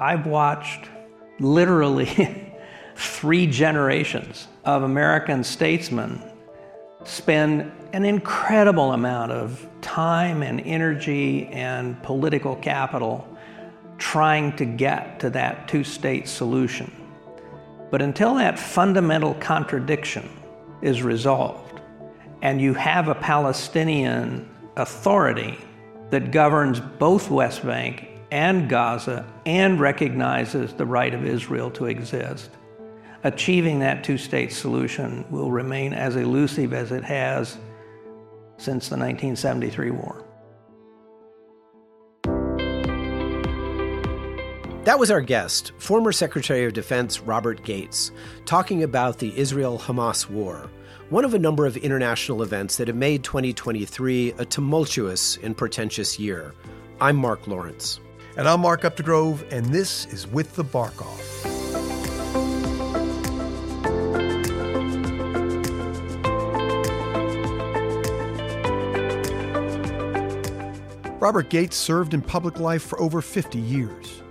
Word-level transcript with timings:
I've 0.00 0.26
watched 0.26 0.88
literally 1.40 2.52
three 2.96 3.46
generations 3.46 4.48
of 4.64 4.82
American 4.82 5.44
statesmen 5.44 6.22
spend 7.04 7.70
an 7.92 8.04
incredible 8.04 8.92
amount 8.92 9.32
of 9.32 9.66
time 9.80 10.42
and 10.42 10.60
energy 10.60 11.46
and 11.46 12.00
political 12.02 12.56
capital 12.56 13.26
trying 13.96 14.54
to 14.56 14.64
get 14.64 15.20
to 15.20 15.30
that 15.30 15.68
two 15.68 15.82
state 15.82 16.28
solution. 16.28 16.92
But 17.90 18.02
until 18.02 18.34
that 18.34 18.58
fundamental 18.58 19.34
contradiction 19.34 20.28
is 20.82 21.02
resolved, 21.02 21.80
and 22.42 22.60
you 22.60 22.74
have 22.74 23.08
a 23.08 23.14
Palestinian 23.14 24.48
authority 24.76 25.58
that 26.10 26.30
governs 26.30 26.80
both 26.80 27.30
West 27.30 27.64
Bank 27.64 28.08
and 28.30 28.68
Gaza 28.68 29.26
and 29.46 29.80
recognizes 29.80 30.72
the 30.74 30.86
right 30.86 31.14
of 31.14 31.24
Israel 31.24 31.70
to 31.72 31.86
exist, 31.86 32.50
achieving 33.24 33.80
that 33.80 34.04
two 34.04 34.18
state 34.18 34.52
solution 34.52 35.24
will 35.30 35.50
remain 35.50 35.92
as 35.92 36.16
elusive 36.16 36.72
as 36.72 36.92
it 36.92 37.04
has 37.04 37.58
since 38.58 38.88
the 38.88 38.96
1973 38.96 39.90
war. 39.90 40.24
That 44.84 44.98
was 44.98 45.10
our 45.10 45.20
guest, 45.20 45.72
former 45.76 46.12
Secretary 46.12 46.64
of 46.64 46.72
Defense 46.72 47.20
Robert 47.20 47.62
Gates, 47.62 48.10
talking 48.46 48.82
about 48.82 49.18
the 49.18 49.36
Israel 49.38 49.78
Hamas 49.78 50.30
war, 50.30 50.70
one 51.10 51.26
of 51.26 51.34
a 51.34 51.38
number 51.38 51.66
of 51.66 51.76
international 51.76 52.42
events 52.42 52.76
that 52.76 52.88
have 52.88 52.96
made 52.96 53.22
2023 53.22 54.32
a 54.38 54.44
tumultuous 54.46 55.36
and 55.42 55.54
portentous 55.54 56.18
year. 56.18 56.54
I'm 57.02 57.16
Mark 57.16 57.46
Lawrence. 57.46 58.00
And 58.38 58.48
I'm 58.48 58.60
Mark 58.60 58.82
Updegrove, 58.82 59.50
and 59.50 59.66
this 59.66 60.06
is 60.06 60.28
With 60.28 60.54
the 60.54 60.62
Bark 60.62 60.94
Off. 61.04 61.44
Robert 71.20 71.50
Gates 71.50 71.76
served 71.76 72.14
in 72.14 72.22
public 72.22 72.60
life 72.60 72.84
for 72.84 73.00
over 73.00 73.20
50 73.20 73.58
years. 73.58 74.22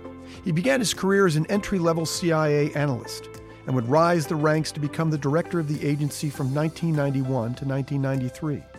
He 0.42 0.52
began 0.52 0.80
his 0.80 0.94
career 0.94 1.26
as 1.26 1.36
an 1.36 1.44
entry 1.50 1.78
level 1.78 2.06
CIA 2.06 2.72
analyst 2.72 3.28
and 3.66 3.74
would 3.74 3.90
rise 3.90 4.26
the 4.26 4.36
ranks 4.36 4.72
to 4.72 4.80
become 4.80 5.10
the 5.10 5.18
director 5.18 5.60
of 5.60 5.68
the 5.68 5.86
agency 5.86 6.30
from 6.30 6.54
1991 6.54 7.56
to 7.56 7.66
1993. 7.66 8.77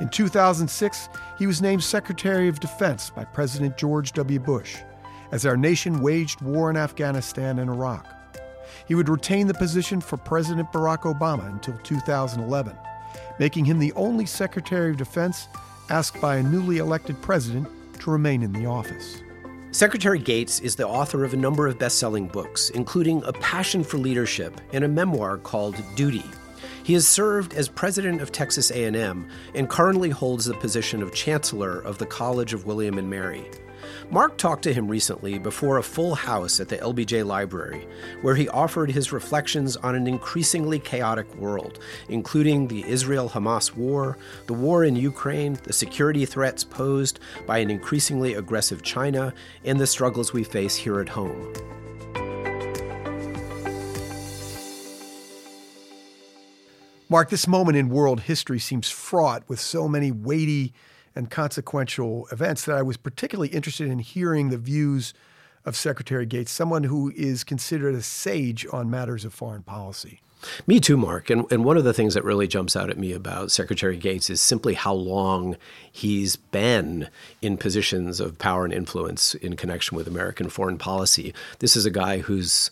In 0.00 0.08
2006, 0.08 1.08
he 1.38 1.46
was 1.46 1.60
named 1.60 1.82
Secretary 1.82 2.48
of 2.48 2.60
Defense 2.60 3.10
by 3.10 3.24
President 3.24 3.76
George 3.76 4.12
W. 4.12 4.38
Bush 4.38 4.76
as 5.32 5.44
our 5.44 5.56
nation 5.56 6.00
waged 6.00 6.40
war 6.40 6.70
in 6.70 6.76
Afghanistan 6.76 7.58
and 7.58 7.68
Iraq. 7.68 8.06
He 8.86 8.94
would 8.94 9.08
retain 9.08 9.46
the 9.46 9.54
position 9.54 10.00
for 10.00 10.16
President 10.16 10.72
Barack 10.72 11.02
Obama 11.02 11.50
until 11.50 11.76
2011, 11.78 12.76
making 13.38 13.64
him 13.64 13.78
the 13.78 13.92
only 13.94 14.24
Secretary 14.24 14.90
of 14.90 14.96
Defense 14.96 15.48
asked 15.90 16.20
by 16.20 16.36
a 16.36 16.42
newly 16.42 16.78
elected 16.78 17.20
president 17.20 17.68
to 18.00 18.10
remain 18.10 18.42
in 18.42 18.52
the 18.52 18.66
office. 18.66 19.20
Secretary 19.72 20.18
Gates 20.18 20.60
is 20.60 20.76
the 20.76 20.86
author 20.86 21.24
of 21.24 21.34
a 21.34 21.36
number 21.36 21.66
of 21.66 21.78
best-selling 21.78 22.28
books, 22.28 22.70
including 22.70 23.22
A 23.24 23.32
Passion 23.34 23.84
for 23.84 23.98
Leadership 23.98 24.60
and 24.72 24.84
a 24.84 24.88
memoir 24.88 25.38
called 25.38 25.76
Duty. 25.94 26.24
He 26.88 26.94
has 26.94 27.06
served 27.06 27.52
as 27.52 27.68
president 27.68 28.22
of 28.22 28.32
Texas 28.32 28.70
A&M 28.70 29.28
and 29.54 29.68
currently 29.68 30.08
holds 30.08 30.46
the 30.46 30.54
position 30.54 31.02
of 31.02 31.12
chancellor 31.12 31.80
of 31.80 31.98
the 31.98 32.06
College 32.06 32.54
of 32.54 32.64
William 32.64 32.96
and 32.96 33.10
Mary. 33.10 33.44
Mark 34.10 34.38
talked 34.38 34.62
to 34.62 34.72
him 34.72 34.88
recently 34.88 35.38
before 35.38 35.76
a 35.76 35.82
full 35.82 36.14
house 36.14 36.60
at 36.60 36.70
the 36.70 36.78
LBJ 36.78 37.26
Library, 37.26 37.86
where 38.22 38.36
he 38.36 38.48
offered 38.48 38.90
his 38.90 39.12
reflections 39.12 39.76
on 39.76 39.96
an 39.96 40.06
increasingly 40.06 40.78
chaotic 40.78 41.32
world, 41.34 41.78
including 42.08 42.66
the 42.66 42.88
Israel 42.88 43.28
Hamas 43.28 43.76
war, 43.76 44.16
the 44.46 44.54
war 44.54 44.82
in 44.82 44.96
Ukraine, 44.96 45.58
the 45.64 45.74
security 45.74 46.24
threats 46.24 46.64
posed 46.64 47.20
by 47.46 47.58
an 47.58 47.70
increasingly 47.70 48.32
aggressive 48.32 48.80
China, 48.80 49.34
and 49.62 49.78
the 49.78 49.86
struggles 49.86 50.32
we 50.32 50.42
face 50.42 50.74
here 50.74 51.00
at 51.00 51.10
home. 51.10 51.52
Mark, 57.10 57.30
this 57.30 57.48
moment 57.48 57.78
in 57.78 57.88
world 57.88 58.20
history 58.20 58.58
seems 58.58 58.90
fraught 58.90 59.42
with 59.48 59.58
so 59.58 59.88
many 59.88 60.12
weighty 60.12 60.74
and 61.14 61.30
consequential 61.30 62.28
events 62.30 62.66
that 62.66 62.76
I 62.76 62.82
was 62.82 62.98
particularly 62.98 63.48
interested 63.48 63.88
in 63.88 63.98
hearing 63.98 64.50
the 64.50 64.58
views 64.58 65.14
of 65.64 65.74
Secretary 65.74 66.26
Gates, 66.26 66.50
someone 66.50 66.84
who 66.84 67.10
is 67.16 67.44
considered 67.44 67.94
a 67.94 68.02
sage 68.02 68.66
on 68.74 68.90
matters 68.90 69.24
of 69.24 69.32
foreign 69.32 69.62
policy. 69.62 70.20
Me 70.66 70.78
too, 70.78 70.98
Mark. 70.98 71.30
And, 71.30 71.50
and 71.50 71.64
one 71.64 71.78
of 71.78 71.84
the 71.84 71.94
things 71.94 72.12
that 72.12 72.24
really 72.24 72.46
jumps 72.46 72.76
out 72.76 72.90
at 72.90 72.98
me 72.98 73.12
about 73.12 73.50
Secretary 73.50 73.96
Gates 73.96 74.28
is 74.28 74.42
simply 74.42 74.74
how 74.74 74.92
long 74.92 75.56
he's 75.90 76.36
been 76.36 77.08
in 77.40 77.56
positions 77.56 78.20
of 78.20 78.38
power 78.38 78.66
and 78.66 78.72
influence 78.72 79.34
in 79.34 79.56
connection 79.56 79.96
with 79.96 80.06
American 80.06 80.50
foreign 80.50 80.78
policy. 80.78 81.32
This 81.60 81.74
is 81.74 81.86
a 81.86 81.90
guy 81.90 82.18
who's 82.18 82.70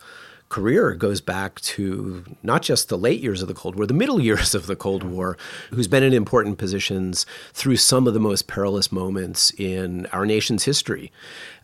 career 0.48 0.94
goes 0.94 1.20
back 1.20 1.60
to 1.60 2.24
not 2.42 2.62
just 2.62 2.88
the 2.88 2.98
late 2.98 3.20
years 3.20 3.42
of 3.42 3.48
the 3.48 3.54
Cold 3.54 3.76
War, 3.76 3.86
the 3.86 3.94
middle 3.94 4.20
years 4.28 4.54
of 4.54 4.66
the 4.66 4.76
Cold 4.76 5.02
War, 5.02 5.36
who's 5.70 5.88
been 5.88 6.02
in 6.02 6.12
important 6.12 6.58
positions 6.58 7.26
through 7.52 7.76
some 7.76 8.06
of 8.06 8.14
the 8.14 8.20
most 8.20 8.46
perilous 8.46 8.92
moments 8.92 9.52
in 9.58 10.06
our 10.06 10.26
nation's 10.26 10.64
history. 10.64 11.12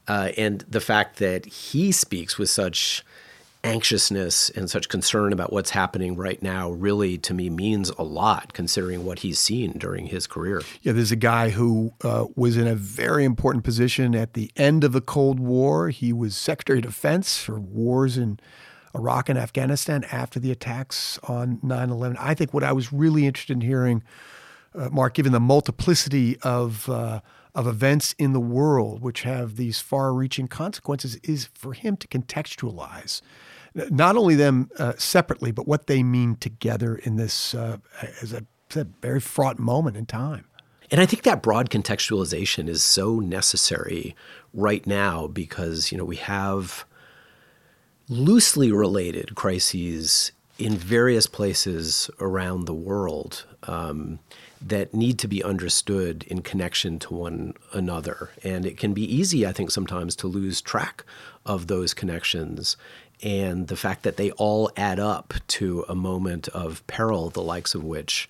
Uh, 0.09 0.31
and 0.37 0.65
the 0.69 0.81
fact 0.81 1.19
that 1.19 1.47
he 1.47 1.93
speaks 1.93 2.37
with 2.37 2.51
such 2.51 3.05
anxiousness 3.65 4.51
and 4.51 4.69
such 4.69 4.89
concern 4.89 5.33
about 5.33 5.53
what's 5.53 5.71
happening 5.71 6.17
right 6.17 6.43
now 6.43 6.71
really 6.71 7.17
to 7.17 7.33
me 7.33 7.49
means 7.49 7.91
a 7.91 8.03
lot 8.03 8.53
considering 8.53 9.05
what 9.05 9.21
he's 9.21 9.39
seen 9.39 9.73
during 9.79 10.07
his 10.07 10.27
career. 10.27 10.63
Yeah, 10.83 10.93
there's 10.93 11.13
a 11.13 11.17
guy 11.17 11.51
who 11.51 11.93
uh, 12.03 12.27
was 12.35 12.57
in 12.57 12.67
a 12.67 12.75
very 12.75 13.25
important 13.25 13.65
position 13.65 14.15
at 14.15 14.35
the 14.35 14.51
end 14.57 14.83
of 14.83 14.93
the 14.93 15.01
Cold 15.01 15.39
War. 15.39 15.91
He 15.91 16.13
was 16.13 16.37
Secretary 16.37 16.81
of 16.81 16.87
Defense 16.87 17.39
for 17.39 17.61
wars 17.61 18.19
in 18.19 18.41
Iraq 18.95 19.29
and 19.29 19.39
Afghanistan 19.39 20.05
after 20.13 20.39
the 20.39 20.51
attacks 20.51 21.19
on 21.25 21.59
9 21.63 21.91
11. 21.91 22.17
I 22.21 22.35
think 22.35 22.53
what 22.53 22.65
I 22.65 22.73
was 22.73 22.93
really 22.93 23.27
interested 23.27 23.55
in 23.55 23.61
hearing, 23.61 24.03
uh, 24.75 24.89
Mark, 24.91 25.15
given 25.15 25.33
the 25.33 25.41
multiplicity 25.41 26.39
of, 26.43 26.89
uh, 26.89 27.21
of 27.55 27.67
events 27.67 28.15
in 28.19 28.33
the 28.33 28.41
world 28.41 29.03
which 29.03 29.23
have 29.23 29.57
these 29.57 29.81
far 29.81 30.13
reaching 30.13 30.49
consequences, 30.49 31.17
is 31.23 31.49
for 31.55 31.73
him 31.73 31.97
to 31.97 32.09
contextualize 32.09 33.23
not 33.75 34.17
only 34.17 34.35
them 34.35 34.71
uh, 34.79 34.93
separately, 34.97 35.51
but 35.51 35.67
what 35.67 35.87
they 35.87 36.03
mean 36.03 36.37
together 36.37 36.97
in 36.97 37.17
this, 37.17 37.55
uh, 37.55 37.79
as 38.21 38.35
I 38.35 38.41
said, 38.71 38.95
very 39.01 39.21
fraught 39.21 39.59
moment 39.59 39.97
in 39.97 40.07
time. 40.07 40.45
And 40.91 41.01
I 41.01 41.07
think 41.07 41.23
that 41.23 41.43
broad 41.43 41.71
contextualization 41.71 42.69
is 42.69 42.83
so 42.83 43.19
necessary 43.19 44.15
right 44.53 44.87
now 44.87 45.27
because, 45.27 45.91
you 45.91 45.97
know, 45.97 46.05
we 46.05 46.17
have 46.17 46.85
loosely 48.09 48.73
related 48.73 49.35
crises 49.35 50.33
in 50.59 50.77
various 50.77 51.27
places 51.27 52.11
around 52.21 52.67
the 52.67 52.75
world 52.75 53.45
um, 53.65 54.19
that 54.61 54.95
need 54.95 55.19
to 55.19 55.29
be 55.29 55.43
understood 55.43 56.25
in 56.25 56.43
connection 56.43 56.99
to 56.99 57.15
one 57.15 57.55
another. 57.73 58.31
And 58.45 58.67
it 58.67 58.77
can 58.77 58.93
be 58.93 59.03
easy, 59.03 59.47
I 59.47 59.53
think, 59.53 59.71
sometimes 59.71 60.15
to 60.17 60.27
lose 60.27 60.61
track 60.61 61.05
of 61.45 61.67
those 61.67 61.95
connections 61.95 62.77
and 63.23 63.69
the 63.69 63.77
fact 63.77 64.03
that 64.03 64.17
they 64.17 64.33
all 64.33 64.71
add 64.77 64.99
up 64.99 65.35
to 65.47 65.85
a 65.89 65.95
moment 65.95 66.49
of 66.49 66.85
peril, 66.87 67.31
the 67.31 67.43
likes 67.43 67.75
of 67.75 67.85
which 67.85 68.29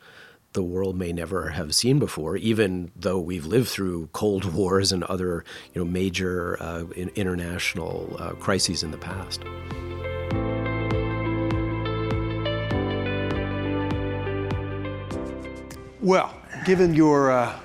the 0.52 0.62
world 0.62 0.96
may 0.96 1.12
never 1.12 1.50
have 1.50 1.74
seen 1.74 1.98
before, 1.98 2.36
even 2.36 2.90
though 2.96 3.18
we've 3.18 3.46
lived 3.46 3.68
through 3.68 4.08
Cold 4.12 4.44
Wars 4.54 4.92
and 4.92 5.04
other 5.04 5.44
you 5.74 5.84
know, 5.84 5.90
major 5.90 6.62
uh, 6.62 6.84
international 6.96 8.16
uh, 8.19 8.31
crises 8.32 8.82
in 8.82 8.90
the 8.90 8.99
past. 8.99 9.43
Well, 16.00 16.34
given 16.64 16.94
your 16.94 17.31
uh, 17.31 17.58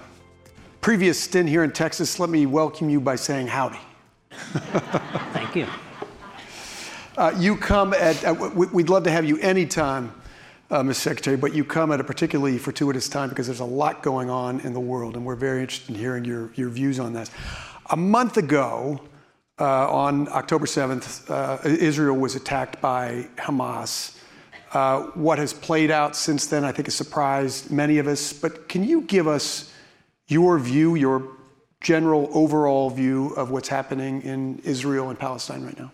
previous 0.82 1.20
stint 1.20 1.50
here 1.50 1.64
in 1.64 1.72
Texas, 1.72 2.20
let 2.20 2.30
me 2.30 2.46
welcome 2.46 2.90
you 2.90 3.02
by 3.02 3.16
saying 3.16 3.48
howdy. 3.48 3.80
Thank 4.30 5.56
you. 5.56 5.68
Uh, 7.18 7.34
you 7.36 7.58
come 7.58 7.94
at, 7.94 8.24
uh, 8.24 8.34
we'd 8.54 8.90
love 8.90 9.04
to 9.04 9.10
have 9.10 9.26
you 9.26 9.40
anytime 9.40 10.14
uh, 10.70 10.82
Mr. 10.82 10.96
Secretary, 10.96 11.38
but 11.38 11.54
you 11.54 11.64
come 11.64 11.92
at 11.92 12.00
a 12.00 12.04
particularly 12.04 12.58
fortuitous 12.58 13.08
time 13.08 13.30
because 13.30 13.48
there's 13.48 13.60
a 13.60 13.66
lot 13.66 14.04
going 14.04 14.30
on 14.30 14.60
in 14.62 14.74
the 14.74 14.80
world, 14.80 15.16
and 15.16 15.26
we're 15.26 15.36
very 15.36 15.62
interested 15.62 15.90
in 15.90 15.96
hearing 16.00 16.26
your, 16.26 16.52
your 16.56 16.70
views 16.70 17.00
on 17.00 17.14
that. 17.14 17.30
A 17.90 17.98
month 17.98 18.38
ago, 18.38 19.02
uh, 19.60 19.90
on 19.92 20.28
October 20.30 20.66
7th, 20.66 21.30
uh, 21.32 21.68
Israel 21.68 22.16
was 22.16 22.36
attacked 22.36 22.80
by 22.80 23.28
Hamas. 23.38 24.20
Uh, 24.74 25.04
what 25.14 25.40
has 25.40 25.54
played 25.54 25.90
out 25.90 26.16
since 26.16 26.46
then, 26.48 26.64
I 26.64 26.72
think, 26.72 26.88
has 26.88 26.96
surprised 26.96 27.72
many 27.72 27.98
of 27.98 28.08
us. 28.08 28.34
But 28.34 28.70
can 28.70 28.84
you 28.84 29.02
give 29.02 29.28
us 29.28 29.74
your 30.28 30.60
view, 30.60 30.96
your 30.96 31.30
general 31.82 32.30
overall 32.34 32.90
view 32.90 33.30
of 33.30 33.50
what's 33.50 33.70
happening 33.70 34.22
in 34.22 34.60
Israel 34.60 35.10
and 35.10 35.18
Palestine 35.18 35.64
right 35.64 35.80
now? 35.80 35.92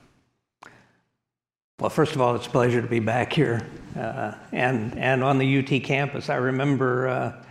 Well, 1.83 1.89
first 1.89 2.15
of 2.15 2.21
all, 2.21 2.33
it's 2.33 2.47
a 2.47 2.49
pleasure 2.49 2.81
to 2.81 2.87
be 2.87 3.01
back 3.01 3.33
here 3.33 3.61
uh, 3.99 4.35
and, 4.53 4.97
and 4.97 5.21
on 5.21 5.37
the 5.37 5.59
UT 5.59 5.83
campus. 5.83 6.29
I 6.29 6.35
remember 6.35 7.09
uh, 7.09 7.43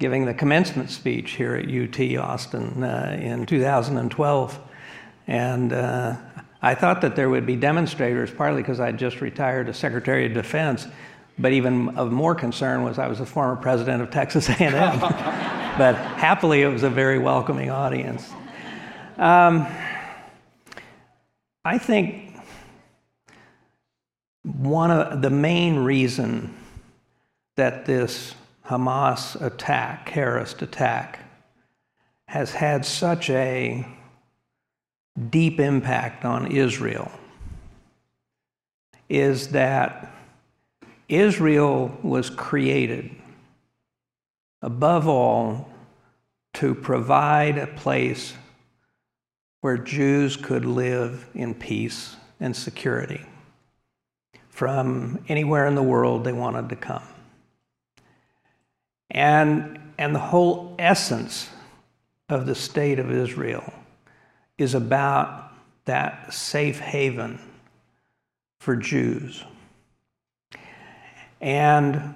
giving 0.00 0.24
the 0.24 0.34
commencement 0.34 0.90
speech 0.90 1.34
here 1.34 1.54
at 1.54 1.70
UT 1.70 2.18
Austin 2.18 2.82
uh, 2.82 3.16
in 3.16 3.46
2012. 3.46 4.58
And 5.28 5.72
uh, 5.72 6.16
I 6.62 6.74
thought 6.74 7.00
that 7.02 7.14
there 7.14 7.30
would 7.30 7.46
be 7.46 7.54
demonstrators, 7.54 8.28
partly 8.28 8.60
because 8.60 8.80
I'd 8.80 8.98
just 8.98 9.20
retired 9.20 9.68
as 9.68 9.76
Secretary 9.76 10.26
of 10.26 10.32
Defense, 10.32 10.88
but 11.38 11.52
even 11.52 11.90
of 11.90 12.10
more 12.10 12.34
concern 12.34 12.82
was 12.82 12.98
I 12.98 13.06
was 13.06 13.20
a 13.20 13.26
former 13.26 13.54
president 13.54 14.02
of 14.02 14.10
Texas 14.10 14.48
A&M. 14.60 14.72
but 14.98 15.94
happily, 15.94 16.62
it 16.62 16.68
was 16.68 16.82
a 16.82 16.90
very 16.90 17.20
welcoming 17.20 17.70
audience. 17.70 18.28
Um, 19.16 19.64
I 21.64 21.78
think 21.78 22.25
one 24.46 24.92
of 24.92 25.22
the 25.22 25.30
main 25.30 25.76
reason 25.76 26.54
that 27.56 27.84
this 27.84 28.34
Hamas 28.66 29.40
attack, 29.42 30.12
terrorist 30.12 30.62
attack, 30.62 31.18
has 32.28 32.52
had 32.52 32.84
such 32.84 33.28
a 33.30 33.86
deep 35.30 35.58
impact 35.58 36.24
on 36.24 36.46
Israel 36.46 37.10
is 39.08 39.48
that 39.48 40.12
Israel 41.08 41.96
was 42.02 42.30
created, 42.30 43.14
above 44.62 45.08
all, 45.08 45.68
to 46.54 46.74
provide 46.74 47.58
a 47.58 47.66
place 47.66 48.34
where 49.60 49.78
Jews 49.78 50.36
could 50.36 50.64
live 50.64 51.26
in 51.34 51.54
peace 51.54 52.16
and 52.40 52.54
security 52.54 53.24
from 54.56 55.22
anywhere 55.28 55.66
in 55.66 55.74
the 55.74 55.82
world 55.82 56.24
they 56.24 56.32
wanted 56.32 56.70
to 56.70 56.76
come. 56.76 57.02
And, 59.10 59.78
and 59.98 60.14
the 60.14 60.18
whole 60.18 60.74
essence 60.78 61.50
of 62.30 62.46
the 62.46 62.54
state 62.54 62.98
of 62.98 63.10
Israel 63.10 63.70
is 64.56 64.72
about 64.72 65.52
that 65.84 66.32
safe 66.32 66.78
haven 66.80 67.38
for 68.58 68.76
Jews. 68.76 69.44
And 71.42 72.14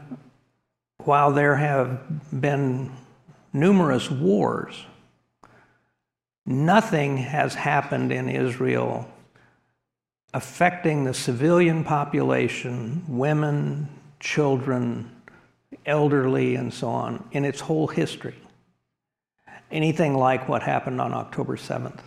while 1.05 1.33
there 1.33 1.57
have 1.57 2.41
been 2.41 2.91
numerous 3.53 4.11
wars, 4.11 4.83
nothing 6.47 7.19
has 7.19 7.55
happened 7.55 8.11
in 8.13 8.31
Israel 8.31 9.10
affecting 10.33 11.05
the 11.05 11.15
civilian 11.15 11.85
population, 11.85 13.05
women, 13.09 13.89
children, 14.21 15.11
elderly, 15.87 16.55
and 16.55 16.73
so 16.73 16.89
on, 16.89 17.25
in 17.33 17.45
its 17.45 17.61
whole 17.61 17.87
history. 17.87 18.37
Anything 19.71 20.17
like 20.17 20.49
what 20.49 20.63
happened 20.63 21.01
on 21.01 21.13
October 21.13 21.57
7th. 21.57 22.01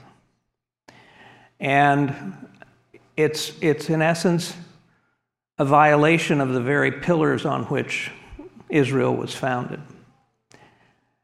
And 1.60 2.34
it's, 3.16 3.54
it's 3.62 3.90
in 3.90 4.02
essence 4.02 4.56
a 5.58 5.66
violation 5.66 6.42
of 6.42 6.50
the 6.54 6.62
very 6.62 6.92
pillars 6.92 7.46
on 7.46 7.64
which 7.66 8.12
Israel 8.70 9.16
was 9.16 9.34
founded. 9.34 9.80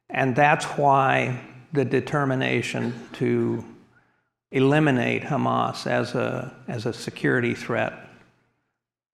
And 0.10 0.36
that's 0.36 0.66
why 0.66 1.42
the 1.74 1.86
determination 1.86 3.08
to 3.14 3.64
eliminate 4.52 5.24
Hamas 5.24 5.86
as 5.86 6.16
a, 6.16 6.54
as 6.68 6.86
a 6.86 6.94
security 6.94 7.54
threat 7.54 7.94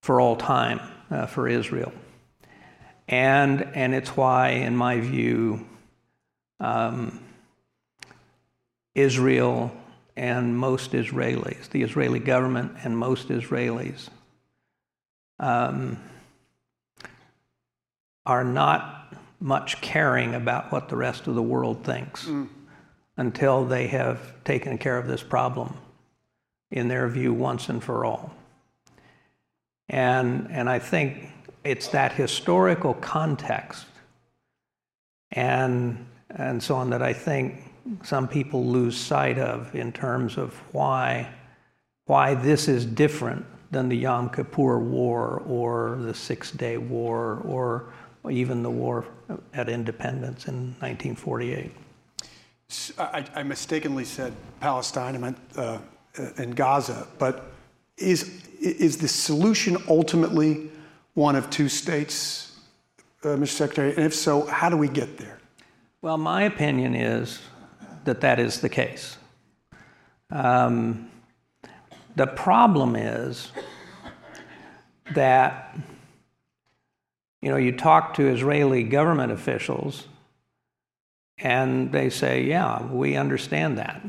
for 0.02 0.22
all 0.22 0.36
time 0.36 0.80
uh, 1.12 1.26
for 1.26 1.48
Israel. 1.48 1.92
And, 3.08 3.62
and 3.76 3.94
it's 3.94 4.16
why, 4.16 4.50
in 4.50 4.76
my 4.76 5.00
view, 5.00 5.66
um, 6.60 7.20
Israel 8.96 9.76
and 10.16 10.58
most 10.58 10.92
Israelis, 10.92 11.70
the 11.70 11.84
Israeli 11.84 12.20
government 12.20 12.72
and 12.84 12.98
most 12.98 13.28
Israelis, 13.28 14.10
um, 15.40 16.02
are 18.26 18.44
not 18.44 19.14
much 19.40 19.82
caring 19.82 20.34
about 20.34 20.72
what 20.72 20.90
the 20.90 20.96
rest 20.96 21.28
of 21.28 21.36
the 21.36 21.44
world 21.44 21.84
thinks 21.84 22.26
mm. 22.26 22.48
Until 23.18 23.66
they 23.66 23.88
have 23.88 24.44
taken 24.44 24.78
care 24.78 24.98
of 24.98 25.08
this 25.08 25.24
problem, 25.24 25.76
in 26.72 26.88
their 26.88 27.08
view, 27.08 27.34
once 27.34 27.70
and 27.70 27.84
for 27.84 28.06
all. 28.06 28.34
And, 29.90 30.48
and 30.52 30.70
I 30.70 30.80
think 30.80 31.30
it's 31.64 31.88
that 31.90 32.12
historical 32.12 32.94
context 32.96 33.86
and, 35.32 36.06
and 36.30 36.62
so 36.62 36.76
on 36.76 36.90
that 36.92 37.02
I 37.02 37.14
think 37.14 37.56
some 38.04 38.28
people 38.28 38.66
lose 38.66 38.98
sight 38.98 39.38
of 39.38 39.74
in 39.76 39.92
terms 39.92 40.38
of 40.38 40.54
why, 40.74 41.30
why 42.06 42.34
this 42.34 42.68
is 42.68 42.86
different 42.86 43.46
than 43.72 43.90
the 43.90 43.98
Yom 43.98 44.30
Kippur 44.30 44.80
War 44.80 45.44
or 45.46 45.98
the 46.02 46.14
Six 46.14 46.52
Day 46.52 46.78
War 46.78 47.42
or 47.46 47.94
even 48.30 48.64
the 48.64 48.72
war 48.72 49.06
at 49.54 49.70
independence 49.70 50.48
in 50.48 50.76
1948. 50.80 51.72
I, 52.98 53.26
I 53.36 53.44
mistakenly 53.44 54.06
said 54.06 54.34
Palestine, 54.60 55.16
I 55.16 55.18
meant 55.18 55.38
uh, 55.56 55.80
in 56.38 56.52
Gaza, 56.52 57.08
but 57.20 57.52
is, 57.98 58.44
is 58.60 58.98
the 58.98 59.08
solution 59.08 59.78
ultimately 59.88 60.70
one 61.14 61.36
of 61.36 61.50
two 61.50 61.70
states, 61.70 62.58
uh, 63.24 63.30
Mr. 63.30 63.48
Secretary? 63.48 63.96
And 63.96 64.06
if 64.06 64.14
so, 64.14 64.46
how 64.46 64.70
do 64.70 64.78
we 64.78 64.88
get 64.88 65.18
there? 65.18 65.40
Well, 66.02 66.18
my 66.18 66.44
opinion 66.44 66.96
is 66.96 67.42
that 68.04 68.22
that 68.22 68.40
is 68.40 68.62
the 68.62 68.70
case. 68.70 69.18
Um, 70.32 71.10
the 72.16 72.28
problem 72.28 72.96
is 72.96 73.52
that, 75.14 75.78
you 77.42 77.50
know, 77.50 77.58
you 77.58 77.72
talk 77.72 78.16
to 78.16 78.28
Israeli 78.28 78.84
government 78.84 79.32
officials 79.32 80.08
and 81.38 81.92
they 81.92 82.10
say, 82.10 82.44
yeah, 82.44 82.86
we 82.86 83.16
understand 83.16 83.78
that. 83.78 84.02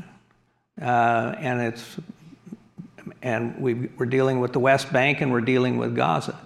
Uh, 0.81 1.35
and 1.37 1.61
it's, 1.61 1.97
and 3.21 3.59
we, 3.59 3.73
we're 3.73 4.05
dealing 4.05 4.39
with 4.39 4.53
the 4.53 4.59
West 4.59 4.93
Bank 4.93 5.21
and 5.21 5.31
we're 5.31 5.41
dealing 5.41 5.77
with 5.77 5.95
Gaza. 5.95 6.37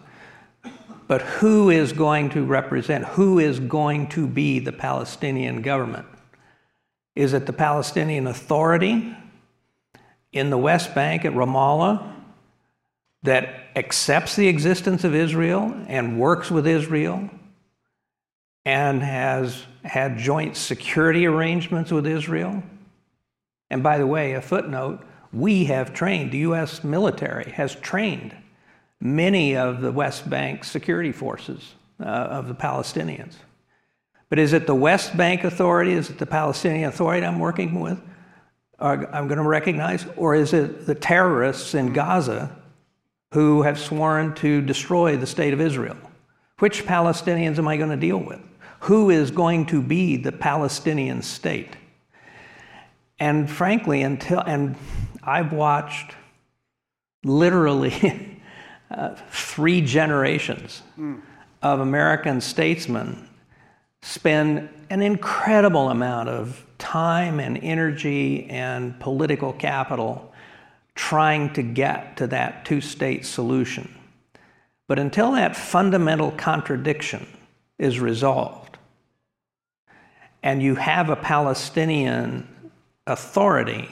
But 1.07 1.21
who 1.21 1.69
is 1.69 1.91
going 1.91 2.29
to 2.29 2.45
represent, 2.45 3.05
who 3.05 3.37
is 3.39 3.59
going 3.59 4.07
to 4.09 4.25
be 4.25 4.59
the 4.59 4.71
Palestinian 4.71 5.61
government? 5.61 6.07
Is 7.15 7.33
it 7.33 7.45
the 7.45 7.53
Palestinian 7.53 8.27
Authority 8.27 9.15
in 10.31 10.49
the 10.49 10.57
West 10.57 10.95
Bank 10.95 11.25
at 11.25 11.33
Ramallah 11.33 12.13
that 13.23 13.53
accepts 13.75 14.35
the 14.35 14.47
existence 14.47 15.03
of 15.03 15.13
Israel 15.13 15.75
and 15.87 16.17
works 16.19 16.49
with 16.49 16.65
Israel 16.65 17.29
and 18.65 19.03
has 19.03 19.65
had 19.83 20.17
joint 20.17 20.55
security 20.57 21.25
arrangements 21.25 21.91
with 21.91 22.05
Israel? 22.05 22.63
And 23.69 23.81
by 23.81 23.97
the 23.97 24.07
way, 24.07 24.33
a 24.33 24.41
footnote 24.41 25.01
we 25.33 25.65
have 25.65 25.93
trained, 25.93 26.31
the 26.31 26.39
U.S. 26.39 26.83
military 26.83 27.51
has 27.51 27.75
trained 27.75 28.35
many 28.99 29.55
of 29.55 29.81
the 29.81 29.91
West 29.91 30.29
Bank 30.29 30.63
security 30.63 31.11
forces 31.11 31.73
uh, 31.99 32.03
of 32.03 32.47
the 32.47 32.53
Palestinians. 32.53 33.35
But 34.29 34.39
is 34.39 34.53
it 34.53 34.67
the 34.67 34.75
West 34.75 35.15
Bank 35.17 35.43
Authority? 35.43 35.93
Is 35.93 36.09
it 36.09 36.17
the 36.17 36.25
Palestinian 36.25 36.89
Authority 36.89 37.25
I'm 37.25 37.39
working 37.39 37.79
with? 37.79 37.99
I'm 38.79 39.27
going 39.27 39.37
to 39.37 39.43
recognize? 39.43 40.05
Or 40.17 40.35
is 40.35 40.53
it 40.53 40.85
the 40.85 40.95
terrorists 40.95 41.75
in 41.75 41.93
Gaza 41.93 42.55
who 43.33 43.61
have 43.61 43.79
sworn 43.79 44.33
to 44.35 44.61
destroy 44.61 45.17
the 45.17 45.27
state 45.27 45.53
of 45.53 45.61
Israel? 45.61 45.97
Which 46.59 46.85
Palestinians 46.85 47.57
am 47.57 47.67
I 47.67 47.77
going 47.77 47.89
to 47.89 47.97
deal 47.97 48.17
with? 48.17 48.39
Who 48.81 49.09
is 49.09 49.31
going 49.31 49.67
to 49.67 49.81
be 49.81 50.17
the 50.17 50.31
Palestinian 50.31 51.21
state? 51.21 51.75
And 53.19 53.49
frankly, 53.49 54.01
until, 54.01 54.39
and 54.39 54.75
I've 55.23 55.53
watched 55.53 56.15
literally 57.23 58.41
uh, 58.91 59.15
three 59.29 59.81
generations 59.81 60.81
mm. 60.97 61.21
of 61.61 61.79
American 61.79 62.41
statesmen 62.41 63.27
spend 64.01 64.67
an 64.89 65.01
incredible 65.01 65.89
amount 65.89 66.29
of 66.29 66.65
time 66.77 67.39
and 67.39 67.59
energy 67.59 68.49
and 68.49 68.99
political 68.99 69.53
capital 69.53 70.33
trying 70.95 71.53
to 71.53 71.61
get 71.61 72.17
to 72.17 72.27
that 72.27 72.65
two 72.65 72.81
state 72.81 73.25
solution. 73.25 73.93
But 74.87 74.99
until 74.99 75.33
that 75.33 75.55
fundamental 75.55 76.31
contradiction 76.31 77.27
is 77.77 77.99
resolved, 77.99 78.60
and 80.43 80.61
you 80.61 80.75
have 80.75 81.09
a 81.09 81.15
Palestinian 81.15 82.47
authority 83.07 83.89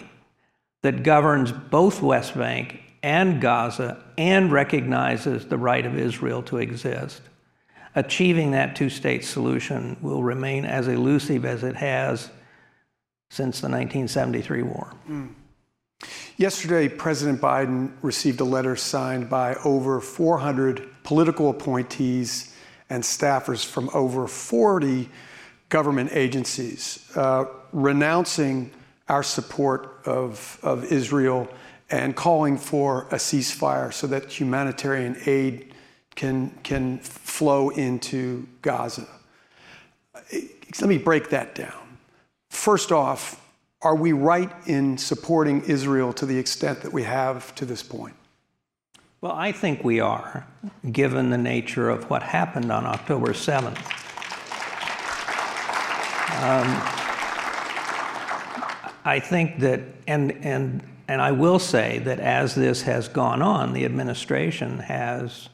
that 0.81 1.03
governs 1.03 1.51
both 1.51 2.01
West 2.01 2.37
Bank 2.37 2.81
and 3.03 3.41
Gaza 3.41 4.03
and 4.17 4.51
recognizes 4.51 5.45
the 5.45 5.57
right 5.57 5.85
of 5.85 5.97
Israel 5.97 6.41
to 6.43 6.57
exist. 6.57 7.21
Achieving 7.95 8.51
that 8.51 8.75
two 8.75 8.89
state 8.89 9.25
solution 9.25 9.97
will 10.01 10.23
remain 10.23 10.65
as 10.65 10.87
elusive 10.87 11.43
as 11.43 11.63
it 11.63 11.75
has 11.75 12.29
since 13.29 13.61
the 13.61 13.67
1973 13.67 14.61
war. 14.63 14.93
Mm. 15.09 15.33
Yesterday, 16.37 16.87
President 16.87 17.41
Biden 17.41 17.91
received 18.01 18.39
a 18.39 18.45
letter 18.45 18.75
signed 18.75 19.29
by 19.29 19.55
over 19.65 19.99
400 19.99 20.87
political 21.03 21.49
appointees 21.49 22.55
and 22.89 23.03
staffers 23.03 23.65
from 23.65 23.89
over 23.93 24.27
40 24.27 25.09
government 25.69 26.09
agencies, 26.13 27.09
uh, 27.15 27.45
renouncing 27.71 28.71
our 29.07 29.23
support 29.23 30.01
of, 30.05 30.59
of 30.61 30.91
Israel 30.91 31.47
and 31.89 32.15
calling 32.15 32.57
for 32.57 33.03
a 33.11 33.15
ceasefire 33.15 33.91
so 33.91 34.07
that 34.07 34.25
humanitarian 34.39 35.17
aid 35.25 35.73
can, 36.15 36.51
can 36.63 36.99
flow 36.99 37.69
into 37.69 38.47
Gaza. 38.61 39.07
Let 40.31 40.89
me 40.89 40.97
break 40.97 41.29
that 41.29 41.55
down. 41.55 41.97
First 42.49 42.91
off, 42.91 43.43
are 43.81 43.95
we 43.95 44.11
right 44.11 44.51
in 44.67 44.97
supporting 44.97 45.61
Israel 45.61 46.11
to 46.13 46.25
the 46.25 46.37
extent 46.37 46.81
that 46.81 46.91
we 46.91 47.03
have 47.03 47.55
to 47.55 47.65
this 47.65 47.81
point? 47.81 48.15
Well, 49.21 49.31
I 49.31 49.51
think 49.51 49.83
we 49.83 49.99
are, 49.99 50.47
given 50.91 51.29
the 51.29 51.37
nature 51.37 51.89
of 51.89 52.09
what 52.09 52.23
happened 52.23 52.71
on 52.71 52.85
October 52.85 53.33
7th. 53.33 53.98
Um, 56.39 56.67
I 59.03 59.19
think 59.21 59.59
that, 59.59 59.81
and, 60.07 60.31
and, 60.45 60.81
and 61.09 61.21
I 61.21 61.33
will 61.33 61.59
say 61.59 61.99
that 61.99 62.21
as 62.21 62.55
this 62.55 62.83
has 62.83 63.09
gone 63.09 63.41
on, 63.41 63.73
the 63.73 63.83
administration 63.83 64.79
has, 64.79 65.49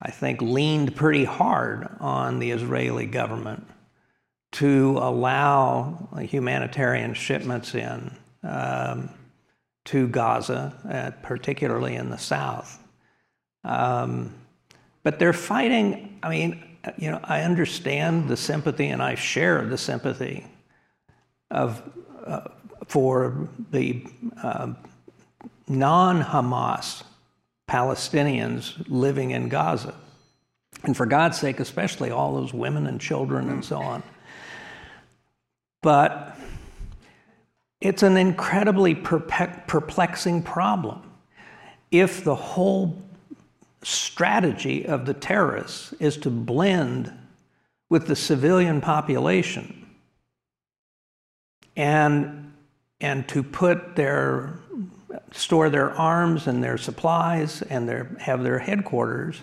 I 0.00 0.12
think, 0.12 0.40
leaned 0.40 0.94
pretty 0.94 1.24
hard 1.24 1.88
on 1.98 2.38
the 2.38 2.52
Israeli 2.52 3.06
government 3.06 3.66
to 4.52 4.98
allow 5.00 6.08
humanitarian 6.20 7.14
shipments 7.14 7.74
in 7.74 8.12
um, 8.44 9.10
to 9.86 10.06
Gaza, 10.06 10.74
uh, 10.88 11.26
particularly 11.26 11.96
in 11.96 12.10
the 12.10 12.18
south. 12.18 12.80
Um, 13.64 14.32
but 15.02 15.18
they're 15.18 15.32
fighting, 15.32 16.20
I 16.22 16.28
mean, 16.28 16.67
you 16.96 17.10
know, 17.10 17.20
I 17.22 17.42
understand 17.42 18.28
the 18.28 18.36
sympathy 18.36 18.88
and 18.88 19.02
I 19.02 19.14
share 19.14 19.64
the 19.66 19.78
sympathy 19.78 20.46
of, 21.50 21.82
uh, 22.24 22.48
for 22.86 23.48
the 23.70 24.06
uh, 24.42 24.74
non 25.68 26.22
Hamas 26.22 27.02
Palestinians 27.68 28.84
living 28.88 29.32
in 29.32 29.48
Gaza. 29.48 29.94
And 30.84 30.96
for 30.96 31.06
God's 31.06 31.38
sake, 31.38 31.60
especially 31.60 32.10
all 32.10 32.34
those 32.34 32.54
women 32.54 32.86
and 32.86 33.00
children 33.00 33.50
and 33.50 33.64
so 33.64 33.78
on. 33.78 34.02
But 35.82 36.36
it's 37.80 38.02
an 38.02 38.16
incredibly 38.16 38.94
perplexing 38.94 40.42
problem. 40.42 41.02
If 41.90 42.24
the 42.24 42.34
whole 42.34 43.02
strategy 43.82 44.86
of 44.86 45.06
the 45.06 45.14
terrorists 45.14 45.92
is 45.94 46.16
to 46.18 46.30
blend 46.30 47.12
with 47.88 48.06
the 48.06 48.16
civilian 48.16 48.80
population 48.80 49.86
and, 51.76 52.52
and 53.00 53.28
to 53.28 53.42
put 53.42 53.96
their 53.96 54.58
store 55.32 55.70
their 55.70 55.90
arms 55.92 56.46
and 56.46 56.62
their 56.62 56.76
supplies 56.76 57.62
and 57.62 57.88
their, 57.88 58.16
have 58.18 58.42
their 58.42 58.58
headquarters 58.58 59.40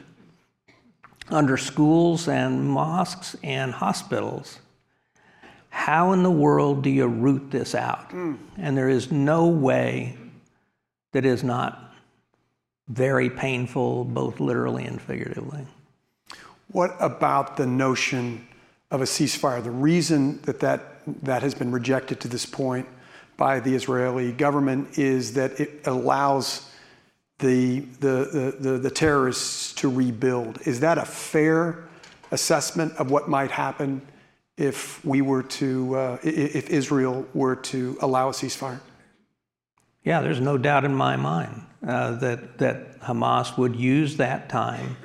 under 1.29 1.57
schools 1.57 2.27
and 2.27 2.69
mosques 2.69 3.35
and 3.43 3.71
hospitals 3.71 4.59
how 5.75 6.13
in 6.13 6.23
the 6.23 6.31
world 6.31 6.83
do 6.83 6.89
you 6.89 7.05
root 7.05 7.51
this 7.51 7.75
out? 7.75 8.09
Mm. 8.11 8.37
And 8.57 8.77
there 8.77 8.87
is 8.87 9.11
no 9.11 9.47
way 9.47 10.17
that 11.11 11.25
is 11.25 11.43
not 11.43 11.93
very 12.87 13.29
painful, 13.29 14.05
both 14.05 14.39
literally 14.39 14.85
and 14.85 15.01
figuratively. 15.01 15.65
What 16.71 16.95
about 16.99 17.57
the 17.57 17.65
notion 17.65 18.47
of 18.91 19.01
a 19.01 19.05
ceasefire? 19.05 19.63
The 19.63 19.71
reason 19.71 20.41
that 20.43 20.59
that, 20.59 21.01
that 21.23 21.41
has 21.41 21.55
been 21.55 21.71
rejected 21.71 22.19
to 22.21 22.27
this 22.27 22.45
point 22.45 22.87
by 23.37 23.59
the 23.59 23.73
Israeli 23.75 24.31
government 24.31 24.97
is 24.97 25.33
that 25.33 25.59
it 25.59 25.81
allows 25.85 26.69
the, 27.39 27.81
the, 27.99 28.55
the, 28.59 28.77
the, 28.77 28.89
terrorists 28.89 29.73
to 29.73 29.89
rebuild. 29.89 30.59
Is 30.65 30.79
that 30.79 30.97
a 30.97 31.03
fair 31.03 31.83
assessment 32.31 32.93
of 32.93 33.11
what 33.11 33.27
might 33.27 33.51
happen 33.51 34.01
if 34.55 35.03
we 35.03 35.21
were 35.21 35.43
to, 35.43 35.95
uh, 35.95 36.17
if 36.23 36.69
Israel 36.69 37.25
were 37.33 37.57
to 37.57 37.97
allow 38.01 38.29
a 38.29 38.31
ceasefire? 38.31 38.79
Yeah, 40.05 40.21
there's 40.21 40.39
no 40.39 40.57
doubt 40.57 40.85
in 40.85 40.95
my 40.95 41.17
mind 41.17 41.63
uh, 41.87 42.15
that, 42.15 42.57
that 42.57 42.99
Hamas 43.01 43.57
would 43.57 43.75
use 43.75 44.17
that 44.17 44.49
time 44.49 44.97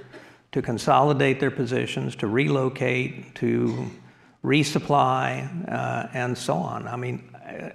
to 0.53 0.63
consolidate 0.63 1.39
their 1.39 1.51
positions, 1.51 2.17
to 2.17 2.27
relocate, 2.27 3.35
to 3.37 3.91
resupply, 4.45 5.71
uh, 5.71 6.09
and 6.15 6.37
so 6.37 6.55
on. 6.55 6.89
I 6.89 6.97
mean, 6.97 7.31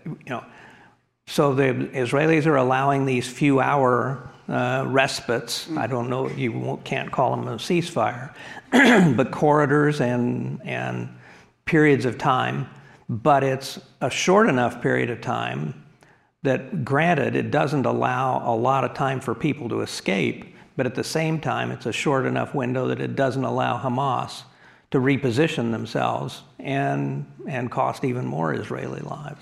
you 0.06 0.30
know, 0.30 0.44
so 1.28 1.54
the 1.54 1.90
Israelis 1.94 2.46
are 2.46 2.58
allowing 2.58 3.06
these 3.06 3.28
few 3.28 3.60
hour 3.60 4.30
uh, 4.48 4.86
respites. 4.88 5.70
I 5.78 5.88
don't 5.88 6.10
know, 6.10 6.30
you 6.30 6.80
can't 6.84 7.12
call 7.12 7.36
them 7.36 7.48
a 7.48 7.56
ceasefire, 7.56 8.34
but 9.16 9.32
corridors 9.32 10.02
and, 10.02 10.62
and 10.64 11.10
periods 11.66 12.06
of 12.06 12.18
time, 12.18 12.70
but 13.10 13.44
it's 13.44 13.80
a 14.02 14.10
short 14.10 14.50
enough 14.50 14.82
period 14.82 15.10
of 15.10 15.22
time 15.22 15.85
that, 16.46 16.86
granted, 16.86 17.36
it 17.36 17.52
doesn't 17.52 17.86
allow 17.86 18.42
a 18.46 18.56
lot 18.56 18.84
of 18.84 18.94
time 18.94 19.20
for 19.20 19.36
people 19.36 19.70
to 19.70 19.82
escape, 19.82 20.56
but 20.76 20.86
at 20.86 20.96
the 20.96 21.04
same 21.04 21.40
time, 21.40 21.72
it's 21.72 21.86
a 21.86 21.92
short 21.92 22.26
enough 22.26 22.56
window 22.56 22.88
that 22.88 23.00
it 23.00 23.16
doesn't 23.16 23.44
allow 23.44 23.78
Hamas 23.78 24.44
to 24.92 25.00
reposition 25.00 25.72
themselves 25.72 26.42
and, 26.60 27.26
and 27.48 27.70
cost 27.70 28.04
even 28.04 28.26
more 28.26 28.54
Israeli 28.54 29.02
lives. 29.02 29.42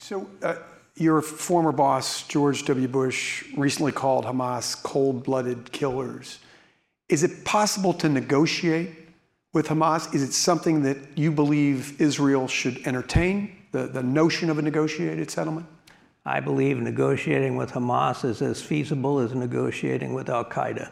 So, 0.00 0.28
uh, 0.42 0.56
your 0.96 1.22
former 1.22 1.72
boss, 1.72 2.26
George 2.26 2.64
W. 2.66 2.88
Bush, 2.88 3.44
recently 3.56 3.92
called 3.92 4.24
Hamas 4.24 4.80
cold 4.82 5.24
blooded 5.24 5.72
killers. 5.72 6.40
Is 7.08 7.22
it 7.22 7.44
possible 7.44 7.92
to 7.94 8.08
negotiate 8.08 8.90
with 9.52 9.68
Hamas? 9.68 10.14
Is 10.14 10.22
it 10.22 10.32
something 10.32 10.82
that 10.82 10.96
you 11.16 11.30
believe 11.30 12.00
Israel 12.00 12.46
should 12.48 12.86
entertain, 12.86 13.56
the, 13.72 13.86
the 13.86 14.02
notion 14.02 14.50
of 14.50 14.58
a 14.58 14.62
negotiated 14.62 15.30
settlement? 15.30 15.66
I 16.24 16.40
believe 16.40 16.78
negotiating 16.78 17.56
with 17.56 17.72
Hamas 17.72 18.24
is 18.24 18.42
as 18.42 18.60
feasible 18.60 19.18
as 19.18 19.34
negotiating 19.34 20.12
with 20.12 20.28
Al 20.28 20.44
Qaeda. 20.44 20.90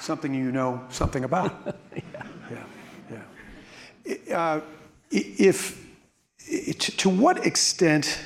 Something 0.00 0.34
you 0.34 0.52
know 0.52 0.84
something 0.90 1.24
about. 1.24 1.78
yeah. 1.96 2.26
yeah, 3.10 3.22
yeah. 4.04 4.38
Uh, 4.38 4.60
if, 5.10 5.82
to 6.98 7.08
what 7.08 7.46
extent 7.46 8.18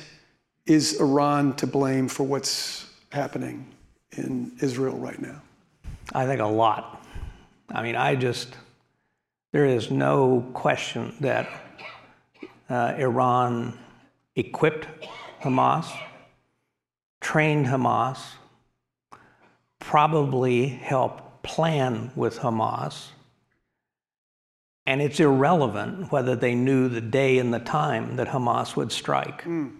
is 0.65 0.99
Iran 0.99 1.55
to 1.55 1.67
blame 1.67 2.07
for 2.07 2.23
what's 2.23 2.85
happening 3.11 3.65
in 4.11 4.51
Israel 4.61 4.97
right 4.97 5.19
now? 5.21 5.41
I 6.13 6.25
think 6.25 6.41
a 6.41 6.45
lot. 6.45 7.05
I 7.69 7.81
mean, 7.83 7.95
I 7.95 8.15
just, 8.15 8.55
there 9.51 9.65
is 9.65 9.89
no 9.89 10.45
question 10.53 11.13
that 11.21 11.49
uh, 12.69 12.93
Iran 12.97 13.77
equipped 14.35 14.87
Hamas, 15.41 15.91
trained 17.19 17.65
Hamas, 17.65 18.19
probably 19.79 20.67
helped 20.67 21.41
plan 21.41 22.11
with 22.15 22.39
Hamas. 22.39 23.07
And 24.85 25.01
it's 25.01 25.19
irrelevant 25.19 26.11
whether 26.11 26.35
they 26.35 26.55
knew 26.55 26.89
the 26.89 27.01
day 27.01 27.37
and 27.39 27.53
the 27.53 27.59
time 27.59 28.15
that 28.17 28.27
Hamas 28.27 28.75
would 28.75 28.91
strike, 28.91 29.43
mm. 29.43 29.71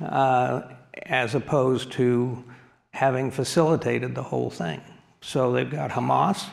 uh, 0.00 0.62
as 1.04 1.34
opposed 1.34 1.92
to 1.92 2.44
having 2.92 3.30
facilitated 3.30 4.14
the 4.14 4.22
whole 4.22 4.50
thing. 4.50 4.80
So 5.20 5.52
they've 5.52 5.70
got 5.70 5.90
Hamas, 5.90 6.46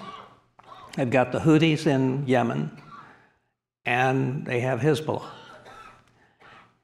they've 0.96 1.10
got 1.10 1.32
the 1.32 1.40
Houthis 1.40 1.88
in 1.88 2.26
Yemen, 2.28 2.72
and 3.86 4.46
they 4.46 4.62
have 4.62 4.80
Hezbollah. 4.80 5.30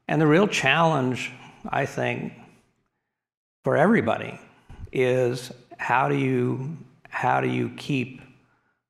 And 0.08 0.20
the 0.20 0.26
real 0.26 0.48
challenge, 0.48 1.32
I 1.68 1.86
think, 1.86 2.32
for 3.64 3.76
everybody 3.76 4.38
is 4.92 5.52
how 5.78 6.08
do 6.08 6.16
you, 6.16 6.76
how 7.08 7.40
do 7.40 7.48
you 7.48 7.70
keep 7.76 8.20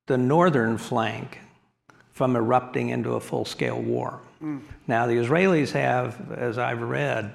the 0.07 0.19
northern 0.19 0.79
flank 0.79 1.38
from 2.12 2.37
erupting 2.37 2.91
into 2.91 3.14
a 3.14 3.21
full 3.21 3.45
scale 3.45 3.81
war. 3.81 4.21
Mm. 4.43 4.61
Now, 4.87 5.07
the 5.07 5.14
Israelis 5.14 5.73
have, 5.73 6.33
as 6.33 6.59
I've 6.59 6.83
read, 6.83 7.33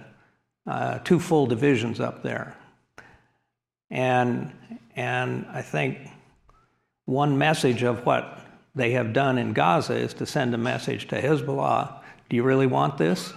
uh, 0.66 1.00
two 1.00 1.20
full 1.20 1.48
divisions 1.48 2.00
up 2.00 2.24
there. 2.24 2.56
And, 3.90 4.54
and 4.96 5.46
I 5.52 5.62
think 5.62 5.98
one 7.08 7.38
message 7.38 7.82
of 7.84 8.06
what 8.06 8.40
they 8.76 8.92
have 8.92 9.14
done 9.14 9.40
in 9.40 9.54
Gaza 9.54 9.96
is 9.96 10.14
to 10.16 10.26
send 10.28 10.54
a 10.54 10.58
message 10.58 11.08
to 11.08 11.20
Hezbollah 11.20 12.04
do 12.30 12.36
you 12.36 12.44
really 12.44 12.68
want 12.68 12.98
this? 12.98 13.34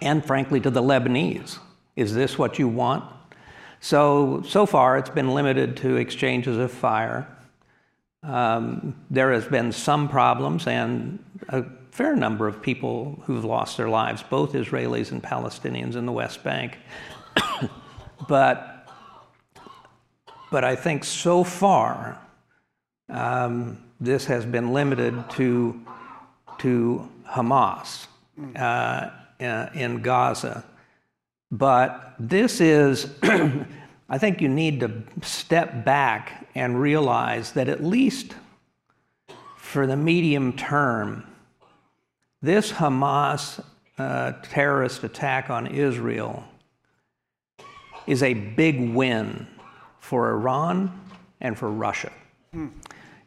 And 0.00 0.24
frankly, 0.24 0.60
to 0.60 0.70
the 0.70 0.82
Lebanese 0.82 1.58
is 1.96 2.14
this 2.14 2.38
what 2.38 2.58
you 2.58 2.68
want? 2.68 3.04
So, 3.80 4.42
so 4.46 4.66
far, 4.66 4.98
it's 4.98 5.10
been 5.10 5.34
limited 5.34 5.76
to 5.78 5.96
exchanges 5.96 6.56
of 6.58 6.70
fire. 6.70 7.26
Um, 8.22 8.94
there 9.10 9.32
has 9.32 9.46
been 9.46 9.72
some 9.72 10.08
problems 10.08 10.66
and 10.66 11.18
a 11.48 11.64
fair 11.90 12.14
number 12.14 12.46
of 12.46 12.62
people 12.62 13.20
who've 13.24 13.44
lost 13.44 13.76
their 13.76 13.88
lives, 13.88 14.22
both 14.22 14.52
Israelis 14.52 15.10
and 15.10 15.22
Palestinians 15.22 15.96
in 15.96 16.06
the 16.06 16.12
West 16.12 16.44
Bank. 16.44 16.78
but, 18.28 18.88
but 20.50 20.62
I 20.62 20.76
think 20.76 21.04
so 21.04 21.42
far, 21.42 22.20
um, 23.08 23.78
this 24.00 24.26
has 24.26 24.44
been 24.44 24.72
limited 24.72 25.28
to, 25.30 25.80
to 26.58 27.08
Hamas 27.28 28.06
uh, 28.56 29.10
in 29.40 30.02
Gaza. 30.02 30.64
But 31.50 32.14
this 32.18 32.60
is, 32.60 33.10
I 33.22 34.18
think 34.18 34.40
you 34.40 34.48
need 34.48 34.80
to 34.80 35.02
step 35.22 35.84
back 35.84 36.48
and 36.54 36.80
realize 36.80 37.52
that 37.52 37.68
at 37.68 37.84
least 37.84 38.34
for 39.56 39.86
the 39.86 39.96
medium 39.96 40.52
term, 40.54 41.24
this 42.42 42.72
Hamas 42.72 43.62
uh, 43.98 44.32
terrorist 44.42 45.04
attack 45.04 45.50
on 45.50 45.66
Israel 45.66 46.44
is 48.06 48.22
a 48.22 48.34
big 48.34 48.94
win 48.94 49.46
for 49.98 50.30
Iran 50.30 51.00
and 51.40 51.58
for 51.58 51.70
Russia. 51.70 52.12
Hmm. 52.52 52.68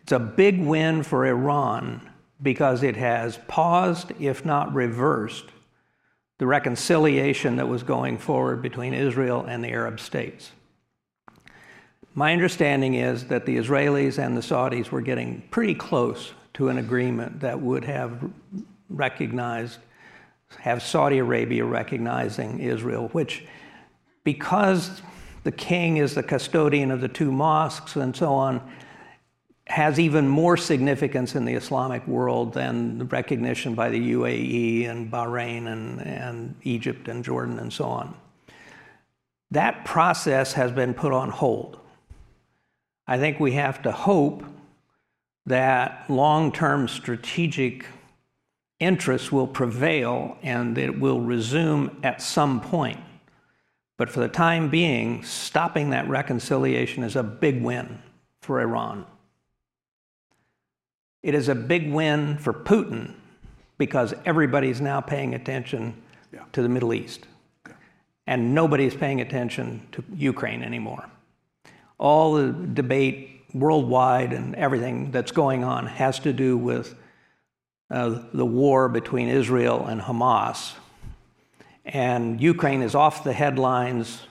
It's 0.09 0.13
a 0.15 0.17
big 0.17 0.59
win 0.59 1.03
for 1.03 1.27
Iran 1.27 2.01
because 2.41 2.81
it 2.81 2.95
has 2.95 3.37
paused, 3.47 4.11
if 4.19 4.43
not 4.43 4.73
reversed, 4.73 5.45
the 6.39 6.47
reconciliation 6.47 7.57
that 7.57 7.67
was 7.67 7.83
going 7.83 8.17
forward 8.17 8.63
between 8.63 8.95
Israel 8.95 9.45
and 9.47 9.63
the 9.63 9.67
Arab 9.67 9.99
states. 9.99 10.51
My 12.15 12.33
understanding 12.33 12.95
is 12.95 13.27
that 13.27 13.45
the 13.45 13.57
Israelis 13.57 14.17
and 14.17 14.35
the 14.35 14.41
Saudis 14.41 14.89
were 14.89 15.01
getting 15.01 15.43
pretty 15.51 15.75
close 15.75 16.33
to 16.55 16.69
an 16.69 16.79
agreement 16.79 17.41
that 17.41 17.61
would 17.61 17.85
have 17.85 18.31
recognized, 18.89 19.77
have 20.57 20.81
Saudi 20.81 21.19
Arabia 21.19 21.65
recognizing 21.65 22.59
Israel, 22.59 23.09
which, 23.09 23.45
because 24.23 25.03
the 25.43 25.51
king 25.51 25.97
is 25.97 26.15
the 26.15 26.23
custodian 26.23 26.89
of 26.89 26.99
the 26.99 27.07
two 27.07 27.31
mosques 27.31 27.95
and 27.95 28.15
so 28.15 28.33
on, 28.33 28.59
has 29.69 29.99
even 29.99 30.27
more 30.27 30.57
significance 30.57 31.35
in 31.35 31.45
the 31.45 31.53
Islamic 31.53 32.05
world 32.07 32.53
than 32.53 32.97
the 32.97 33.05
recognition 33.05 33.75
by 33.75 33.89
the 33.89 34.13
UAE 34.13 34.89
and 34.89 35.11
Bahrain 35.11 35.67
and, 35.67 36.01
and 36.01 36.55
Egypt 36.63 37.07
and 37.07 37.23
Jordan 37.23 37.59
and 37.59 37.71
so 37.71 37.85
on. 37.85 38.15
That 39.51 39.85
process 39.85 40.53
has 40.53 40.71
been 40.71 40.95
put 40.95 41.13
on 41.13 41.29
hold. 41.29 41.79
I 43.05 43.19
think 43.19 43.39
we 43.39 43.53
have 43.53 43.83
to 43.83 43.91
hope 43.91 44.43
that 45.45 46.09
long 46.09 46.51
term 46.51 46.87
strategic 46.87 47.85
interests 48.79 49.31
will 49.31 49.47
prevail 49.47 50.37
and 50.41 50.79
it 50.79 50.99
will 50.99 51.19
resume 51.19 51.99
at 52.01 52.23
some 52.23 52.59
point. 52.59 52.99
But 53.97 54.09
for 54.09 54.19
the 54.19 54.29
time 54.29 54.69
being, 54.69 55.23
stopping 55.23 55.91
that 55.91 56.09
reconciliation 56.09 57.03
is 57.03 57.15
a 57.15 57.23
big 57.23 57.61
win 57.61 58.01
for 58.41 58.61
Iran. 58.61 59.05
It 61.21 61.35
is 61.35 61.49
a 61.49 61.55
big 61.55 61.91
win 61.91 62.37
for 62.37 62.53
Putin 62.53 63.13
because 63.77 64.13
everybody's 64.25 64.81
now 64.81 65.01
paying 65.01 65.33
attention 65.33 65.95
yeah. 66.33 66.43
to 66.53 66.61
the 66.61 66.69
Middle 66.69 66.93
East. 66.93 67.25
Okay. 67.65 67.75
And 68.27 68.53
nobody's 68.53 68.95
paying 68.95 69.21
attention 69.21 69.87
to 69.93 70.03
Ukraine 70.15 70.63
anymore. 70.63 71.09
All 71.97 72.33
the 72.33 72.51
debate 72.51 73.41
worldwide 73.53 74.33
and 74.33 74.55
everything 74.55 75.11
that's 75.11 75.31
going 75.31 75.63
on 75.63 75.87
has 75.87 76.19
to 76.19 76.33
do 76.33 76.57
with 76.57 76.95
uh, 77.89 78.21
the 78.33 78.45
war 78.45 78.87
between 78.87 79.27
Israel 79.27 79.87
and 79.87 79.99
Hamas. 79.99 80.73
And 81.85 82.39
Ukraine 82.39 82.83
is 82.83 82.93
off 82.93 83.23
the 83.23 83.33
headlines, 83.33 84.21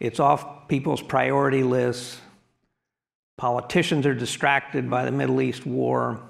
it's 0.00 0.18
off 0.18 0.68
people's 0.68 1.02
priority 1.02 1.62
lists. 1.62 2.18
Politicians 3.36 4.06
are 4.06 4.14
distracted 4.14 4.88
by 4.88 5.04
the 5.04 5.10
Middle 5.10 5.40
East 5.40 5.66
war. 5.66 6.20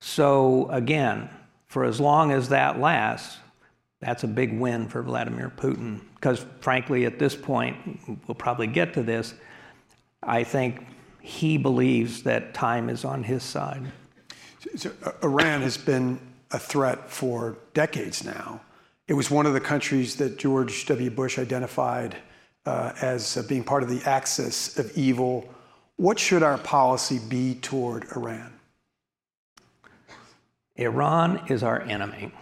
So, 0.00 0.68
again, 0.70 1.28
for 1.66 1.84
as 1.84 2.00
long 2.00 2.32
as 2.32 2.48
that 2.48 2.80
lasts, 2.80 3.38
that's 4.00 4.24
a 4.24 4.28
big 4.28 4.58
win 4.58 4.88
for 4.88 5.02
Vladimir 5.02 5.52
Putin. 5.54 6.00
Because, 6.14 6.44
frankly, 6.60 7.04
at 7.04 7.18
this 7.18 7.34
point, 7.36 8.00
we'll 8.26 8.34
probably 8.34 8.66
get 8.66 8.94
to 8.94 9.02
this, 9.02 9.34
I 10.22 10.44
think 10.44 10.86
he 11.20 11.58
believes 11.58 12.22
that 12.22 12.54
time 12.54 12.88
is 12.88 13.04
on 13.04 13.22
his 13.22 13.42
side. 13.42 13.82
So, 14.76 14.90
uh, 15.04 15.12
Iran 15.22 15.62
has 15.62 15.76
been 15.76 16.20
a 16.50 16.58
threat 16.58 17.10
for 17.10 17.58
decades 17.74 18.24
now. 18.24 18.60
It 19.08 19.14
was 19.14 19.30
one 19.30 19.46
of 19.46 19.52
the 19.52 19.60
countries 19.60 20.16
that 20.16 20.38
George 20.38 20.86
W. 20.86 21.10
Bush 21.10 21.38
identified 21.38 22.16
uh, 22.66 22.92
as 23.00 23.36
uh, 23.36 23.42
being 23.42 23.64
part 23.64 23.82
of 23.82 23.88
the 23.88 24.02
axis 24.08 24.78
of 24.78 24.96
evil 24.96 25.48
what 25.98 26.18
should 26.18 26.44
our 26.44 26.56
policy 26.56 27.18
be 27.18 27.56
toward 27.56 28.04
Iran? 28.16 28.52
Iran 30.76 31.42
is 31.48 31.64
our 31.64 31.82
enemy. 31.82 32.32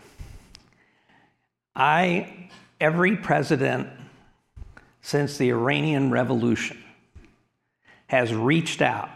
I, 1.75 2.51
every 2.81 3.17
president 3.17 3.89
since 5.01 5.39
the 5.39 5.49
Iranian 5.49 6.11
Revolution 6.11 6.83
has 8.09 8.33
reached 8.35 8.83
out 8.83 9.09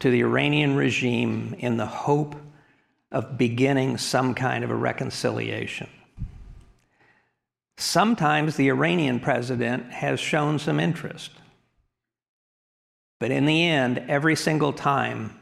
to 0.00 0.10
the 0.10 0.20
Iranian 0.20 0.76
regime 0.76 1.54
in 1.58 1.78
the 1.78 1.86
hope 1.86 2.36
of 3.10 3.38
beginning 3.38 3.96
some 3.96 4.34
kind 4.34 4.64
of 4.64 4.70
a 4.70 4.76
reconciliation. 4.76 5.88
Sometimes 7.78 8.56
the 8.56 8.68
Iranian 8.68 9.18
president 9.18 9.90
has 9.90 10.20
shown 10.20 10.58
some 10.58 10.78
interest. 10.78 11.30
But 13.20 13.30
in 13.30 13.44
the 13.44 13.62
end, 13.64 13.98
every 14.08 14.34
single 14.34 14.72
time, 14.72 15.38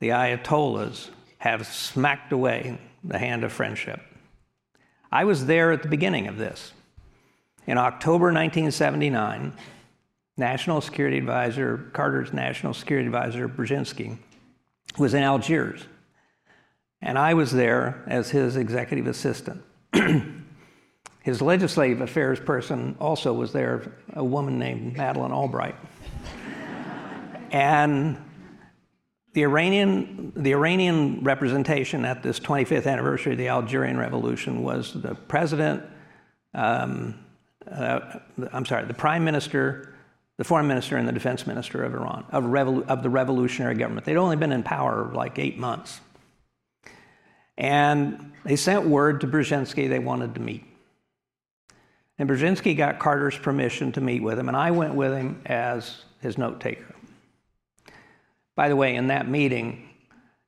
the 0.00 0.10
Ayatollahs 0.10 1.08
have 1.38 1.66
smacked 1.66 2.32
away 2.32 2.78
the 3.02 3.18
hand 3.18 3.44
of 3.44 3.52
friendship. 3.52 4.00
I 5.10 5.24
was 5.24 5.46
there 5.46 5.70
at 5.70 5.82
the 5.82 5.88
beginning 5.88 6.26
of 6.26 6.36
this. 6.36 6.72
In 7.66 7.78
October 7.78 8.26
1979, 8.26 9.54
National 10.36 10.80
Security 10.80 11.18
Advisor, 11.18 11.88
Carter's 11.92 12.32
National 12.32 12.74
Security 12.74 13.06
Advisor, 13.06 13.48
Brzezinski, 13.48 14.18
was 14.98 15.14
in 15.14 15.22
Algiers. 15.22 15.84
And 17.00 17.16
I 17.16 17.34
was 17.34 17.52
there 17.52 18.02
as 18.08 18.30
his 18.30 18.56
executive 18.56 19.06
assistant. 19.06 19.62
his 21.22 21.40
legislative 21.40 22.00
affairs 22.00 22.40
person 22.40 22.96
also 22.98 23.32
was 23.32 23.52
there, 23.52 23.92
a 24.14 24.24
woman 24.24 24.58
named 24.58 24.96
Madeleine 24.96 25.32
Albright. 25.32 25.76
And 27.54 28.16
the 29.32 29.42
Iranian, 29.42 30.32
the 30.34 30.54
Iranian 30.54 31.22
representation 31.22 32.04
at 32.04 32.20
this 32.20 32.40
25th 32.40 32.84
anniversary 32.84 33.34
of 33.34 33.38
the 33.38 33.46
Algerian 33.46 33.96
Revolution 33.96 34.64
was 34.64 34.92
the 34.92 35.14
president, 35.14 35.84
um, 36.52 37.14
uh, 37.70 38.18
I'm 38.52 38.66
sorry, 38.66 38.86
the 38.86 38.94
prime 38.94 39.24
minister, 39.24 39.94
the 40.36 40.42
foreign 40.42 40.66
minister, 40.66 40.96
and 40.96 41.06
the 41.06 41.12
defense 41.12 41.46
minister 41.46 41.84
of 41.84 41.94
Iran, 41.94 42.24
of, 42.32 42.44
of 42.90 43.04
the 43.04 43.10
revolutionary 43.10 43.76
government. 43.76 44.04
They'd 44.04 44.16
only 44.16 44.34
been 44.34 44.50
in 44.50 44.64
power 44.64 45.12
like 45.14 45.38
eight 45.38 45.56
months. 45.56 46.00
And 47.56 48.32
they 48.44 48.56
sent 48.56 48.84
word 48.84 49.20
to 49.20 49.28
Brzezinski 49.28 49.88
they 49.88 50.00
wanted 50.00 50.34
to 50.34 50.40
meet. 50.40 50.64
And 52.18 52.28
Brzezinski 52.28 52.76
got 52.76 52.98
Carter's 52.98 53.38
permission 53.38 53.92
to 53.92 54.00
meet 54.00 54.24
with 54.24 54.40
him, 54.40 54.48
and 54.48 54.56
I 54.56 54.72
went 54.72 54.96
with 54.96 55.12
him 55.12 55.40
as 55.46 56.02
his 56.20 56.36
note 56.36 56.60
taker. 56.60 56.94
By 58.56 58.68
the 58.68 58.76
way, 58.76 58.94
in 58.94 59.08
that 59.08 59.28
meeting, 59.28 59.88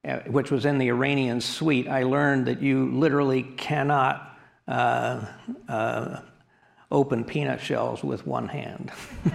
uh, 0.06 0.18
which 0.26 0.50
was 0.50 0.64
in 0.64 0.78
the 0.78 0.88
Iranian 0.88 1.40
suite, 1.40 1.88
I 1.88 2.04
learned 2.04 2.46
that 2.46 2.62
you 2.62 2.90
literally 2.92 3.42
cannot 3.42 4.38
uh, 4.68 5.26
uh, 5.68 6.20
open 6.90 7.24
peanut 7.24 7.60
shells 7.60 8.04
with 8.04 8.26
one 8.26 8.48
hand. 8.48 8.92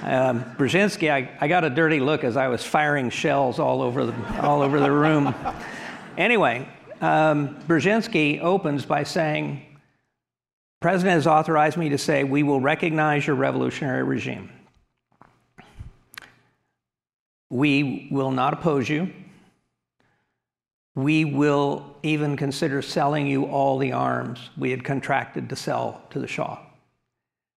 Um, 0.00 0.44
Brzezinski, 0.56 1.10
I, 1.10 1.36
I 1.40 1.48
got 1.48 1.64
a 1.64 1.70
dirty 1.70 1.98
look 1.98 2.22
as 2.22 2.36
I 2.36 2.46
was 2.46 2.64
firing 2.64 3.10
shells 3.10 3.58
all 3.58 3.82
over 3.82 4.06
the, 4.06 4.40
all 4.40 4.62
over 4.62 4.78
the 4.78 4.92
room. 4.92 5.34
Anyway, 6.16 6.68
um, 7.00 7.56
Brzezinski 7.66 8.40
opens 8.40 8.86
by 8.86 9.02
saying, 9.02 9.60
President 10.80 11.14
has 11.14 11.26
authorized 11.26 11.76
me 11.76 11.88
to 11.88 11.98
say 11.98 12.22
we 12.22 12.44
will 12.44 12.60
recognize 12.60 13.26
your 13.26 13.34
revolutionary 13.34 14.04
regime. 14.04 14.50
We 17.50 18.08
will 18.10 18.30
not 18.30 18.52
oppose 18.52 18.88
you. 18.88 19.12
We 20.94 21.24
will 21.24 21.96
even 22.02 22.36
consider 22.36 22.82
selling 22.82 23.26
you 23.26 23.44
all 23.44 23.78
the 23.78 23.92
arms 23.92 24.50
we 24.56 24.70
had 24.70 24.84
contracted 24.84 25.48
to 25.48 25.56
sell 25.56 26.02
to 26.10 26.18
the 26.18 26.26
Shah 26.26 26.58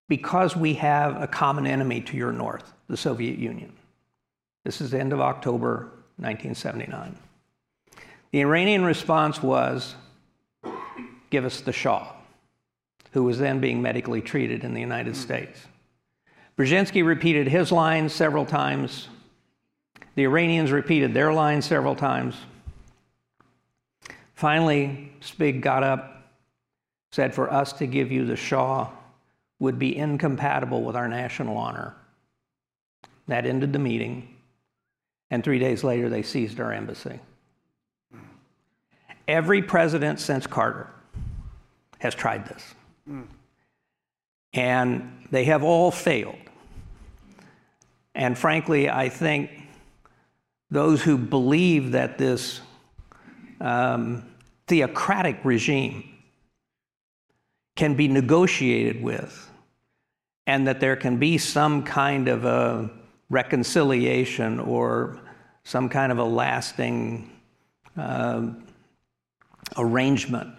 because 0.08 0.56
we 0.58 0.74
have 0.74 1.22
a 1.22 1.26
common 1.26 1.66
enemy 1.66 2.02
to 2.02 2.18
your 2.18 2.32
north, 2.34 2.74
the 2.88 2.98
Soviet 2.98 3.40
Union. 3.40 3.72
This 4.66 4.82
is 4.82 4.92
the 4.92 5.00
end 5.00 5.14
of 5.14 5.22
October 5.22 5.90
1979. 6.18 7.18
The 8.32 8.42
Iranian 8.42 8.84
response 8.84 9.42
was 9.42 9.96
give 11.30 11.46
us 11.46 11.62
the 11.62 11.72
Shah, 11.72 12.14
who 13.14 13.24
was 13.24 13.40
then 13.40 13.60
being 13.60 13.82
medically 13.82 14.22
treated 14.22 14.64
in 14.64 14.74
the 14.74 14.82
United 14.82 15.16
States. 15.16 15.66
Brzezinski 16.58 17.06
repeated 17.06 17.48
his 17.48 17.72
lines 17.72 18.14
several 18.14 18.46
times. 18.46 19.08
The 20.22 20.26
Iranians 20.26 20.72
repeated 20.72 21.16
their 21.16 21.34
line 21.34 21.64
several 21.64 21.96
times. 21.96 22.36
Finally, 24.36 25.12
Zbig 25.20 25.62
got 25.62 25.82
up, 25.82 26.30
said, 27.12 27.34
For 27.34 27.52
us 27.52 27.74
to 27.74 27.88
give 27.88 28.12
you 28.12 28.28
the 28.28 28.36
Shah 28.36 28.92
would 29.58 29.80
be 29.80 29.98
incompatible 29.98 30.84
with 30.84 30.96
our 30.96 31.08
national 31.08 31.58
honor. 31.58 31.96
That 33.30 33.48
ended 33.48 33.74
the 33.74 33.80
meeting, 33.80 34.36
and 35.32 35.44
three 35.44 35.58
days 35.58 35.84
later, 35.84 36.08
they 36.08 36.22
seized 36.22 36.60
our 36.60 36.72
embassy. 36.72 37.20
Every 39.28 39.64
president 39.64 40.20
since 40.20 40.46
Carter 40.46 40.88
has 41.98 42.14
tried 42.14 42.46
this. 42.46 42.76
And 44.54 45.26
they 45.32 45.46
have 45.46 45.64
all 45.64 45.90
failed. 45.90 46.36
And 48.14 48.38
frankly, 48.38 48.88
I 48.88 49.10
think 49.10 49.50
those 50.72 51.04
who 51.04 51.18
believe 51.18 51.92
that 51.92 52.18
this 52.18 52.62
um, 53.60 54.26
theocratic 54.68 55.44
regime 55.44 56.04
can 57.76 57.96
be 57.96 58.08
negotiated 58.08 59.04
with 59.04 59.50
and 60.48 60.68
that 60.68 60.80
there 60.80 60.96
can 60.96 61.18
be 61.18 61.38
some 61.38 61.84
kind 61.84 62.28
of 62.28 62.46
a 62.46 62.90
reconciliation 63.30 64.60
or 64.60 65.20
some 65.64 65.90
kind 65.90 66.12
of 66.12 66.18
a 66.18 66.24
lasting 66.24 67.30
uh, 67.98 68.48
arrangement, 69.78 70.54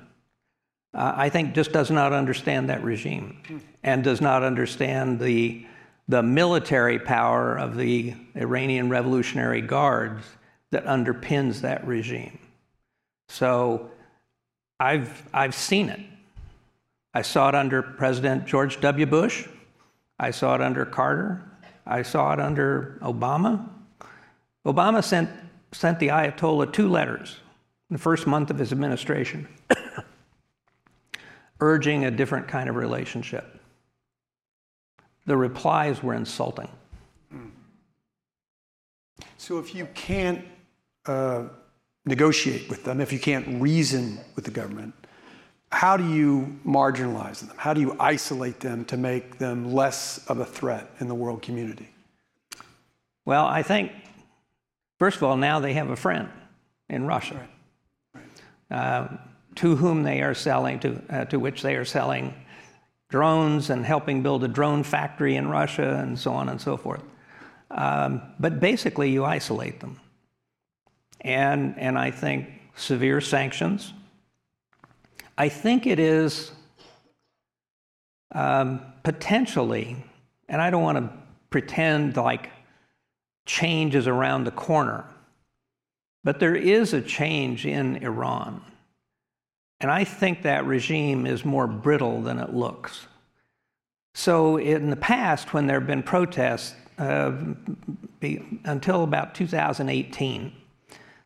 uh, 0.94 1.12
I 1.16 1.28
think 1.28 1.54
just 1.54 1.72
does 1.72 1.90
not 1.90 2.12
understand 2.12 2.68
that 2.68 2.84
regime 2.84 3.42
and 3.82 4.04
does 4.04 4.20
not 4.20 4.42
understand 4.42 5.18
the, 5.18 5.66
the 6.08 6.22
military 6.22 6.98
power 6.98 7.56
of 7.56 7.76
the 7.76 8.14
Iranian 8.34 8.90
Revolutionary 8.90 9.60
Guards 9.60 10.24
that 10.70 10.84
underpins 10.84 11.60
that 11.60 11.86
regime. 11.86 12.38
So 13.28 13.90
I've, 14.80 15.28
I've 15.32 15.54
seen 15.54 15.88
it. 15.88 16.00
I 17.14 17.22
saw 17.22 17.48
it 17.48 17.54
under 17.54 17.82
President 17.82 18.46
George 18.46 18.80
W. 18.80 19.06
Bush. 19.06 19.46
I 20.18 20.30
saw 20.30 20.54
it 20.54 20.60
under 20.60 20.84
Carter. 20.84 21.42
I 21.86 22.02
saw 22.02 22.32
it 22.32 22.40
under 22.40 22.98
Obama. 23.02 23.68
Obama 24.66 25.02
sent, 25.02 25.30
sent 25.72 25.98
the 25.98 26.08
Ayatollah 26.08 26.72
two 26.72 26.88
letters 26.88 27.38
in 27.90 27.94
the 27.94 27.98
first 28.02 28.26
month 28.26 28.50
of 28.50 28.58
his 28.58 28.72
administration, 28.72 29.46
urging 31.60 32.04
a 32.04 32.10
different 32.10 32.48
kind 32.48 32.68
of 32.68 32.76
relationship. 32.76 33.61
The 35.26 35.36
replies 35.36 36.02
were 36.02 36.14
insulting. 36.14 36.68
So 39.42 39.58
if 39.58 39.74
you 39.74 39.88
can't 39.94 40.44
uh, 41.04 41.44
negotiate 42.04 42.70
with 42.70 42.84
them, 42.84 43.00
if 43.00 43.12
you 43.12 43.18
can't 43.18 43.60
reason 43.60 44.20
with 44.36 44.44
the 44.44 44.52
government, 44.52 44.94
how 45.72 45.96
do 45.96 46.08
you 46.12 46.60
marginalize 46.64 47.40
them? 47.40 47.50
How 47.56 47.74
do 47.74 47.80
you 47.80 47.96
isolate 47.98 48.60
them 48.60 48.84
to 48.84 48.96
make 48.96 49.38
them 49.38 49.72
less 49.72 50.24
of 50.28 50.38
a 50.38 50.44
threat 50.44 50.88
in 51.00 51.08
the 51.08 51.14
world 51.14 51.42
community? 51.42 51.88
Well, 53.24 53.44
I 53.44 53.62
think, 53.64 53.90
first 55.00 55.16
of 55.16 55.24
all, 55.24 55.36
now 55.36 55.58
they 55.58 55.72
have 55.72 55.90
a 55.90 55.96
friend 55.96 56.28
in 56.88 57.06
Russia 57.06 57.48
right. 58.14 58.24
Right. 58.70 58.78
Uh, 58.78 59.08
to 59.56 59.74
whom 59.76 60.02
they 60.02 60.22
are 60.22 60.34
selling, 60.34 60.78
to, 60.80 61.02
uh, 61.10 61.24
to 61.26 61.38
which 61.38 61.62
they 61.62 61.74
are 61.74 61.84
selling 61.84 62.32
drones 63.12 63.70
and 63.70 63.86
helping 63.86 64.22
build 64.22 64.42
a 64.42 64.48
drone 64.48 64.82
factory 64.82 65.36
in 65.36 65.48
Russia 65.48 66.00
and 66.02 66.18
so 66.18 66.32
on 66.32 66.48
and 66.48 66.60
so 66.60 66.76
forth. 66.76 67.04
Um, 67.70 68.22
but 68.40 68.58
basically, 68.58 69.10
you 69.10 69.24
isolate 69.24 69.78
them. 69.78 70.00
And, 71.20 71.78
and 71.78 71.96
I 71.96 72.10
think 72.10 72.48
severe 72.74 73.20
sanctions 73.20 73.92
I 75.36 75.48
think 75.48 75.86
it 75.86 75.98
is 75.98 76.52
um, 78.34 78.80
potentially, 79.02 79.96
and 80.48 80.60
I 80.60 80.70
don't 80.70 80.82
want 80.82 80.98
to 80.98 81.10
pretend 81.50 82.16
like 82.16 82.50
change 83.46 83.94
is 83.94 84.06
around 84.06 84.44
the 84.44 84.50
corner, 84.50 85.04
but 86.22 86.38
there 86.38 86.54
is 86.54 86.92
a 86.92 87.00
change 87.00 87.66
in 87.66 87.96
Iran. 87.96 88.62
And 89.82 89.90
I 89.90 90.04
think 90.04 90.42
that 90.42 90.64
regime 90.64 91.26
is 91.26 91.44
more 91.44 91.66
brittle 91.66 92.22
than 92.22 92.38
it 92.38 92.54
looks. 92.54 93.08
So, 94.14 94.56
in 94.56 94.90
the 94.90 94.96
past, 94.96 95.52
when 95.52 95.66
there 95.66 95.80
have 95.80 95.88
been 95.88 96.04
protests, 96.04 96.76
uh, 96.98 97.32
be, 98.20 98.60
until 98.64 99.02
about 99.02 99.34
2018, 99.34 100.52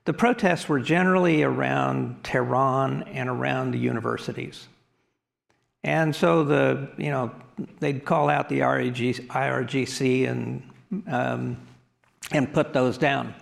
the 0.06 0.12
protests 0.14 0.68
were 0.68 0.80
generally 0.80 1.42
around 1.42 2.24
Tehran 2.24 3.02
and 3.02 3.28
around 3.28 3.72
the 3.72 3.78
universities. 3.78 4.68
And 5.84 6.14
so 6.14 6.44
the, 6.44 6.88
you 6.96 7.10
know, 7.10 7.32
they'd 7.80 8.04
call 8.04 8.30
out 8.30 8.48
the 8.48 8.60
IRGC 8.60 10.28
and, 10.28 10.62
um, 11.08 11.56
and 12.32 12.52
put 12.52 12.72
those 12.72 12.96
down. 12.96 13.34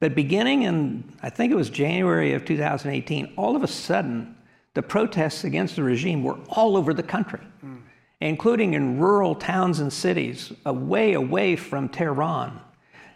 But 0.00 0.14
beginning 0.14 0.62
in, 0.62 1.04
I 1.22 1.28
think 1.30 1.52
it 1.52 1.56
was 1.56 1.68
January 1.68 2.32
of 2.32 2.44
2018, 2.46 3.34
all 3.36 3.54
of 3.54 3.62
a 3.62 3.68
sudden, 3.68 4.34
the 4.74 4.82
protests 4.82 5.44
against 5.44 5.76
the 5.76 5.82
regime 5.82 6.22
were 6.22 6.38
all 6.50 6.76
over 6.76 6.94
the 6.94 7.02
country, 7.02 7.40
mm. 7.64 7.80
including 8.20 8.74
in 8.74 8.98
rural 8.98 9.34
towns 9.34 9.80
and 9.80 9.92
cities, 9.92 10.52
away, 10.64 11.14
away 11.14 11.56
from 11.56 11.88
Tehran. 11.88 12.60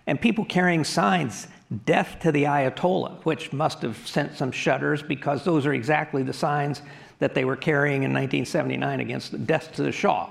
And 0.07 0.21
people 0.21 0.45
carrying 0.45 0.85
signs 0.85 1.47
death 1.87 2.19
to 2.21 2.33
the 2.33 2.45
Ayatollah, 2.45 3.25
which 3.25 3.53
must 3.53 3.83
have 3.83 3.97
sent 4.07 4.37
some 4.37 4.53
shudders 4.53 5.03
because 5.03 5.45
those 5.45 5.65
are 5.65 5.73
exactly 5.73 6.23
the 6.23 6.33
signs 6.33 6.83
that 7.21 7.35
they 7.35 7.45
were 7.45 7.57
carrying 7.57 8.03
in 8.03 8.13
1979 8.13 9.01
against 9.01 9.33
the 9.33 9.39
death 9.39 9.73
to 9.75 9.83
the 9.83 9.93
Shah. 9.93 10.29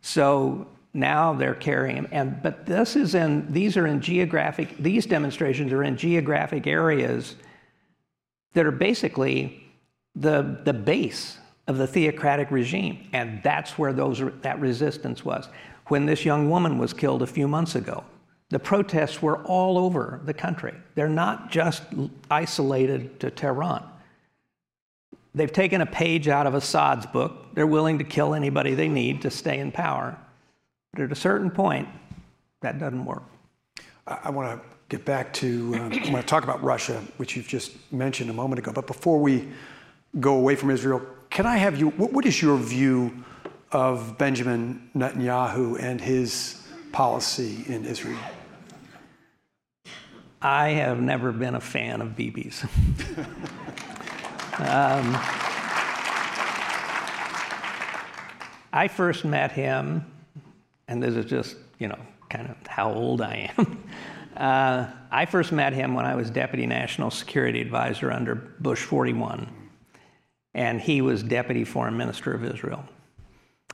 So 0.00 0.66
now 0.94 1.32
they're 1.34 1.54
carrying 1.54 1.96
them. 1.96 2.08
And, 2.12 2.42
but 2.42 2.66
this 2.66 2.96
is 2.96 3.14
in, 3.14 3.50
these 3.52 3.76
are 3.76 3.86
in 3.86 4.00
geographic, 4.00 4.76
these 4.78 5.06
demonstrations 5.06 5.72
are 5.72 5.82
in 5.82 5.96
geographic 5.96 6.66
areas 6.66 7.36
that 8.54 8.66
are 8.66 8.72
basically 8.72 9.61
the, 10.14 10.60
the 10.64 10.72
base 10.72 11.38
of 11.66 11.78
the 11.78 11.86
theocratic 11.86 12.50
regime. 12.50 13.08
And 13.12 13.42
that's 13.42 13.78
where 13.78 13.92
those, 13.92 14.22
that 14.42 14.60
resistance 14.60 15.24
was. 15.24 15.48
When 15.86 16.06
this 16.06 16.24
young 16.24 16.50
woman 16.50 16.78
was 16.78 16.92
killed 16.92 17.22
a 17.22 17.26
few 17.26 17.48
months 17.48 17.74
ago, 17.74 18.04
the 18.50 18.58
protests 18.58 19.22
were 19.22 19.42
all 19.44 19.78
over 19.78 20.20
the 20.24 20.34
country. 20.34 20.74
They're 20.94 21.08
not 21.08 21.50
just 21.50 21.82
isolated 22.30 23.18
to 23.20 23.30
Tehran. 23.30 23.82
They've 25.34 25.52
taken 25.52 25.80
a 25.80 25.86
page 25.86 26.28
out 26.28 26.46
of 26.46 26.54
Assad's 26.54 27.06
book. 27.06 27.54
They're 27.54 27.66
willing 27.66 27.98
to 27.98 28.04
kill 28.04 28.34
anybody 28.34 28.74
they 28.74 28.88
need 28.88 29.22
to 29.22 29.30
stay 29.30 29.58
in 29.58 29.72
power. 29.72 30.18
But 30.92 31.04
at 31.04 31.12
a 31.12 31.16
certain 31.16 31.50
point, 31.50 31.88
that 32.60 32.78
doesn't 32.78 33.04
work. 33.06 33.22
I 34.06 34.28
want 34.28 34.60
to 34.60 34.68
get 34.90 35.06
back 35.06 35.32
to, 35.34 35.74
uh, 35.74 35.78
I 35.78 36.10
want 36.10 36.22
to 36.22 36.22
talk 36.26 36.44
about 36.44 36.62
Russia, 36.62 37.02
which 37.16 37.34
you've 37.34 37.48
just 37.48 37.72
mentioned 37.90 38.28
a 38.28 38.34
moment 38.34 38.58
ago. 38.58 38.72
But 38.72 38.86
before 38.86 39.18
we 39.18 39.48
go 40.18 40.36
away 40.36 40.56
from 40.56 40.70
Israel, 40.70 41.02
can 41.30 41.46
I 41.46 41.56
have 41.56 41.78
you, 41.78 41.90
what, 41.90 42.12
what 42.12 42.26
is 42.26 42.40
your 42.40 42.56
view 42.56 43.24
of 43.70 44.18
Benjamin 44.18 44.90
Netanyahu 44.94 45.80
and 45.80 46.00
his 46.00 46.66
policy 46.92 47.64
in 47.66 47.84
Israel? 47.84 48.18
I 50.40 50.70
have 50.70 51.00
never 51.00 51.32
been 51.32 51.54
a 51.54 51.60
fan 51.60 52.00
of 52.00 52.10
Bibi's. 52.10 52.64
um, 54.58 55.16
I 58.72 58.88
first 58.88 59.24
met 59.24 59.52
him 59.52 60.04
and 60.88 61.02
this 61.02 61.14
is 61.14 61.24
just, 61.24 61.56
you 61.78 61.88
know, 61.88 61.98
kind 62.28 62.48
of 62.50 62.66
how 62.66 62.92
old 62.92 63.22
I 63.22 63.52
am. 63.56 63.82
Uh, 64.34 64.90
I 65.10 65.26
first 65.26 65.52
met 65.52 65.74
him 65.74 65.92
when 65.92 66.06
I 66.06 66.14
was 66.14 66.30
Deputy 66.30 66.66
National 66.66 67.10
Security 67.10 67.60
Advisor 67.60 68.10
under 68.10 68.34
Bush 68.34 68.80
41, 68.82 69.46
and 70.54 70.80
he 70.80 71.00
was 71.00 71.22
Deputy 71.22 71.64
Foreign 71.64 71.96
Minister 71.96 72.34
of 72.34 72.44
Israel. 72.44 72.84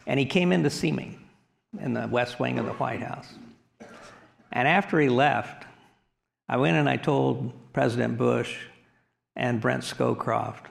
And 0.06 0.18
he 0.18 0.26
came 0.26 0.52
in 0.52 0.62
to 0.62 0.70
see 0.70 0.92
me 0.92 1.18
in 1.80 1.92
the 1.92 2.06
West 2.06 2.40
Wing 2.40 2.58
of 2.58 2.66
the 2.66 2.72
White 2.72 3.02
House. 3.02 3.34
And 4.52 4.66
after 4.66 4.98
he 4.98 5.08
left, 5.08 5.64
I 6.48 6.56
went 6.56 6.76
and 6.76 6.88
I 6.88 6.96
told 6.96 7.52
President 7.72 8.16
Bush 8.16 8.56
and 9.36 9.60
Brent 9.60 9.82
Scowcroft, 9.84 10.64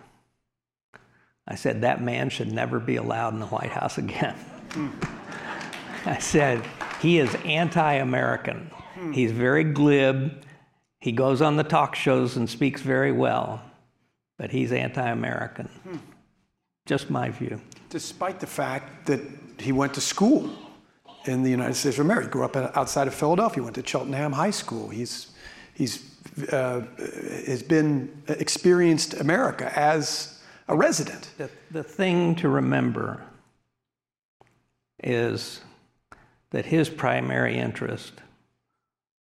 I 1.47 1.55
said, 1.55 1.81
that 1.81 2.01
man 2.01 2.29
should 2.29 2.51
never 2.51 2.79
be 2.79 2.97
allowed 2.97 3.33
in 3.33 3.39
the 3.39 3.45
White 3.45 3.71
House 3.71 3.97
again. 3.97 4.35
I 6.05 6.17
said, 6.17 6.65
he 7.01 7.19
is 7.19 7.33
anti 7.45 7.93
American. 7.93 8.71
He's 9.13 9.31
very 9.31 9.63
glib. 9.63 10.43
He 10.99 11.11
goes 11.11 11.41
on 11.41 11.55
the 11.55 11.63
talk 11.63 11.95
shows 11.95 12.35
and 12.35 12.49
speaks 12.49 12.81
very 12.81 13.11
well, 13.11 13.61
but 14.37 14.51
he's 14.51 14.71
anti 14.71 15.07
American. 15.09 15.69
Just 16.85 17.09
my 17.09 17.29
view. 17.29 17.59
Despite 17.89 18.39
the 18.39 18.47
fact 18.47 19.07
that 19.07 19.19
he 19.59 19.71
went 19.71 19.93
to 19.95 20.01
school 20.01 20.49
in 21.25 21.43
the 21.43 21.49
United 21.49 21.73
States 21.73 21.97
of 21.97 22.05
America, 22.05 22.27
he 22.27 22.31
grew 22.31 22.45
up 22.45 22.55
outside 22.77 23.07
of 23.07 23.13
Philadelphia, 23.13 23.63
went 23.63 23.75
to 23.75 23.85
Cheltenham 23.85 24.31
High 24.31 24.51
School. 24.51 24.89
He's, 24.89 25.31
he's 25.73 26.15
uh, 26.51 26.81
has 27.45 27.63
been 27.63 28.23
experienced 28.27 29.15
America 29.15 29.71
as 29.77 30.39
a 30.67 30.75
resident. 30.75 31.31
The, 31.37 31.49
the 31.71 31.83
thing 31.83 32.35
to 32.35 32.49
remember 32.49 33.23
is 35.03 35.61
that 36.51 36.65
his 36.65 36.89
primary 36.89 37.57
interest 37.57 38.13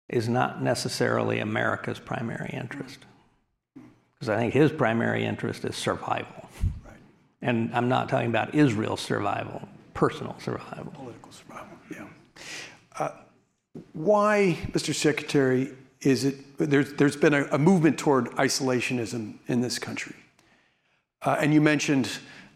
is 0.08 0.28
not 0.28 0.62
necessarily 0.62 1.38
America's 1.38 1.98
primary 1.98 2.50
interest. 2.52 2.98
Because 4.24 4.38
I 4.38 4.40
think 4.40 4.54
his 4.54 4.72
primary 4.72 5.26
interest 5.26 5.66
is 5.66 5.76
survival. 5.76 6.48
Right. 6.82 6.96
And 7.42 7.70
I'm 7.74 7.90
not 7.90 8.08
talking 8.08 8.28
about 8.28 8.54
Israel's 8.54 9.02
survival, 9.02 9.68
personal 9.92 10.34
survival. 10.40 10.92
Political 10.92 11.32
survival, 11.32 11.78
yeah. 11.90 12.06
Uh, 12.98 13.10
why, 13.92 14.56
Mr. 14.72 14.94
Secretary, 14.94 15.72
is 16.00 16.24
it 16.24 16.56
there's, 16.56 16.94
there's 16.94 17.16
been 17.16 17.34
a, 17.34 17.44
a 17.52 17.58
movement 17.58 17.98
toward 17.98 18.30
isolationism 18.36 19.34
in 19.46 19.60
this 19.60 19.78
country? 19.78 20.16
Uh, 21.20 21.36
and 21.38 21.52
you 21.52 21.60
mentioned 21.60 22.08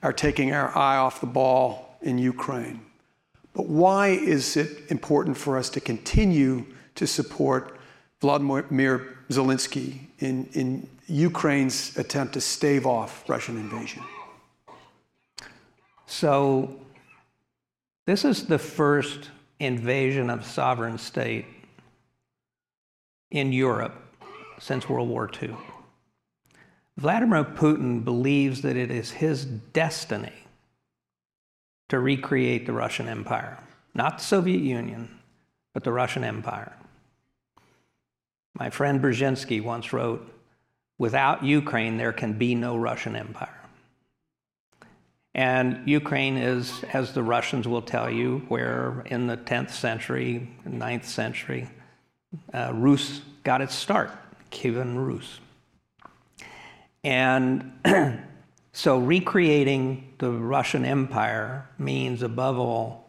our 0.02 0.14
taking 0.14 0.54
our 0.54 0.74
eye 0.74 0.96
off 0.96 1.20
the 1.20 1.26
ball 1.26 1.98
in 2.00 2.16
Ukraine. 2.16 2.81
But 3.52 3.66
why 3.66 4.09
is 4.09 4.57
it 4.57 4.90
important 4.90 5.37
for 5.37 5.59
us 5.59 5.68
to 5.70 5.81
continue 5.81 6.64
to 6.94 7.07
support 7.07 7.76
Vladimir 8.22 9.18
Zelensky 9.28 10.07
in, 10.18 10.48
in 10.54 10.88
Ukraine's 11.09 11.97
attempt 11.97 12.35
to 12.35 12.40
stave 12.40 12.87
off 12.87 13.29
Russian 13.29 13.57
invasion? 13.57 14.03
So, 16.07 16.77
this 18.07 18.25
is 18.25 18.47
the 18.47 18.59
first 18.59 19.31
invasion 19.59 20.31
of 20.31 20.44
sovereign 20.44 20.99
state 20.99 21.47
in 23.31 23.53
Europe 23.53 23.94
since 24.61 24.88
World 24.88 25.09
War 25.09 25.31
II. 25.42 25.57
Vladimir 26.97 27.44
Putin 27.44 28.05
believes 28.05 28.62
that 28.62 28.77
it 28.77 28.90
is 28.90 29.11
his 29.11 29.44
destiny 29.44 30.33
to 31.88 31.99
recreate 31.99 32.66
the 32.66 32.73
Russian 32.73 33.09
Empire, 33.09 33.59
not 33.94 34.18
the 34.18 34.25
Soviet 34.25 34.61
Union, 34.61 35.09
but 35.73 35.85
the 35.85 35.92
Russian 35.92 36.25
Empire. 36.25 36.73
My 38.55 38.71
friend 38.71 39.01
Brzezinski 39.01 39.62
once 39.62 39.92
wrote, 39.92 40.38
Without 40.99 41.45
Ukraine, 41.45 41.97
there 41.97 42.13
can 42.13 42.33
be 42.33 42.55
no 42.55 42.77
Russian 42.77 43.15
Empire. 43.15 43.55
And 45.35 45.89
Ukraine 45.89 46.37
is, 46.37 46.83
as 46.93 47.13
the 47.13 47.23
Russians 47.23 47.69
will 47.69 47.83
tell 47.83 48.11
you, 48.11 48.43
where 48.49 49.05
in 49.07 49.29
the 49.29 49.37
10th 49.37 49.71
century, 49.71 50.51
9th 50.69 51.05
century, 51.05 51.69
uh, 52.53 52.73
Rus 52.75 53.21
got 53.45 53.61
its 53.61 53.75
start, 53.75 54.11
Kievan 54.51 54.97
Rus. 54.97 55.39
And 57.05 57.73
so 58.73 58.99
recreating 58.99 60.13
the 60.19 60.33
Russian 60.33 60.85
Empire 60.85 61.69
means, 61.79 62.23
above 62.23 62.59
all, 62.59 63.09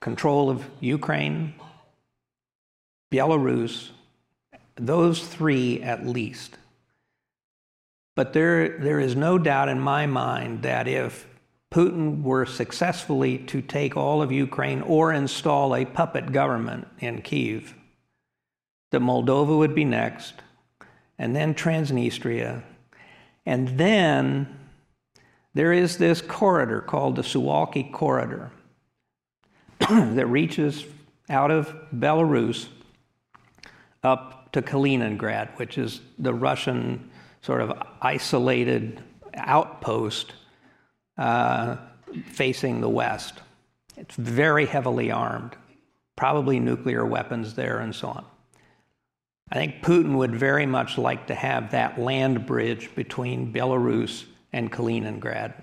control 0.00 0.50
of 0.50 0.64
Ukraine, 0.80 1.54
Belarus, 3.10 3.88
those 4.78 5.26
three 5.26 5.82
at 5.82 6.06
least. 6.06 6.56
But 8.14 8.32
there, 8.32 8.78
there 8.78 8.98
is 8.98 9.14
no 9.14 9.38
doubt 9.38 9.68
in 9.68 9.78
my 9.78 10.06
mind 10.06 10.62
that 10.62 10.88
if 10.88 11.26
Putin 11.70 12.22
were 12.22 12.46
successfully 12.46 13.38
to 13.38 13.60
take 13.62 13.96
all 13.96 14.22
of 14.22 14.32
Ukraine 14.32 14.82
or 14.82 15.12
install 15.12 15.74
a 15.74 15.84
puppet 15.84 16.32
government 16.32 16.88
in 16.98 17.22
Kiev, 17.22 17.74
that 18.90 19.02
Moldova 19.02 19.56
would 19.58 19.74
be 19.74 19.84
next, 19.84 20.34
and 21.18 21.36
then 21.36 21.54
Transnistria. 21.54 22.62
And 23.44 23.78
then 23.78 24.58
there 25.54 25.72
is 25.72 25.98
this 25.98 26.22
corridor 26.22 26.80
called 26.80 27.16
the 27.16 27.22
Suwalki 27.22 27.92
Corridor 27.92 28.50
that 29.78 30.26
reaches 30.26 30.84
out 31.28 31.50
of 31.50 31.74
Belarus 31.94 32.68
up 34.02 34.37
to 34.52 34.62
Kaliningrad, 34.62 35.56
which 35.58 35.78
is 35.78 36.00
the 36.18 36.34
Russian 36.34 37.10
sort 37.42 37.60
of 37.60 37.72
isolated 38.00 39.02
outpost 39.34 40.34
uh, 41.16 41.76
facing 42.26 42.80
the 42.80 42.88
west. 42.88 43.40
It's 43.96 44.14
very 44.14 44.66
heavily 44.66 45.10
armed, 45.10 45.56
probably 46.16 46.60
nuclear 46.60 47.04
weapons 47.04 47.54
there 47.54 47.80
and 47.80 47.94
so 47.94 48.08
on. 48.08 48.24
I 49.50 49.54
think 49.54 49.82
Putin 49.82 50.16
would 50.16 50.34
very 50.34 50.66
much 50.66 50.98
like 50.98 51.26
to 51.28 51.34
have 51.34 51.70
that 51.70 51.98
land 51.98 52.46
bridge 52.46 52.94
between 52.94 53.52
Belarus 53.52 54.24
and 54.52 54.70
Kaliningrad. 54.70 55.54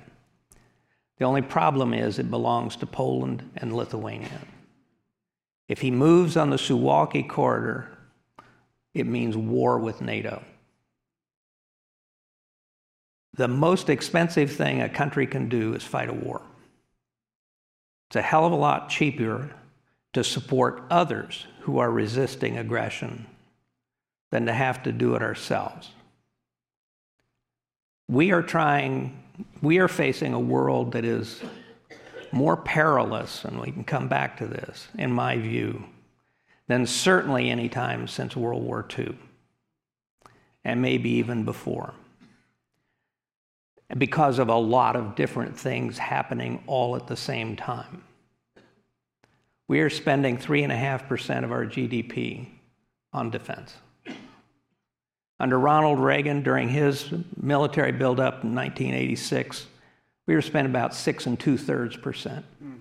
The 1.17 1.26
only 1.26 1.43
problem 1.43 1.93
is 1.93 2.19
it 2.19 2.30
belongs 2.30 2.76
to 2.78 2.86
Poland 2.86 3.50
and 3.58 3.76
Lithuania. 3.76 4.41
If 5.67 5.82
he 5.82 5.91
moves 5.91 6.36
on 6.36 6.50
the 6.50 6.58
Suwalki 6.58 7.28
corridor, 7.28 7.94
it 8.95 9.05
means 9.05 9.36
war 9.36 9.77
with 9.77 10.01
NATO. 10.01 10.41
The 13.34 13.49
most 13.49 13.89
expensive 13.89 14.53
thing 14.53 14.81
a 14.81 14.88
country 14.88 15.27
can 15.27 15.49
do 15.49 15.73
is 15.73 15.84
fight 15.84 16.10
a 16.10 16.13
war. 16.13 16.41
It's 18.10 18.15
a 18.15 18.21
hell 18.21 18.45
of 18.45 18.53
a 18.53 18.55
lot 18.55 18.89
cheaper 18.89 19.51
to 20.13 20.23
support 20.23 20.84
others 20.89 21.45
who 21.60 21.77
are 21.79 21.91
resisting 21.91 22.58
aggression 22.58 23.25
than 24.31 24.45
to 24.45 24.53
have 24.53 24.81
to 24.84 24.93
do 24.93 25.15
it 25.15 25.21
ourselves. 25.21 25.89
We 28.08 28.31
are 28.31 28.43
trying, 28.43 29.21
we 29.62 29.79
are 29.79 29.89
facing 29.89 30.34
a 30.34 30.39
world 30.39 30.93
that 30.93 31.03
is 31.03 31.41
more 32.31 32.55
perilous, 32.55 33.43
and 33.43 33.60
we 33.60 33.71
can 33.71 33.84
come 33.84 34.08
back 34.08 34.38
to 34.38 34.47
this, 34.47 34.88
in 34.97 35.12
my 35.12 35.38
view, 35.38 35.84
than 36.67 36.86
certainly 36.86 37.49
any 37.49 37.69
time 37.69 38.08
since 38.08 38.36
World 38.36 38.63
War 38.63 38.86
II, 38.97 39.17
and 40.63 40.82
maybe 40.82 41.10
even 41.12 41.43
before. 41.43 41.93
Because 43.97 44.39
of 44.39 44.49
a 44.49 44.56
lot 44.56 44.95
of 44.95 45.15
different 45.15 45.58
things 45.58 45.97
happening 45.97 46.63
all 46.65 46.95
at 46.95 47.08
the 47.08 47.15
same 47.15 47.56
time. 47.56 48.04
We 49.67 49.80
are 49.82 49.89
spending 49.89 50.38
3.5% 50.38 51.43
of 51.43 51.51
our 51.51 51.65
GDP 51.65 52.47
on 53.13 53.30
defense. 53.30 53.75
Under 55.39 55.60
Ronald 55.60 55.99
Reagan, 55.99 56.43
during 56.43 56.69
his 56.69 57.13
military 57.41 57.91
buildup 57.91 58.43
in 58.43 58.56
1986, 58.56 59.67
we 60.28 60.34
were 60.34 60.41
spending 60.41 60.71
about 60.71 60.93
six 60.93 61.25
and 61.25 61.39
two 61.39 61.58
thirds 61.58 61.97
percent. 61.97 62.45
Hmm. 62.60 62.75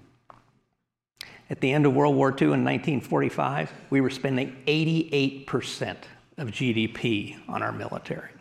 At 1.55 1.61
the 1.61 1.71
end 1.71 1.87
of 1.87 1.95
World 1.95 2.17
War 2.17 2.31
II 2.31 2.47
in 2.47 2.65
1945, 2.65 3.73
we 3.89 4.01
were 4.01 4.11
spending 4.11 4.57
88% 4.67 5.97
of 6.37 6.49
GDP 6.49 7.39
on 7.49 7.63
our 7.63 7.71
military. 7.71 8.33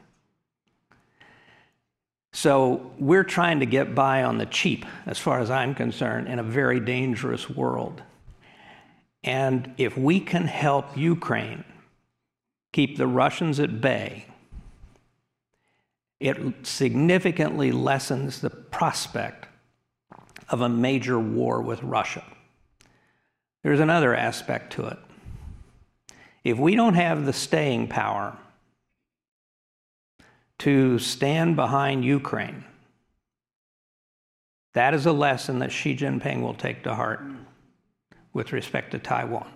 So 2.32 2.92
we're 2.98 3.24
trying 3.24 3.60
to 3.60 3.68
get 3.68 3.94
by 3.94 4.24
on 4.24 4.40
the 4.40 4.48
cheap, 4.48 4.88
as 5.06 5.20
far 5.20 5.40
as 5.40 5.52
I'm 5.52 5.76
concerned, 5.76 6.28
in 6.28 6.40
a 6.40 6.44
very 6.44 6.80
dangerous 6.80 7.48
world. 7.48 8.02
And 9.24 9.76
if 9.78 9.96
we 9.96 10.20
can 10.20 10.48
help 10.48 10.98
Ukraine 10.98 11.66
keep 12.72 12.98
the 12.98 13.06
Russians 13.06 13.60
at 13.60 13.80
bay, 13.80 14.26
it 16.20 16.36
significantly 16.64 17.72
lessens 17.72 18.42
the 18.42 18.50
prospect 18.50 19.46
of 20.50 20.62
a 20.62 20.70
major 20.70 21.20
war 21.20 21.62
with 21.62 21.84
Russia. 21.84 22.24
There's 23.64 23.80
another 23.80 24.14
aspect 24.14 24.74
to 24.74 24.86
it. 24.88 24.98
If 26.44 26.58
we 26.58 26.76
don't 26.76 26.96
have 26.96 27.26
the 27.26 27.34
staying 27.34 27.88
power 27.88 28.38
to 30.60 31.00
stand 31.00 31.56
behind 31.56 32.04
Ukraine, 32.04 32.66
that 34.74 34.94
is 34.94 35.06
a 35.06 35.14
lesson 35.14 35.60
that 35.60 35.72
Xi 35.72 35.96
Jinping 35.96 36.42
will 36.42 36.54
take 36.54 36.84
to 36.84 36.96
heart 36.96 37.22
with 38.34 38.52
respect 38.52 38.92
to 38.92 39.00
Taiwan. 39.00 39.50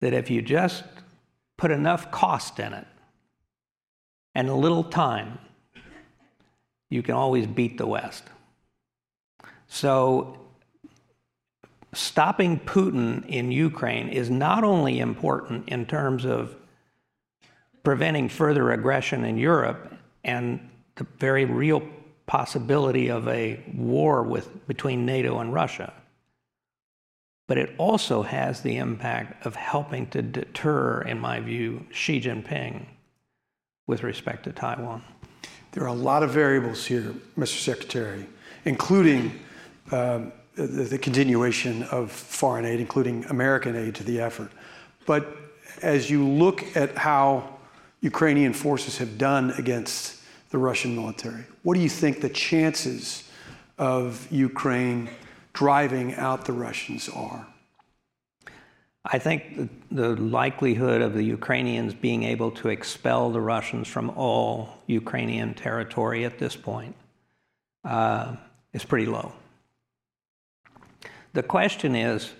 That 0.00 0.12
if 0.12 0.30
you 0.30 0.42
just 0.42 0.84
put 1.56 1.70
enough 1.70 2.10
cost 2.10 2.58
in 2.60 2.72
it 2.72 2.86
and 4.34 4.48
a 4.48 4.54
little 4.54 4.84
time, 4.84 5.38
you 6.90 7.02
can 7.02 7.14
always 7.14 7.46
beat 7.46 7.78
the 7.78 7.86
West. 7.86 8.24
So, 9.68 10.38
stopping 11.92 12.60
Putin 12.60 13.26
in 13.26 13.50
Ukraine 13.50 14.08
is 14.08 14.30
not 14.30 14.64
only 14.64 14.98
important 14.98 15.68
in 15.68 15.86
terms 15.86 16.24
of 16.24 16.54
preventing 17.82 18.28
further 18.28 18.72
aggression 18.72 19.24
in 19.24 19.38
Europe 19.38 19.94
and 20.24 20.68
the 20.96 21.06
very 21.18 21.44
real 21.44 21.82
possibility 22.26 23.08
of 23.08 23.26
a 23.28 23.62
war 23.74 24.22
with, 24.22 24.66
between 24.66 25.06
NATO 25.06 25.38
and 25.38 25.52
Russia, 25.54 25.92
but 27.46 27.56
it 27.56 27.74
also 27.78 28.22
has 28.22 28.60
the 28.60 28.76
impact 28.76 29.46
of 29.46 29.56
helping 29.56 30.06
to 30.08 30.20
deter, 30.20 31.00
in 31.02 31.18
my 31.18 31.40
view, 31.40 31.86
Xi 31.90 32.20
Jinping 32.20 32.84
with 33.86 34.02
respect 34.02 34.44
to 34.44 34.52
Taiwan. 34.52 35.02
There 35.72 35.82
are 35.82 35.88
a 35.88 35.92
lot 35.94 36.22
of 36.22 36.30
variables 36.30 36.84
here, 36.84 37.14
Mr. 37.38 37.58
Secretary, 37.58 38.26
including 38.66 39.32
um, 39.90 40.32
the, 40.66 40.84
the 40.84 40.98
continuation 40.98 41.84
of 41.84 42.10
foreign 42.10 42.64
aid, 42.64 42.80
including 42.80 43.24
American 43.26 43.76
aid 43.76 43.94
to 43.96 44.04
the 44.04 44.20
effort. 44.20 44.50
But 45.06 45.36
as 45.82 46.10
you 46.10 46.26
look 46.26 46.76
at 46.76 46.96
how 46.98 47.58
Ukrainian 48.00 48.52
forces 48.52 48.98
have 48.98 49.18
done 49.18 49.52
against 49.52 50.20
the 50.50 50.58
Russian 50.58 50.96
military, 50.96 51.44
what 51.62 51.74
do 51.74 51.80
you 51.80 51.88
think 51.88 52.20
the 52.20 52.28
chances 52.28 53.30
of 53.78 54.26
Ukraine 54.32 55.08
driving 55.52 56.14
out 56.14 56.44
the 56.44 56.52
Russians 56.52 57.08
are? 57.08 57.46
I 59.04 59.18
think 59.18 59.70
the, 59.90 60.16
likelihood 60.16 61.00
of 61.00 61.14
the 61.14 61.22
Ukrainians 61.22 61.94
being 61.94 62.24
able 62.24 62.50
to 62.52 62.68
expel 62.68 63.30
the 63.30 63.40
Russians 63.40 63.88
from 63.88 64.10
all 64.10 64.78
Ukrainian 64.86 65.54
territory 65.54 66.24
at 66.24 66.38
this 66.38 66.56
point 66.56 66.94
uh, 67.84 68.36
is 68.72 68.84
pretty 68.84 69.06
low. 69.06 69.32
The 71.38 71.44
question 71.44 71.94
is 71.94 72.32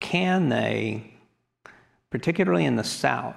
can 0.00 0.48
they, 0.48 1.14
particularly 2.10 2.64
in 2.64 2.74
the 2.74 2.82
South, 2.82 3.36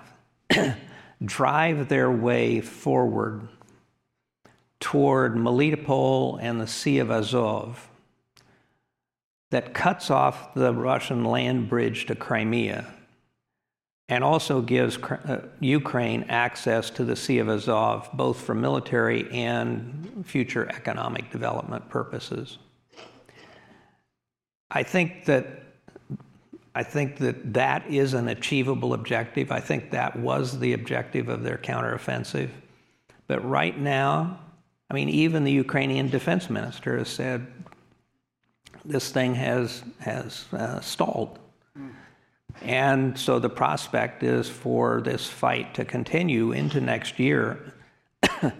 drive 1.24 1.88
their 1.88 2.10
way 2.10 2.60
forward 2.60 3.48
toward 4.80 5.36
Melitopol 5.36 6.39
and 6.41 6.60
the 6.60 6.65
Sea 6.65 6.98
of 6.98 7.12
Azov 7.12 7.91
that 9.52 9.76
cuts 9.76 10.10
off 10.10 10.56
the 10.56 10.74
Russian 10.74 11.26
land 11.26 11.69
bridge 11.69 12.08
to 12.08 12.15
Crimea 12.15 12.91
and 14.10 14.24
also 14.24 14.63
gives 14.63 14.98
uh, 14.98 15.41
Ukraine 15.60 16.24
access 16.24 16.89
to 16.89 17.06
the 17.06 17.15
Sea 17.15 17.38
of 17.38 17.50
Azov, 17.50 18.10
both 18.15 18.41
for 18.41 18.56
military 18.56 19.32
and 19.32 20.24
future 20.26 20.67
economic 20.69 21.30
development 21.30 21.88
purposes. 21.88 22.58
I 24.73 24.83
think 24.83 25.25
that 25.25 25.45
I 26.75 26.81
think 26.81 27.17
that 27.17 27.53
that 27.53 27.86
is 27.88 28.15
an 28.15 28.27
achievable 28.27 28.95
objective. 28.95 29.51
I 29.51 29.59
think 29.59 29.91
that 29.91 30.17
was 30.17 30.59
the 30.59 30.73
objective 30.73 31.29
of 31.29 31.43
their 31.43 31.59
counteroffensive. 31.59 32.49
But 33.27 33.47
right 33.47 33.77
now, 33.77 34.39
I 34.89 34.95
mean, 34.95 35.07
even 35.09 35.43
the 35.43 35.51
Ukrainian 35.51 36.09
defense 36.09 36.49
minister 36.49 36.97
has 36.97 37.09
said 37.09 37.45
this 38.83 39.12
thing 39.12 39.36
has 39.36 39.83
has 39.99 40.45
uh, 40.51 40.79
stalled. 40.81 41.38
And 42.62 43.17
so 43.17 43.39
the 43.39 43.49
prospect 43.49 44.23
is 44.23 44.49
for 44.49 45.01
this 45.01 45.27
fight 45.27 45.73
to 45.75 45.86
continue 45.86 46.51
into 46.51 46.79
next 46.81 47.19
year 47.19 47.73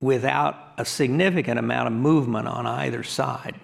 without 0.00 0.72
a 0.78 0.84
significant 0.84 1.58
amount 1.58 1.88
of 1.88 1.92
movement 1.92 2.48
on 2.48 2.66
either 2.66 3.02
side. 3.02 3.56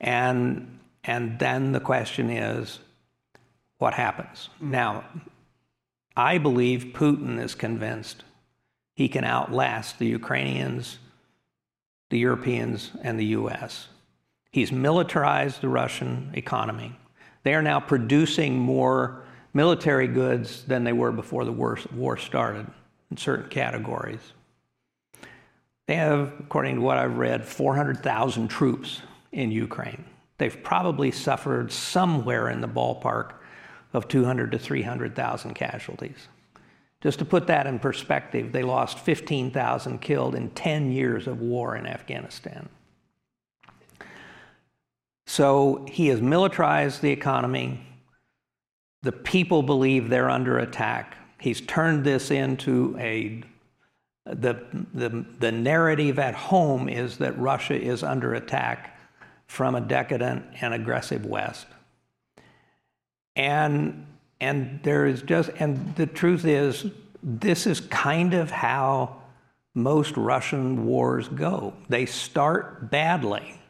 And, 0.00 0.78
and 1.04 1.38
then 1.38 1.72
the 1.72 1.80
question 1.80 2.30
is 2.30 2.78
what 3.78 3.94
happens? 3.94 4.48
Mm. 4.62 4.70
Now, 4.70 5.04
I 6.16 6.38
believe 6.38 6.92
Putin 6.94 7.42
is 7.42 7.54
convinced 7.54 8.24
he 8.94 9.08
can 9.08 9.24
outlast 9.24 9.98
the 9.98 10.06
Ukrainians, 10.06 10.98
the 12.08 12.18
Europeans, 12.18 12.92
and 13.02 13.20
the 13.20 13.26
US. 13.26 13.88
He's 14.50 14.72
militarized 14.72 15.60
the 15.60 15.68
Russian 15.68 16.30
economy. 16.34 16.98
They 17.42 17.54
are 17.54 17.62
now 17.62 17.78
producing 17.78 18.58
more 18.58 19.22
military 19.52 20.08
goods 20.08 20.64
than 20.64 20.84
they 20.84 20.94
were 20.94 21.12
before 21.12 21.44
the 21.44 21.52
war, 21.52 21.78
war 21.94 22.16
started 22.16 22.66
in 23.10 23.16
certain 23.18 23.50
categories. 23.50 24.32
They 25.86 25.96
have, 25.96 26.32
according 26.40 26.76
to 26.76 26.80
what 26.80 26.98
I've 26.98 27.18
read, 27.18 27.44
400,000 27.44 28.48
troops 28.48 29.02
in 29.36 29.52
Ukraine. 29.52 30.04
They've 30.38 30.62
probably 30.62 31.10
suffered 31.10 31.70
somewhere 31.70 32.48
in 32.48 32.60
the 32.60 32.68
ballpark 32.68 33.34
of 33.92 34.08
200 34.08 34.52
to 34.52 34.58
300,000 34.58 35.54
casualties. 35.54 36.28
Just 37.02 37.18
to 37.18 37.24
put 37.24 37.46
that 37.46 37.66
in 37.66 37.78
perspective, 37.78 38.52
they 38.52 38.62
lost 38.62 38.98
15,000 38.98 39.98
killed 40.00 40.34
in 40.34 40.50
10 40.50 40.90
years 40.90 41.26
of 41.26 41.40
war 41.40 41.76
in 41.76 41.86
Afghanistan. 41.86 42.68
So 45.26 45.86
he 45.88 46.08
has 46.08 46.22
militarized 46.22 47.02
the 47.02 47.10
economy. 47.10 47.86
The 49.02 49.12
people 49.12 49.62
believe 49.62 50.08
they're 50.08 50.30
under 50.30 50.58
attack. 50.58 51.16
He's 51.38 51.60
turned 51.60 52.04
this 52.04 52.30
into 52.30 52.96
a 52.98 53.42
the, 54.24 54.66
the, 54.92 55.24
the 55.38 55.52
narrative 55.52 56.18
at 56.18 56.34
home 56.34 56.88
is 56.88 57.18
that 57.18 57.38
Russia 57.38 57.80
is 57.80 58.02
under 58.02 58.34
attack 58.34 58.95
from 59.46 59.74
a 59.74 59.80
decadent 59.80 60.44
and 60.60 60.74
aggressive 60.74 61.24
West. 61.24 61.66
And, 63.34 64.06
and 64.40 64.80
there 64.82 65.06
is 65.06 65.22
just, 65.22 65.50
and 65.58 65.94
the 65.96 66.06
truth 66.06 66.44
is, 66.44 66.86
this 67.22 67.66
is 67.66 67.80
kind 67.80 68.34
of 68.34 68.50
how 68.50 69.22
most 69.74 70.16
Russian 70.16 70.86
wars 70.86 71.28
go. 71.28 71.74
They 71.88 72.06
start 72.06 72.90
badly. 72.90 73.60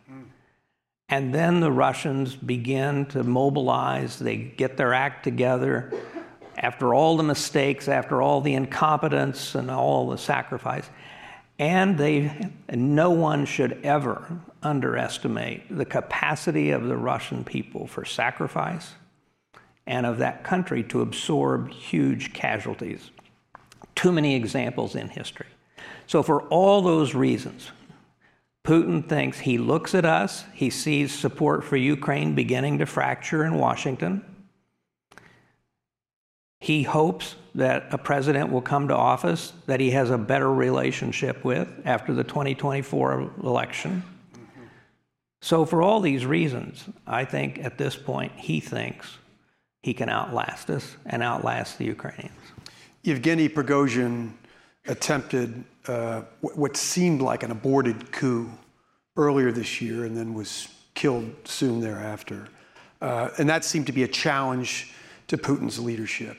And 1.08 1.32
then 1.32 1.60
the 1.60 1.70
Russians 1.70 2.34
begin 2.34 3.06
to 3.06 3.22
mobilize, 3.22 4.18
they 4.18 4.36
get 4.36 4.76
their 4.76 4.92
act 4.92 5.22
together. 5.22 5.92
After 6.56 6.94
all 6.94 7.16
the 7.16 7.22
mistakes, 7.22 7.86
after 7.86 8.20
all 8.22 8.40
the 8.40 8.54
incompetence 8.54 9.54
and 9.54 9.70
all 9.70 10.08
the 10.08 10.18
sacrifice, 10.18 10.88
and 11.58 11.96
they, 11.96 12.50
no 12.70 13.10
one 13.10 13.46
should 13.46 13.80
ever 13.82 14.40
underestimate 14.62 15.74
the 15.74 15.84
capacity 15.84 16.70
of 16.70 16.84
the 16.84 16.96
Russian 16.96 17.44
people 17.44 17.86
for 17.86 18.04
sacrifice 18.04 18.94
and 19.86 20.04
of 20.04 20.18
that 20.18 20.44
country 20.44 20.82
to 20.82 21.00
absorb 21.00 21.70
huge 21.70 22.32
casualties. 22.32 23.10
Too 23.94 24.12
many 24.12 24.34
examples 24.34 24.94
in 24.94 25.08
history. 25.08 25.46
So, 26.06 26.22
for 26.22 26.42
all 26.42 26.82
those 26.82 27.14
reasons, 27.14 27.70
Putin 28.64 29.08
thinks 29.08 29.38
he 29.38 29.58
looks 29.58 29.94
at 29.94 30.04
us, 30.04 30.44
he 30.52 30.70
sees 30.70 31.14
support 31.14 31.64
for 31.64 31.76
Ukraine 31.76 32.34
beginning 32.34 32.78
to 32.78 32.86
fracture 32.86 33.44
in 33.44 33.54
Washington. 33.54 34.24
He 36.60 36.82
hopes 36.82 37.36
that 37.54 37.86
a 37.90 37.98
president 37.98 38.50
will 38.50 38.62
come 38.62 38.88
to 38.88 38.96
office 38.96 39.52
that 39.66 39.80
he 39.80 39.90
has 39.90 40.10
a 40.10 40.18
better 40.18 40.52
relationship 40.52 41.44
with 41.44 41.68
after 41.84 42.14
the 42.14 42.24
2024 42.24 43.32
election. 43.42 44.02
So, 45.42 45.64
for 45.64 45.82
all 45.82 46.00
these 46.00 46.26
reasons, 46.26 46.84
I 47.06 47.24
think 47.24 47.58
at 47.58 47.78
this 47.78 47.94
point 47.94 48.32
he 48.36 48.60
thinks 48.60 49.18
he 49.82 49.94
can 49.94 50.08
outlast 50.08 50.70
us 50.70 50.96
and 51.04 51.22
outlast 51.22 51.78
the 51.78 51.84
Ukrainians. 51.84 52.32
Yevgeny 53.02 53.48
Prigozhin 53.48 54.32
attempted 54.86 55.62
uh, 55.86 56.22
what 56.40 56.76
seemed 56.76 57.22
like 57.22 57.42
an 57.42 57.50
aborted 57.50 58.10
coup 58.10 58.50
earlier 59.16 59.52
this 59.52 59.80
year 59.80 60.04
and 60.04 60.16
then 60.16 60.34
was 60.34 60.68
killed 60.94 61.32
soon 61.44 61.80
thereafter. 61.80 62.48
Uh, 63.00 63.28
and 63.38 63.48
that 63.48 63.64
seemed 63.64 63.86
to 63.86 63.92
be 63.92 64.02
a 64.02 64.08
challenge 64.08 64.92
to 65.28 65.36
Putin's 65.36 65.78
leadership. 65.78 66.36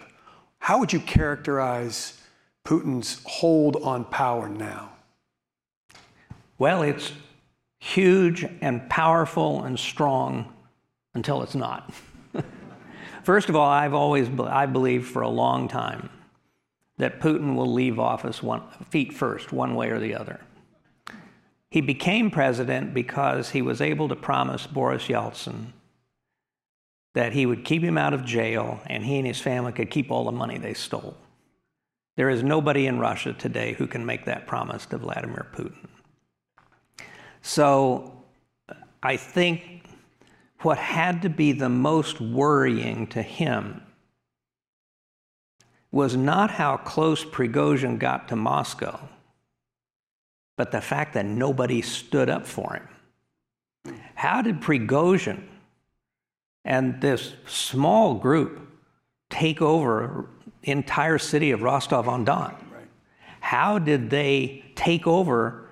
How 0.60 0.80
would 0.80 0.94
you 0.94 1.00
characterize 1.00 2.22
Putin's 2.66 3.22
hold 3.26 3.78
on 3.78 4.06
power 4.06 4.50
now? 4.50 4.94
Well, 6.58 6.82
it's 6.82 7.12
huge 7.80 8.46
and 8.62 8.90
powerful 8.90 9.64
and 9.64 9.78
strong 9.80 10.54
until 11.14 11.44
it's 11.44 11.56
not. 11.56 11.94
First 13.24 13.50
of 13.50 13.56
all, 13.56 13.70
I've 13.70 13.94
always, 13.94 14.28
I 14.40 14.66
believed 14.66 15.08
for 15.08 15.22
a 15.22 15.30
long 15.30 15.68
time 15.68 16.10
that 16.98 17.20
Putin 17.20 17.56
will 17.56 17.72
leave 17.72 18.00
office 18.00 18.42
one, 18.42 18.64
feet 18.90 19.14
first, 19.14 19.52
one 19.52 19.76
way 19.76 19.90
or 19.90 20.00
the 20.00 20.16
other. 20.16 20.40
He 21.70 21.82
became 21.82 22.32
president 22.32 22.94
because 22.94 23.52
he 23.52 23.62
was 23.62 23.82
able 23.82 24.08
to 24.10 24.16
promise 24.16 24.66
Boris 24.66 25.08
Yeltsin 25.08 25.74
that 27.18 27.34
he 27.34 27.48
would 27.48 27.66
keep 27.66 27.82
him 27.82 27.98
out 27.98 28.14
of 28.14 28.24
jail 28.24 28.80
and 28.86 29.04
he 29.04 29.18
and 29.18 29.26
his 29.26 29.42
family 29.42 29.72
could 29.72 29.90
keep 29.90 30.12
all 30.12 30.26
the 30.26 30.32
money 30.32 30.60
they 30.60 30.76
stole. 30.76 31.18
There 32.16 32.30
is 32.30 32.44
nobody 32.44 32.86
in 32.86 33.00
Russia 33.00 33.34
today 33.34 33.74
who 33.74 33.88
can 33.88 34.06
make 34.06 34.26
that 34.26 34.46
promise 34.46 34.86
to 34.86 35.00
Vladimir 35.00 35.48
Putin. 35.52 35.88
So 37.42 38.22
I 39.02 39.18
think 39.18 39.90
what 40.60 40.78
had 40.78 41.24
to 41.24 41.30
be 41.30 41.54
the 41.54 41.70
most 41.70 42.22
worrying 42.22 43.08
to 43.08 43.24
him 43.24 43.82
was 45.92 46.16
not 46.16 46.52
how 46.52 46.78
close 46.78 47.26
Prigozhin 47.26 47.98
got 47.98 48.28
to 48.28 48.36
Moscow, 48.36 49.00
but 50.56 50.72
the 50.72 50.82
fact 50.82 51.16
that 51.16 51.26
nobody 51.26 51.82
stood 51.82 52.30
up 52.30 52.46
for 52.46 52.76
him. 52.76 53.96
How 54.14 54.44
did 54.44 54.62
Prigozhin 54.62 55.42
and 56.68 57.00
this 57.00 57.34
small 57.48 58.16
group 58.16 58.60
take 59.30 59.62
over 59.62 60.26
the 60.62 60.72
entire 60.72 61.18
city 61.18 61.52
of 61.52 61.62
Rostov 61.62 62.10
on 62.10 62.26
Don? 62.26 62.54
Right. 62.72 62.88
How 63.40 63.80
did 63.80 64.10
they 64.10 64.66
take 64.76 65.08
over 65.08 65.70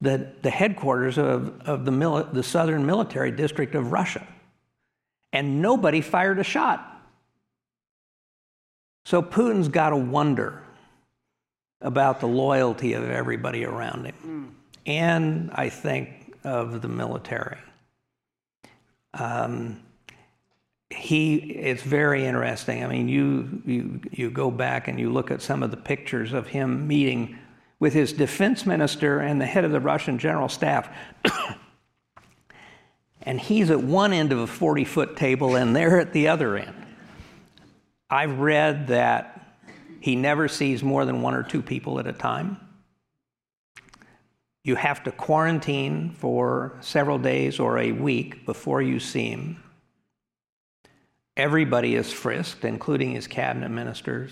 the, 0.00 0.32
the 0.42 0.50
headquarters 0.50 1.18
of, 1.18 1.60
of 1.60 1.84
the, 1.84 1.92
mili- 1.92 2.30
the 2.34 2.42
southern 2.42 2.84
military 2.84 3.30
district 3.30 3.76
of 3.76 3.92
Russia? 3.92 4.26
And 5.32 5.62
nobody 5.62 6.00
fired 6.00 6.40
a 6.40 6.44
shot. 6.44 6.90
So 9.06 9.22
Putin's 9.22 9.68
got 9.68 9.90
to 9.90 9.96
wonder 9.96 10.62
about 11.80 12.18
the 12.18 12.26
loyalty 12.26 12.94
of 12.94 13.08
everybody 13.08 13.64
around 13.64 14.06
him, 14.06 14.14
mm. 14.26 14.90
and 14.90 15.50
I 15.52 15.68
think 15.68 16.34
of 16.42 16.80
the 16.80 16.88
military. 16.88 17.58
Um, 19.12 19.80
he, 20.94 21.36
it's 21.36 21.82
very 21.82 22.24
interesting. 22.24 22.84
I 22.84 22.86
mean, 22.86 23.08
you, 23.08 23.62
you, 23.64 24.00
you 24.12 24.30
go 24.30 24.50
back 24.50 24.88
and 24.88 24.98
you 24.98 25.10
look 25.10 25.30
at 25.30 25.42
some 25.42 25.62
of 25.62 25.70
the 25.70 25.76
pictures 25.76 26.32
of 26.32 26.46
him 26.46 26.86
meeting 26.86 27.38
with 27.80 27.92
his 27.92 28.12
defense 28.12 28.64
minister 28.64 29.18
and 29.18 29.40
the 29.40 29.46
head 29.46 29.64
of 29.64 29.72
the 29.72 29.80
Russian 29.80 30.18
general 30.18 30.48
staff. 30.48 30.88
and 33.22 33.40
he's 33.40 33.70
at 33.70 33.82
one 33.82 34.12
end 34.12 34.32
of 34.32 34.38
a 34.38 34.46
40 34.46 34.84
foot 34.84 35.16
table, 35.16 35.56
and 35.56 35.74
they're 35.74 36.00
at 36.00 36.12
the 36.12 36.28
other 36.28 36.56
end. 36.56 36.86
I've 38.08 38.38
read 38.38 38.88
that 38.88 39.56
he 40.00 40.14
never 40.16 40.48
sees 40.48 40.82
more 40.82 41.04
than 41.04 41.22
one 41.22 41.34
or 41.34 41.42
two 41.42 41.62
people 41.62 41.98
at 41.98 42.06
a 42.06 42.12
time. 42.12 42.60
You 44.62 44.76
have 44.76 45.02
to 45.04 45.10
quarantine 45.10 46.14
for 46.18 46.76
several 46.80 47.18
days 47.18 47.58
or 47.58 47.78
a 47.78 47.92
week 47.92 48.46
before 48.46 48.80
you 48.80 49.00
see 49.00 49.30
him. 49.30 49.63
Everybody 51.36 51.94
is 51.96 52.12
frisked, 52.12 52.64
including 52.64 53.12
his 53.12 53.26
cabinet 53.26 53.70
ministers. 53.70 54.30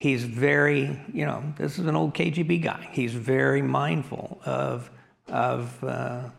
He's 0.00 0.24
very, 0.24 1.00
you 1.12 1.26
know, 1.26 1.42
this 1.56 1.78
is 1.78 1.86
an 1.86 1.96
old 1.96 2.14
KGB 2.14 2.62
guy. 2.62 2.88
He's 2.92 3.14
very 3.14 3.62
mindful 3.62 4.40
of, 4.44 4.90
of 5.28 5.82
uh, 5.84 6.30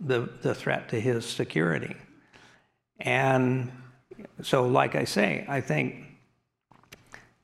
the, 0.00 0.28
the 0.42 0.54
threat 0.54 0.88
to 0.90 1.00
his 1.00 1.26
security. 1.26 1.96
And 3.00 3.70
so, 4.42 4.66
like 4.66 4.94
I 4.94 5.04
say, 5.04 5.44
I 5.48 5.60
think 5.60 5.96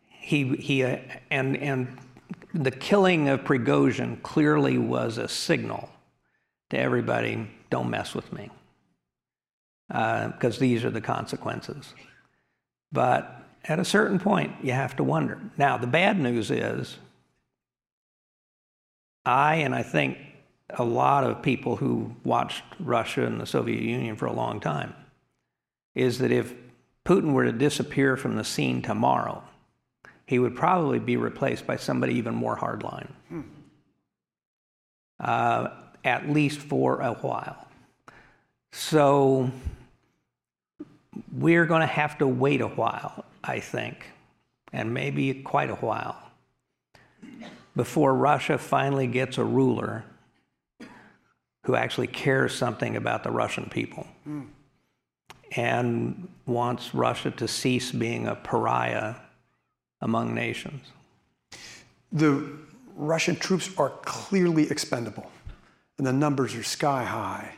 he, 0.09 0.57
he 0.57 0.85
uh, 0.85 0.99
and, 1.31 1.57
and 1.57 1.99
the 2.55 2.71
killing 2.71 3.29
of 3.29 3.45
Prigozhin 3.45 4.23
clearly 4.23 4.79
was 4.79 5.19
a 5.19 5.29
signal 5.29 5.89
to 6.71 6.79
everybody 6.79 7.49
don't 7.71 7.91
mess 7.91 8.15
with 8.15 8.33
me, 8.33 8.51
because 9.91 10.57
uh, 10.57 10.61
these 10.61 10.85
are 10.85 10.91
the 10.91 11.01
consequences. 11.01 11.95
But 12.93 13.45
at 13.65 13.81
a 13.81 13.85
certain 13.85 14.21
point, 14.21 14.53
you 14.63 14.73
have 14.73 14.97
to 14.97 15.05
wonder. 15.05 15.41
Now, 15.59 15.79
the 15.79 15.89
bad 15.89 16.19
news 16.19 16.51
is, 16.51 16.99
I 19.25 19.57
and 19.57 19.75
I 19.75 19.83
think 19.83 20.19
a 20.71 20.85
lot 20.85 21.25
of 21.25 21.43
people 21.43 21.77
who 21.77 22.15
watched 22.25 22.63
Russia 22.79 23.27
and 23.27 23.41
the 23.41 23.47
Soviet 23.47 23.83
Union 23.83 24.15
for 24.15 24.27
a 24.27 24.33
long 24.33 24.61
time 24.61 24.95
is 25.95 26.19
that 26.19 26.31
if 26.31 26.55
Putin 27.05 27.33
were 27.33 27.45
to 27.45 27.53
disappear 27.53 28.17
from 28.17 28.37
the 28.37 28.45
scene 28.45 28.81
tomorrow, 28.81 29.43
he 30.27 30.39
would 30.39 30.55
probably 30.55 31.01
be 31.01 31.17
replaced 31.17 31.67
by 31.67 31.77
somebody 31.77 32.15
even 32.15 32.35
more 32.35 32.57
hardline, 32.57 33.09
hmm. 33.29 33.41
uh, 35.19 35.71
at 36.05 36.31
least 36.31 36.61
for 36.61 37.01
a 37.01 37.15
while. 37.15 37.67
So 38.71 39.51
we're 41.33 41.67
going 41.67 41.81
to 41.81 41.87
have 41.87 42.19
to 42.19 42.27
wait 42.27 42.61
a 42.61 42.69
while, 42.69 43.25
I 43.43 43.61
think, 43.61 44.07
and 44.73 44.93
maybe 44.93 45.35
quite 45.35 45.71
a 45.71 45.77
while, 45.77 46.17
before 47.77 48.15
Russia 48.15 48.59
finally 48.59 49.07
gets 49.07 49.39
a 49.39 49.45
ruler 49.45 50.05
who 51.65 51.77
actually 51.77 52.07
cares 52.07 52.55
something 52.55 52.97
about 52.97 53.23
the 53.23 53.31
Russian 53.31 53.67
people. 53.71 54.07
Hmm 54.25 54.45
and 55.57 56.29
wants 56.47 56.95
Russia 56.95 57.31
to 57.33 57.49
cease 57.49 57.93
being 57.93 58.27
a 58.27 58.35
pariah 58.35 59.17
among 60.01 60.35
nations. 60.35 60.87
The 62.13 62.59
Russian 62.95 63.37
troops 63.37 63.71
are 63.77 63.91
clearly 64.03 64.71
expendable, 64.71 65.31
and 65.99 66.07
the 66.07 66.13
numbers 66.13 66.55
are 66.55 66.63
sky 66.63 67.05
high. 67.05 67.55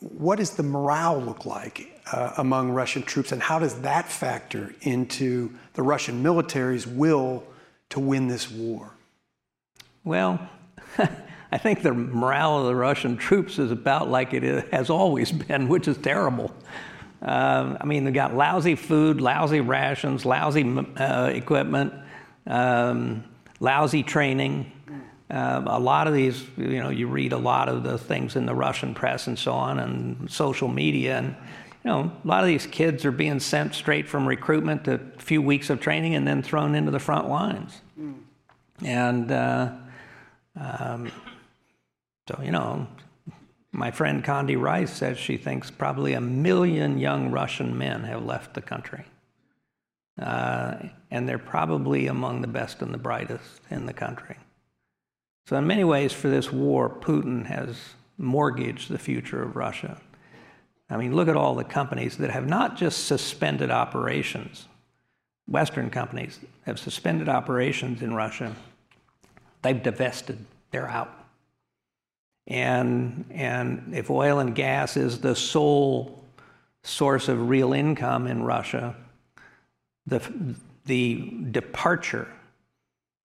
What 0.00 0.36
does 0.36 0.52
the 0.52 0.62
morale 0.62 1.20
look 1.20 1.44
like 1.44 1.99
uh, 2.12 2.34
among 2.38 2.70
Russian 2.70 3.02
troops, 3.02 3.32
and 3.32 3.42
how 3.42 3.58
does 3.58 3.80
that 3.82 4.10
factor 4.10 4.74
into 4.82 5.52
the 5.74 5.82
Russian 5.82 6.22
military's 6.22 6.86
will 6.86 7.44
to 7.90 8.00
win 8.00 8.28
this 8.28 8.50
war? 8.50 8.92
Well, 10.04 10.48
I 11.52 11.58
think 11.58 11.82
the 11.82 11.92
morale 11.92 12.60
of 12.60 12.66
the 12.66 12.74
Russian 12.74 13.16
troops 13.16 13.58
is 13.58 13.70
about 13.70 14.08
like 14.08 14.32
it 14.34 14.72
has 14.72 14.90
always 14.90 15.32
been, 15.48 15.68
which 15.68 15.88
is 15.88 15.98
terrible. 15.98 16.52
Uh, 17.22 17.76
I 17.80 17.84
mean, 17.84 18.04
they've 18.04 18.14
got 18.14 18.34
lousy 18.34 18.76
food, 18.76 19.20
lousy 19.20 19.60
rations, 19.60 20.24
lousy 20.24 20.64
uh, 20.96 21.30
equipment, 21.32 21.92
um, 22.46 23.24
lousy 23.58 24.02
training. 24.02 24.72
Uh, 25.30 25.62
a 25.66 25.78
lot 25.78 26.08
of 26.08 26.14
these, 26.14 26.44
you 26.56 26.80
know, 26.80 26.88
you 26.88 27.06
read 27.06 27.32
a 27.32 27.38
lot 27.38 27.68
of 27.68 27.84
the 27.84 27.98
things 27.98 28.36
in 28.36 28.46
the 28.46 28.54
Russian 28.54 28.94
press 28.94 29.26
and 29.26 29.38
so 29.38 29.52
on, 29.52 29.78
and 29.78 30.30
social 30.30 30.66
media, 30.66 31.18
and 31.18 31.36
you 31.84 31.90
know, 31.90 32.12
a 32.22 32.28
lot 32.28 32.42
of 32.42 32.46
these 32.46 32.66
kids 32.66 33.04
are 33.04 33.12
being 33.12 33.40
sent 33.40 33.74
straight 33.74 34.08
from 34.08 34.26
recruitment 34.26 34.84
to 34.84 34.94
a 34.94 35.20
few 35.20 35.40
weeks 35.40 35.70
of 35.70 35.80
training 35.80 36.14
and 36.14 36.26
then 36.26 36.42
thrown 36.42 36.74
into 36.74 36.90
the 36.90 36.98
front 36.98 37.28
lines. 37.28 37.80
Mm. 37.98 38.14
And 38.84 39.32
uh, 39.32 39.72
um, 40.56 41.10
so, 42.28 42.40
you 42.42 42.50
know, 42.50 42.86
my 43.72 43.90
friend 43.90 44.22
Condi 44.22 44.60
Rice 44.60 44.92
says 44.92 45.18
she 45.18 45.36
thinks 45.36 45.70
probably 45.70 46.12
a 46.12 46.20
million 46.20 46.98
young 46.98 47.30
Russian 47.30 47.78
men 47.78 48.04
have 48.04 48.24
left 48.24 48.54
the 48.54 48.62
country. 48.62 49.04
Uh, 50.20 50.76
and 51.10 51.28
they're 51.28 51.38
probably 51.38 52.06
among 52.06 52.42
the 52.42 52.48
best 52.48 52.82
and 52.82 52.92
the 52.92 52.98
brightest 52.98 53.60
in 53.70 53.86
the 53.86 53.92
country. 53.92 54.36
So, 55.46 55.56
in 55.56 55.66
many 55.66 55.82
ways, 55.82 56.12
for 56.12 56.28
this 56.28 56.52
war, 56.52 56.90
Putin 56.90 57.46
has 57.46 57.76
mortgaged 58.18 58.90
the 58.90 58.98
future 58.98 59.42
of 59.42 59.56
Russia. 59.56 59.98
I 60.90 60.96
mean, 60.96 61.14
look 61.14 61.28
at 61.28 61.36
all 61.36 61.54
the 61.54 61.64
companies 61.64 62.16
that 62.16 62.30
have 62.30 62.48
not 62.48 62.76
just 62.76 63.06
suspended 63.06 63.70
operations, 63.70 64.66
Western 65.46 65.88
companies 65.88 66.40
have 66.66 66.78
suspended 66.78 67.28
operations 67.28 68.02
in 68.02 68.14
Russia, 68.14 68.54
they've 69.62 69.82
divested, 69.82 70.44
they're 70.72 70.88
out. 70.88 71.16
And, 72.46 73.24
and 73.30 73.94
if 73.94 74.10
oil 74.10 74.40
and 74.40 74.54
gas 74.54 74.96
is 74.96 75.20
the 75.20 75.36
sole 75.36 76.24
source 76.82 77.28
of 77.28 77.48
real 77.48 77.72
income 77.72 78.26
in 78.26 78.42
Russia, 78.42 78.96
the, 80.06 80.20
the 80.86 81.32
departure 81.50 82.26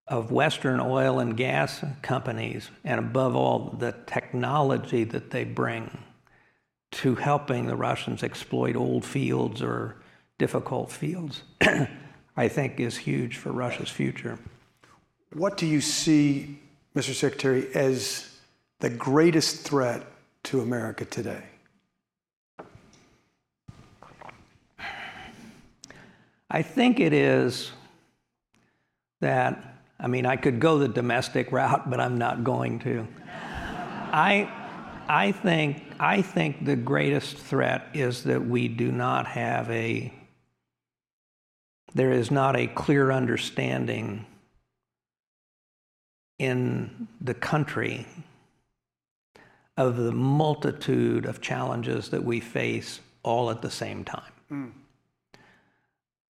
of 0.06 0.30
Western 0.30 0.78
oil 0.78 1.18
and 1.18 1.36
gas 1.36 1.84
companies, 2.02 2.70
and 2.84 3.00
above 3.00 3.34
all, 3.34 3.74
the 3.78 3.92
technology 4.06 5.02
that 5.02 5.30
they 5.30 5.42
bring 5.42 5.98
to 6.96 7.14
helping 7.14 7.66
the 7.66 7.76
Russians 7.76 8.22
exploit 8.22 8.74
old 8.74 9.04
fields 9.04 9.60
or 9.60 9.96
difficult 10.38 10.90
fields, 10.90 11.42
I 12.36 12.48
think 12.48 12.80
is 12.80 12.96
huge 12.96 13.36
for 13.36 13.52
Russia's 13.52 13.90
future. 13.90 14.38
What 15.34 15.58
do 15.58 15.66
you 15.66 15.82
see, 15.82 16.58
Mr. 16.94 17.12
Secretary, 17.12 17.66
as 17.74 18.38
the 18.80 18.88
greatest 18.88 19.60
threat 19.60 20.06
to 20.44 20.62
America 20.62 21.04
today? 21.04 21.42
I 26.48 26.62
think 26.62 26.98
it 26.98 27.12
is 27.12 27.72
that, 29.20 29.82
I 30.00 30.06
mean, 30.06 30.24
I 30.24 30.36
could 30.36 30.60
go 30.60 30.78
the 30.78 30.88
domestic 30.88 31.52
route, 31.52 31.90
but 31.90 32.00
I'm 32.00 32.16
not 32.16 32.42
going 32.42 32.78
to. 32.80 33.06
I, 34.12 34.50
I 35.08 35.32
think 35.32 35.82
I 35.98 36.22
think 36.22 36.64
the 36.64 36.76
greatest 36.76 37.36
threat 37.36 37.88
is 37.94 38.24
that 38.24 38.46
we 38.46 38.68
do 38.68 38.90
not 38.92 39.26
have 39.26 39.70
a, 39.70 40.12
there 41.94 42.12
is 42.12 42.30
not 42.30 42.56
a 42.56 42.66
clear 42.66 43.10
understanding 43.10 44.26
in 46.38 47.08
the 47.20 47.34
country 47.34 48.06
of 49.76 49.96
the 49.96 50.12
multitude 50.12 51.26
of 51.26 51.40
challenges 51.40 52.10
that 52.10 52.24
we 52.24 52.40
face 52.40 53.00
all 53.22 53.50
at 53.50 53.62
the 53.62 53.70
same 53.70 54.04
time. 54.04 54.32
Mm. 54.50 54.72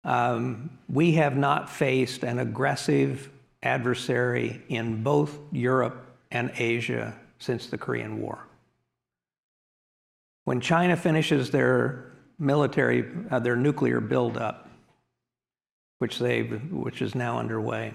Um, 0.05 0.79
we 0.89 1.13
have 1.13 1.37
not 1.37 1.71
faced 1.71 2.25
an 2.25 2.39
aggressive 2.39 3.31
adversary 3.63 4.61
in 4.69 5.03
both 5.03 5.39
Europe 5.53 6.07
and 6.31 6.53
Asia 6.57 7.15
since 7.39 7.67
the 7.67 7.79
Korean 7.79 8.21
War. 8.21 8.45
When 10.45 10.61
China 10.61 10.97
finishes 10.97 11.51
their 11.51 12.13
military, 12.39 13.09
uh, 13.31 13.39
their 13.39 13.57
nuclear 13.57 14.01
buildup, 14.01 14.69
which, 15.99 16.19
they 16.19 16.43
which 16.43 17.01
is 17.01 17.15
now 17.15 17.39
underway, 17.39 17.95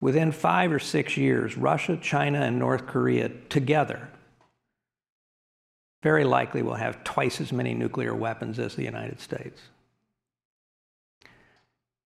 within 0.00 0.32
five 0.32 0.72
or 0.72 0.78
six 0.78 1.16
years, 1.16 1.56
Russia, 1.56 1.96
China, 1.96 2.40
and 2.40 2.58
North 2.58 2.86
Korea 2.86 3.30
together 3.48 4.08
very 6.02 6.24
likely 6.24 6.62
will 6.62 6.74
have 6.74 7.04
twice 7.04 7.40
as 7.40 7.52
many 7.52 7.74
nuclear 7.74 8.14
weapons 8.14 8.58
as 8.58 8.74
the 8.74 8.82
United 8.82 9.20
States. 9.20 9.60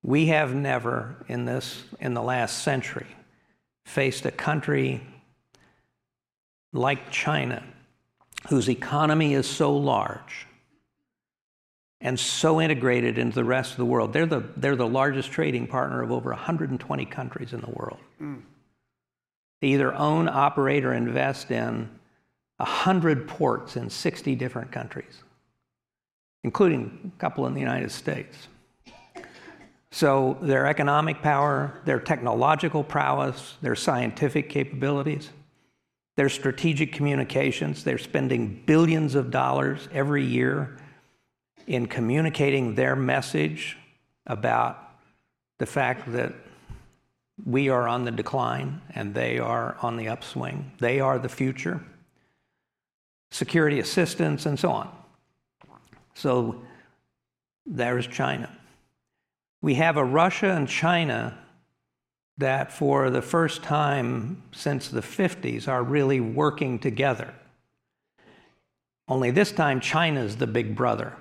We 0.02 0.26
have 0.26 0.54
never 0.54 1.24
in 1.28 1.46
this 1.46 1.82
in 1.98 2.14
the 2.14 2.22
last 2.22 2.62
century 2.62 3.06
faced 3.86 4.26
a 4.26 4.30
country 4.30 5.04
like 6.72 7.10
China 7.10 7.64
whose 8.48 8.68
economy 8.68 9.34
is 9.34 9.46
so 9.46 9.76
large 9.76 10.46
and 12.00 12.18
so 12.18 12.60
integrated 12.60 13.18
into 13.18 13.34
the 13.34 13.44
rest 13.44 13.72
of 13.72 13.78
the 13.78 13.84
world. 13.84 14.12
They're 14.12 14.26
the, 14.26 14.44
they're 14.56 14.76
the 14.76 14.86
largest 14.86 15.30
trading 15.30 15.66
partner 15.66 16.02
of 16.02 16.12
over 16.12 16.30
120 16.30 17.06
countries 17.06 17.52
in 17.52 17.60
the 17.60 17.70
world. 17.70 17.98
Mm. 18.20 18.42
They 19.60 19.68
either 19.68 19.94
own, 19.94 20.28
operate, 20.28 20.84
or 20.84 20.92
invest 20.92 21.50
in 21.50 21.88
100 22.58 23.26
ports 23.26 23.76
in 23.76 23.88
60 23.88 24.34
different 24.34 24.70
countries, 24.70 25.22
including 26.44 27.12
a 27.16 27.20
couple 27.20 27.46
in 27.46 27.54
the 27.54 27.60
United 27.60 27.90
States. 27.90 28.48
So, 29.90 30.36
their 30.42 30.66
economic 30.66 31.22
power, 31.22 31.80
their 31.86 32.00
technological 32.00 32.84
prowess, 32.84 33.54
their 33.62 33.74
scientific 33.74 34.50
capabilities, 34.50 35.30
their 36.16 36.28
strategic 36.28 36.92
communications, 36.92 37.84
they're 37.84 37.98
spending 37.98 38.62
billions 38.66 39.14
of 39.14 39.30
dollars 39.30 39.88
every 39.92 40.24
year 40.24 40.78
in 41.66 41.86
communicating 41.86 42.74
their 42.74 42.96
message 42.96 43.76
about 44.26 44.78
the 45.58 45.66
fact 45.66 46.10
that 46.12 46.34
we 47.44 47.68
are 47.68 47.86
on 47.86 48.04
the 48.04 48.10
decline 48.10 48.80
and 48.94 49.14
they 49.14 49.38
are 49.38 49.76
on 49.82 49.96
the 49.96 50.08
upswing. 50.08 50.72
They 50.78 51.00
are 51.00 51.18
the 51.18 51.28
future. 51.28 51.82
Security 53.30 53.78
assistance 53.78 54.46
and 54.46 54.58
so 54.58 54.70
on. 54.70 54.90
So 56.14 56.62
there's 57.66 58.06
China 58.06 58.50
we 59.66 59.74
have 59.74 59.96
a 59.96 60.04
Russia 60.04 60.52
and 60.52 60.68
China 60.68 61.36
that, 62.38 62.72
for 62.72 63.10
the 63.10 63.22
first 63.22 63.62
time 63.62 64.42
since 64.52 64.88
the 64.88 65.00
50s, 65.00 65.68
are 65.68 65.82
really 65.82 66.20
working 66.20 66.78
together. 66.78 67.34
Only 69.08 69.30
this 69.30 69.52
time, 69.52 69.80
China's 69.80 70.36
the 70.36 70.46
big 70.46 70.76
brother. 70.76 71.14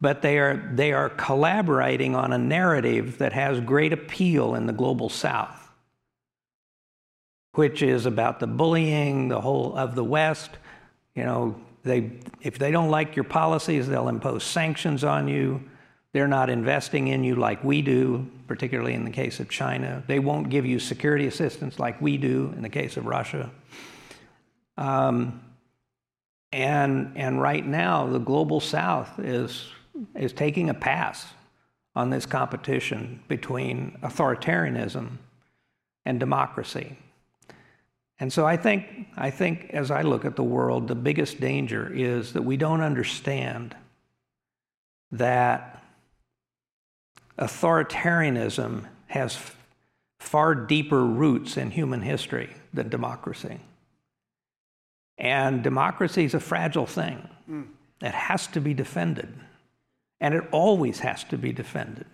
But 0.00 0.22
they 0.22 0.38
are, 0.38 0.70
they 0.74 0.92
are 0.92 1.08
collaborating 1.08 2.14
on 2.14 2.32
a 2.32 2.38
narrative 2.38 3.18
that 3.18 3.32
has 3.32 3.60
great 3.60 3.92
appeal 3.92 4.54
in 4.54 4.66
the 4.66 4.72
global 4.72 5.08
south, 5.08 5.70
which 7.52 7.82
is 7.82 8.04
about 8.04 8.40
the 8.40 8.46
bullying 8.46 9.28
the 9.28 9.40
whole 9.40 9.76
of 9.76 9.94
the 9.94 10.04
West. 10.04 10.50
You 11.14 11.24
know, 11.24 11.56
they, 11.84 12.10
if 12.42 12.58
they 12.58 12.70
don't 12.70 12.90
like 12.90 13.14
your 13.14 13.24
policies, 13.24 13.86
they'll 13.86 14.08
impose 14.08 14.42
sanctions 14.42 15.04
on 15.04 15.28
you. 15.28 15.62
They're 16.12 16.28
not 16.28 16.50
investing 16.50 17.08
in 17.08 17.24
you 17.24 17.36
like 17.36 17.62
we 17.62 17.82
do, 17.82 18.28
particularly 18.46 18.94
in 18.94 19.04
the 19.04 19.10
case 19.10 19.40
of 19.40 19.48
China. 19.48 20.02
They 20.06 20.18
won't 20.18 20.50
give 20.50 20.66
you 20.66 20.78
security 20.78 21.26
assistance 21.26 21.78
like 21.78 22.00
we 22.00 22.16
do 22.16 22.52
in 22.56 22.62
the 22.62 22.68
case 22.68 22.96
of 22.96 23.06
Russia. 23.06 23.50
Um, 24.76 25.40
and, 26.52 27.12
and 27.16 27.40
right 27.40 27.66
now, 27.66 28.06
the 28.06 28.18
global 28.18 28.60
south 28.60 29.18
is, 29.18 29.66
is 30.14 30.32
taking 30.32 30.70
a 30.70 30.74
pass 30.74 31.26
on 31.96 32.10
this 32.10 32.26
competition 32.26 33.20
between 33.28 33.98
authoritarianism 34.02 35.18
and 36.04 36.20
democracy. 36.20 36.96
And 38.20 38.32
so 38.32 38.46
I 38.46 38.56
think, 38.56 39.08
I 39.16 39.30
think 39.30 39.70
as 39.70 39.90
I 39.90 40.02
look 40.02 40.24
at 40.24 40.36
the 40.36 40.44
world, 40.44 40.86
the 40.86 40.94
biggest 40.94 41.40
danger 41.40 41.92
is 41.92 42.32
that 42.34 42.42
we 42.42 42.56
don't 42.56 42.80
understand 42.80 43.76
that 45.10 45.73
authoritarianism 47.38 48.86
has 49.06 49.38
far 50.18 50.54
deeper 50.54 51.04
roots 51.04 51.56
in 51.56 51.70
human 51.70 52.02
history 52.02 52.50
than 52.72 52.88
democracy. 52.88 53.60
And 55.18 55.62
democracy 55.62 56.24
is 56.24 56.34
a 56.34 56.40
fragile 56.40 56.86
thing. 56.86 57.28
Mm. 57.48 57.66
It 58.00 58.12
has 58.12 58.46
to 58.48 58.60
be 58.60 58.74
defended. 58.74 59.32
And 60.20 60.34
it 60.34 60.44
always 60.50 61.00
has 61.00 61.24
to 61.24 61.38
be 61.38 61.52
defended. 61.52 62.06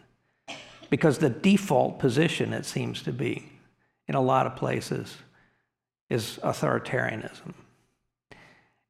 Because 0.90 1.18
the 1.18 1.30
default 1.30 1.98
position, 1.98 2.52
it 2.52 2.66
seems 2.66 3.02
to 3.02 3.12
be, 3.12 3.50
in 4.08 4.14
a 4.14 4.20
lot 4.20 4.46
of 4.46 4.56
places, 4.56 5.16
is 6.08 6.38
authoritarianism. 6.42 7.54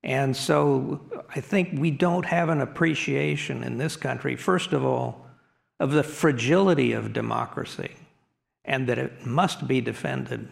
And 0.03 0.35
so 0.35 1.01
I 1.35 1.41
think 1.41 1.78
we 1.78 1.91
don't 1.91 2.24
have 2.24 2.49
an 2.49 2.62
appreciation 2.62 3.62
in 3.62 3.76
this 3.76 3.97
country, 3.97 4.35
first 4.35 4.72
of 4.72 4.85
all, 4.85 5.26
of 5.81 5.91
the 5.91 6.05
fragility 6.05 6.93
of 6.93 7.12
democracy 7.12 7.97
and 8.64 8.87
that 8.87 8.99
it 8.99 9.26
must 9.26 9.66
be 9.66 9.81
defended, 9.81 10.47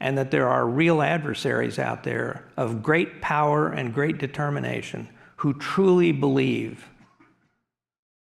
and 0.00 0.18
that 0.18 0.30
there 0.30 0.48
are 0.48 0.66
real 0.66 1.02
adversaries 1.02 1.78
out 1.78 2.02
there 2.02 2.44
of 2.56 2.82
great 2.82 3.20
power 3.20 3.68
and 3.68 3.94
great 3.94 4.18
determination 4.18 5.08
who 5.36 5.52
truly 5.54 6.10
believe 6.10 6.88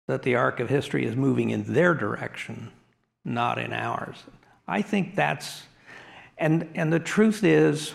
that 0.07 0.23
the 0.23 0.37
arc 0.37 0.61
of 0.61 0.69
history 0.69 1.05
is 1.05 1.17
moving 1.17 1.51
in 1.51 1.65
their 1.75 1.93
direction, 1.95 2.71
not 3.25 3.59
in 3.59 3.73
ours. 3.73 4.17
I 4.67 4.83
think 4.83 5.17
that's, 5.17 5.65
and, 6.39 6.69
and 6.75 6.93
the 6.93 7.01
truth 7.01 7.45
is, 7.45 7.93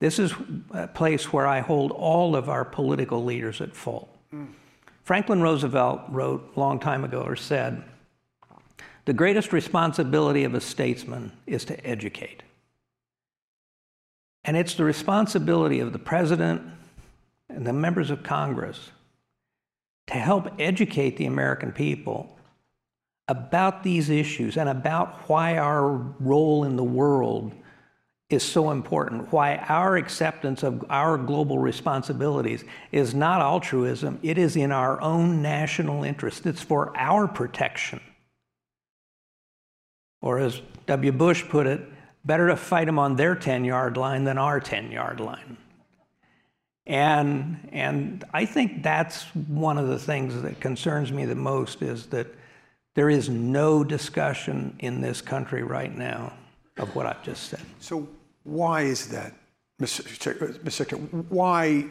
this 0.00 0.18
is 0.18 0.34
a 0.72 0.88
place 0.88 1.32
where 1.32 1.46
I 1.46 1.60
hold 1.60 1.92
all 1.92 2.34
of 2.34 2.48
our 2.48 2.64
political 2.64 3.22
leaders 3.22 3.60
at 3.60 3.76
fault. 3.76 4.08
Mm. 4.34 4.48
Franklin 5.04 5.42
Roosevelt 5.42 6.00
wrote 6.08 6.52
a 6.56 6.60
long 6.60 6.80
time 6.80 7.04
ago 7.04 7.20
or 7.20 7.36
said, 7.36 7.84
the 9.04 9.12
greatest 9.12 9.52
responsibility 9.52 10.44
of 10.44 10.54
a 10.54 10.60
statesman 10.60 11.32
is 11.46 11.66
to 11.66 11.86
educate. 11.86 12.42
And 14.44 14.56
it's 14.56 14.74
the 14.74 14.84
responsibility 14.84 15.78
of 15.80 15.92
the 15.92 15.98
president 15.98 16.62
and 17.50 17.66
the 17.66 17.72
members 17.72 18.10
of 18.10 18.22
Congress 18.22 18.90
to 20.06 20.14
help 20.14 20.48
educate 20.58 21.18
the 21.18 21.26
American 21.26 21.70
people 21.70 22.38
about 23.28 23.82
these 23.82 24.08
issues 24.08 24.56
and 24.56 24.70
about 24.70 25.28
why 25.28 25.58
our 25.58 25.88
role 26.18 26.64
in 26.64 26.76
the 26.76 26.84
world 26.84 27.52
is 28.30 28.42
so 28.42 28.70
important, 28.70 29.32
why 29.32 29.56
our 29.68 29.96
acceptance 29.96 30.62
of 30.62 30.84
our 30.88 31.18
global 31.18 31.58
responsibilities 31.58 32.64
is 32.90 33.14
not 33.14 33.40
altruism, 33.40 34.18
it 34.22 34.38
is 34.38 34.56
in 34.56 34.72
our 34.72 35.00
own 35.00 35.42
national 35.42 36.04
interest. 36.04 36.46
It's 36.46 36.62
for 36.62 36.96
our 36.96 37.28
protection. 37.28 38.00
Or 40.22 40.38
as 40.38 40.62
W. 40.86 41.12
Bush 41.12 41.44
put 41.48 41.66
it, 41.66 41.82
better 42.24 42.48
to 42.48 42.56
fight 42.56 42.86
them 42.86 42.98
on 42.98 43.16
their 43.16 43.34
10 43.34 43.64
yard 43.64 43.98
line 43.98 44.24
than 44.24 44.38
our 44.38 44.58
10 44.58 44.90
yard 44.90 45.20
line. 45.20 45.58
And, 46.86 47.68
and 47.72 48.24
I 48.32 48.46
think 48.46 48.82
that's 48.82 49.24
one 49.34 49.78
of 49.78 49.88
the 49.88 49.98
things 49.98 50.40
that 50.42 50.60
concerns 50.60 51.12
me 51.12 51.26
the 51.26 51.34
most 51.34 51.82
is 51.82 52.06
that 52.06 52.26
there 52.94 53.10
is 53.10 53.28
no 53.28 53.84
discussion 53.84 54.76
in 54.78 55.00
this 55.00 55.20
country 55.20 55.62
right 55.62 55.94
now 55.94 56.32
of 56.78 56.94
what 56.94 57.06
I've 57.06 57.22
just 57.22 57.44
said. 57.50 57.60
So, 57.80 58.08
why 58.42 58.82
is 58.82 59.08
that, 59.08 59.32
Mr. 59.80 60.70
Secretary? 60.70 61.00
Why 61.28 61.86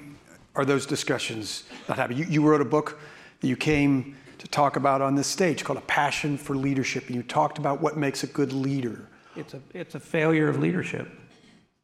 are 0.56 0.66
those 0.66 0.86
discussions 0.86 1.64
not 1.88 1.98
happening? 1.98 2.20
You, 2.20 2.26
you 2.26 2.44
wrote 2.44 2.62
a 2.62 2.66
book 2.66 3.00
that 3.40 3.48
you 3.48 3.56
came 3.56 4.16
to 4.38 4.48
talk 4.50 4.76
about 4.76 5.02
on 5.02 5.16
this 5.16 5.28
stage 5.28 5.64
called 5.64 5.80
A 5.80 5.84
Passion 5.84 6.38
for 6.38 6.56
Leadership. 6.56 7.08
And 7.08 7.16
you 7.16 7.24
talked 7.24 7.58
about 7.58 7.82
what 7.82 7.96
makes 7.96 8.24
a 8.24 8.28
good 8.28 8.52
leader. 8.52 9.08
It's 9.36 9.54
a, 9.54 9.62
it's 9.74 9.96
a 9.96 10.00
failure 10.00 10.50
of 10.50 10.60
leadership. 10.60 11.08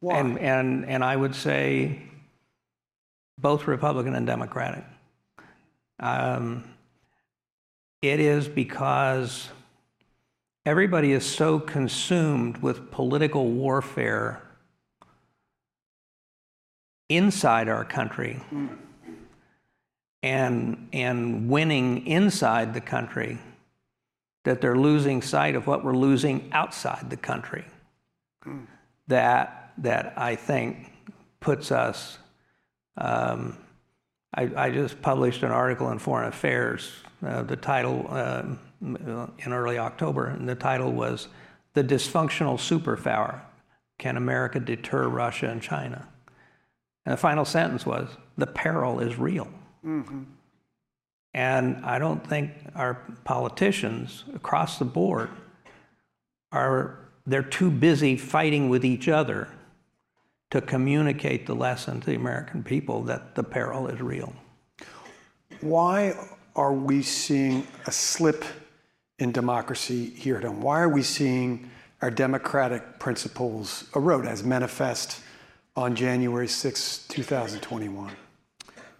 Why? 0.02 0.20
And, 0.20 0.38
and, 0.40 0.86
and 0.86 1.04
I 1.04 1.16
would 1.16 1.34
say 1.34 2.02
both 3.38 3.66
Republican 3.66 4.14
and 4.14 4.28
Democratic. 4.28 4.84
Um, 6.00 6.66
it 8.02 8.20
is 8.20 8.48
because 8.48 9.50
everybody 10.70 11.14
is 11.14 11.26
so 11.26 11.60
consumed 11.60 12.56
with 12.58 12.92
political 12.92 13.50
warfare 13.50 14.40
inside 17.10 17.68
our 17.68 17.84
country 17.84 18.40
and, 20.22 20.88
and 20.94 21.50
winning 21.50 22.06
inside 22.06 22.76
the 22.76 22.82
country 22.82 23.40
that 24.44 24.62
they're 24.62 24.78
losing 24.78 25.24
sight 25.24 25.56
of 25.56 25.66
what 25.66 25.84
we're 25.84 25.98
losing 25.98 26.48
outside 26.52 27.10
the 27.10 27.18
country. 27.18 27.66
That, 29.08 29.74
that 29.80 30.14
I 30.18 30.36
think 30.36 30.92
puts 31.40 31.72
us. 31.72 32.20
Um, 32.96 33.58
I, 34.34 34.50
I, 34.56 34.70
just 34.70 35.02
published 35.02 35.44
an 35.44 35.52
article 35.52 35.90
in 35.92 36.00
Foreign 36.00 36.28
Affairs. 36.28 36.92
Uh, 37.26 37.44
the 37.44 37.56
title 37.56 38.06
uh, 38.10 38.44
in 38.82 39.54
early 39.54 39.78
October, 39.78 40.28
and 40.28 40.48
the 40.48 40.56
title 40.56 40.92
was 40.92 41.28
"The 41.74 41.84
Dysfunctional 41.84 42.58
Superpower: 42.58 43.42
Can 43.98 44.18
America 44.18 44.60
Deter 44.60 45.08
Russia 45.08 45.50
and 45.50 45.62
China?" 45.62 46.08
And 47.06 47.14
the 47.14 47.18
final 47.18 47.46
sentence 47.46 47.86
was, 47.86 48.08
"The 48.38 48.48
peril 48.48 49.00
is 49.00 49.18
real." 49.18 49.48
Mm-hmm. 49.86 50.24
And 51.34 51.86
I 51.86 52.00
don't 52.00 52.26
think 52.26 52.52
our 52.76 53.02
politicians 53.24 54.24
across 54.34 54.80
the 54.80 54.86
board 54.86 55.30
are, 56.52 56.98
they're 57.28 57.44
too 57.44 57.70
busy 57.70 58.18
fighting 58.18 58.70
with 58.70 58.84
each 58.84 59.08
other 59.08 59.48
to 60.52 60.62
communicate 60.62 61.46
the 61.46 61.54
lesson 61.54 62.00
to 62.02 62.08
the 62.08 62.16
American 62.16 62.64
people 62.64 63.04
that 63.04 63.36
the 63.36 63.44
peril 63.44 63.88
is 63.88 64.02
real. 64.02 64.34
Why 65.62 66.16
are 66.56 66.74
we 66.74 67.04
seeing 67.04 67.68
a 67.86 67.92
slip 67.92 68.44
in 69.20 69.32
democracy 69.32 70.10
here 70.10 70.38
at 70.38 70.44
home? 70.44 70.62
Why 70.62 70.80
are 70.80 70.90
we 70.90 71.04
seeing 71.04 71.70
our 72.02 72.10
democratic 72.10 73.00
principles 73.00 73.86
erode 73.96 74.26
as 74.26 74.44
manifest 74.44 75.22
on 75.76 75.96
January 75.96 76.48
6, 76.48 77.06
2021? 77.10 78.12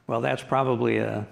Well, 0.08 0.22
that's 0.22 0.44
probably 0.44 0.98
a 0.98 1.28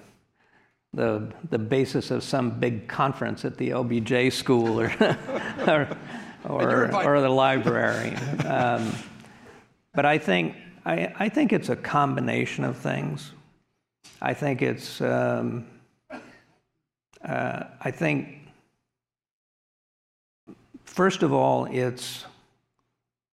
the, 0.93 1.31
the 1.49 1.59
basis 1.59 2.11
of 2.11 2.23
some 2.23 2.59
big 2.59 2.87
conference 2.87 3.45
at 3.45 3.57
the 3.57 3.69
LBJ 3.69 4.31
school 4.31 4.79
or, 4.79 4.91
or, 5.67 5.87
or, 6.45 7.05
or, 7.05 7.21
the 7.21 7.29
library. 7.29 8.15
Um, 8.45 8.91
but 9.97 10.05
I 10.05 10.19
think, 10.19 10.55
I, 10.85 11.11
I 11.17 11.27
think 11.27 11.51
it's 11.51 11.69
a 11.69 11.75
combination 11.75 12.63
of 12.63 12.77
things. 12.77 13.31
I 14.21 14.35
think 14.35 14.61
it's, 14.61 15.01
um, 15.01 15.65
uh, 17.27 17.63
I 17.81 17.89
think, 17.89 18.47
first 20.85 21.23
of 21.23 21.33
all, 21.33 21.65
it's, 21.65 22.25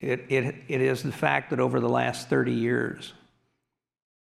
it, 0.00 0.24
it, 0.30 0.54
it 0.66 0.80
is 0.80 1.02
the 1.02 1.12
fact 1.12 1.50
that 1.50 1.60
over 1.60 1.80
the 1.80 1.88
last 1.90 2.30
30 2.30 2.52
years, 2.52 3.12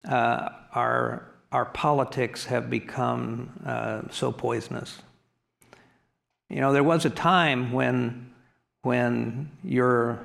uh, 0.09 0.51
our 0.73 1.25
our 1.51 1.65
politics 1.65 2.45
have 2.45 2.69
become 2.69 3.51
uh, 3.65 4.03
so 4.11 4.31
poisonous. 4.31 5.01
You 6.51 6.61
know, 6.61 6.75
there 6.75 6.85
was 6.85 7.07
a 7.07 7.11
time 7.11 7.73
when, 7.73 8.31
when 8.83 9.51
you 9.65 10.19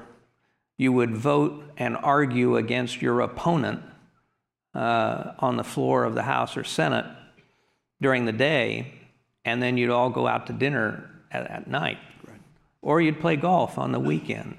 you 0.84 0.92
would 0.92 1.16
vote 1.16 1.64
and 1.78 1.98
argue 1.98 2.58
against 2.58 3.02
your 3.02 3.22
opponent 3.22 3.82
uh, 4.76 5.32
on 5.40 5.58
the 5.58 5.64
floor 5.64 6.04
of 6.04 6.14
the 6.14 6.24
House 6.24 6.56
or 6.56 6.64
Senate 6.64 7.06
during 8.02 8.26
the 8.26 8.32
day, 8.32 8.94
and 9.46 9.64
then 9.64 9.78
you'd 9.78 9.90
all 9.90 10.10
go 10.10 10.28
out 10.28 10.48
to 10.48 10.54
dinner 10.54 11.10
at, 11.32 11.50
at 11.50 11.68
night. 11.68 11.98
Right. 12.28 12.40
Or 12.82 13.02
you'd 13.02 13.20
play 13.20 13.36
golf 13.36 13.78
on 13.78 13.92
the 13.92 14.00
weekend. 14.00 14.58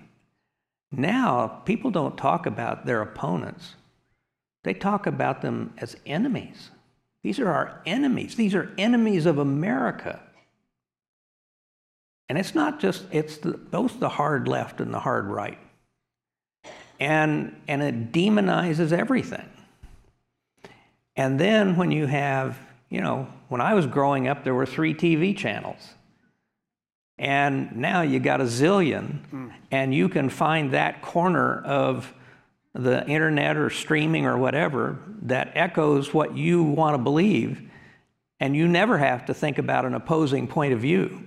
Now, 0.91 1.63
people 1.65 1.91
don't 1.91 2.17
talk 2.17 2.47
about 2.47 2.87
their 2.87 3.03
opponents 3.03 3.75
they 4.65 4.75
talk 4.75 5.07
about 5.07 5.43
them 5.43 5.75
as 5.79 5.97
enemies. 6.05 6.71
These 7.23 7.39
are 7.39 7.51
our 7.51 7.81
enemies. 7.87 8.35
These 8.35 8.55
are 8.55 8.73
enemies 8.77 9.27
of 9.27 9.39
America. 9.39 10.21
And 12.29 12.39
it's 12.39 12.55
not 12.55 12.81
just, 12.81 13.05
it's 13.13 13.37
the, 13.37 13.53
both 13.53 14.01
the 14.01 14.09
hard 14.09 14.49
left 14.49 14.81
and 14.81 14.93
the 14.93 15.01
hard 15.01 15.27
right. 15.27 15.59
And, 17.01 17.61
and 17.67 17.83
it 17.83 18.13
demonizes 18.13 18.93
everything. 18.93 19.49
And 21.17 21.39
then 21.39 21.77
when 21.77 21.91
you 21.91 22.07
have, 22.07 22.59
you 22.89 23.01
know, 23.01 23.29
when 23.49 23.61
I 23.61 23.75
was 23.75 23.87
growing 23.87 24.29
up, 24.29 24.45
there 24.45 24.55
were 24.55 24.67
three 24.67 24.95
TV 24.95 25.37
channels. 25.37 25.95
And 27.19 27.77
now 27.77 28.03
you 28.03 28.19
got 28.19 28.41
a 28.41 28.45
zillion, 28.45 29.29
mm. 29.31 29.53
and 29.71 29.95
you 29.95 30.09
can 30.09 30.29
find 30.29 30.73
that 30.73 31.01
corner 31.01 31.63
of 31.63 32.13
the 32.75 33.07
internet 33.07 33.57
or 33.57 33.71
streaming 33.71 34.27
or 34.27 34.37
whatever 34.37 34.99
that 35.23 35.53
echoes 35.55 36.13
what 36.13 36.37
you 36.37 36.63
want 36.65 36.95
to 36.95 36.99
believe, 36.99 37.63
and 38.41 38.57
you 38.57 38.67
never 38.67 38.99
have 38.99 39.27
to 39.27 39.35
think 39.35 39.59
about 39.59 39.85
an 39.85 39.95
opposing 39.95 40.49
point 40.49 40.73
of 40.73 40.81
view 40.81 41.23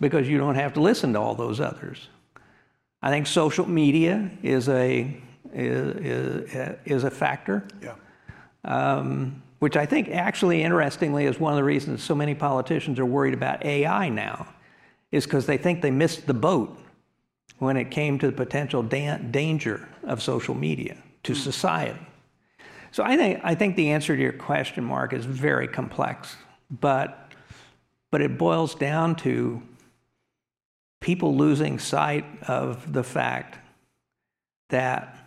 because 0.00 0.28
you 0.28 0.38
don't 0.38 0.56
have 0.56 0.72
to 0.72 0.80
listen 0.80 1.12
to 1.12 1.20
all 1.20 1.36
those 1.36 1.60
others. 1.60 2.08
I 3.02 3.10
think 3.10 3.26
social 3.26 3.68
media 3.68 4.30
is 4.42 4.68
a 4.68 5.16
is, 5.52 6.52
is 6.84 7.04
a 7.04 7.10
factor. 7.10 7.66
Yeah. 7.82 7.94
Um, 8.64 9.42
which 9.60 9.76
I 9.76 9.84
think 9.84 10.08
actually, 10.08 10.62
interestingly, 10.62 11.26
is 11.26 11.38
one 11.38 11.52
of 11.52 11.56
the 11.56 11.64
reasons 11.64 12.02
so 12.02 12.14
many 12.14 12.34
politicians 12.34 12.98
are 12.98 13.06
worried 13.06 13.34
about 13.34 13.64
AI 13.64 14.08
now, 14.08 14.48
is 15.12 15.24
because 15.24 15.46
they 15.46 15.58
think 15.58 15.82
they 15.82 15.90
missed 15.90 16.26
the 16.26 16.34
boat 16.34 16.78
when 17.58 17.76
it 17.76 17.90
came 17.90 18.18
to 18.18 18.26
the 18.26 18.32
potential 18.32 18.82
da- 18.82 19.18
danger 19.18 19.86
of 20.04 20.22
social 20.22 20.54
media 20.54 20.96
to 21.22 21.32
mm. 21.32 21.36
society. 21.36 22.00
So 22.90 23.04
I 23.04 23.16
think, 23.16 23.40
I 23.44 23.54
think 23.54 23.76
the 23.76 23.90
answer 23.90 24.16
to 24.16 24.22
your 24.22 24.32
question, 24.32 24.82
Mark, 24.82 25.12
is 25.12 25.26
very 25.26 25.68
complex, 25.68 26.36
but, 26.70 27.30
but 28.10 28.22
it 28.22 28.38
boils 28.38 28.74
down 28.74 29.14
to 29.16 29.62
people 31.00 31.36
losing 31.36 31.78
sight 31.78 32.24
of 32.46 32.92
the 32.92 33.02
fact 33.02 33.58
that 34.68 35.18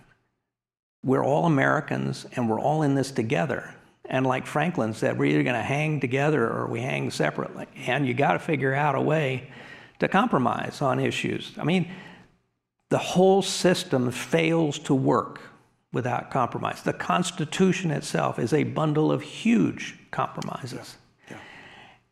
we're 1.03 1.23
all 1.23 1.45
Americans 1.45 2.25
and 2.35 2.49
we're 2.49 2.59
all 2.59 2.83
in 2.83 2.95
this 2.95 3.11
together. 3.11 3.73
And 4.05 4.25
like 4.25 4.45
Franklin 4.45 4.93
said, 4.93 5.17
we're 5.17 5.25
either 5.25 5.43
going 5.43 5.55
to 5.55 5.61
hang 5.61 5.99
together 5.99 6.47
or 6.49 6.67
we 6.67 6.81
hang 6.81 7.09
separately. 7.09 7.67
And 7.87 8.07
you 8.07 8.13
got 8.13 8.33
to 8.33 8.39
figure 8.39 8.73
out 8.73 8.95
a 8.95 9.01
way 9.01 9.51
to 9.99 10.07
compromise 10.07 10.81
on 10.81 10.99
issues. 10.99 11.53
I 11.57 11.63
mean, 11.63 11.91
the 12.89 12.97
whole 12.97 13.41
system 13.41 14.11
fails 14.11 14.77
to 14.79 14.93
work 14.93 15.41
without 15.91 16.31
compromise. 16.31 16.81
The 16.83 16.93
Constitution 16.93 17.91
itself 17.91 18.39
is 18.39 18.53
a 18.53 18.63
bundle 18.63 19.11
of 19.11 19.21
huge 19.21 19.95
compromises. 20.11 20.97
Yeah. 21.29 21.37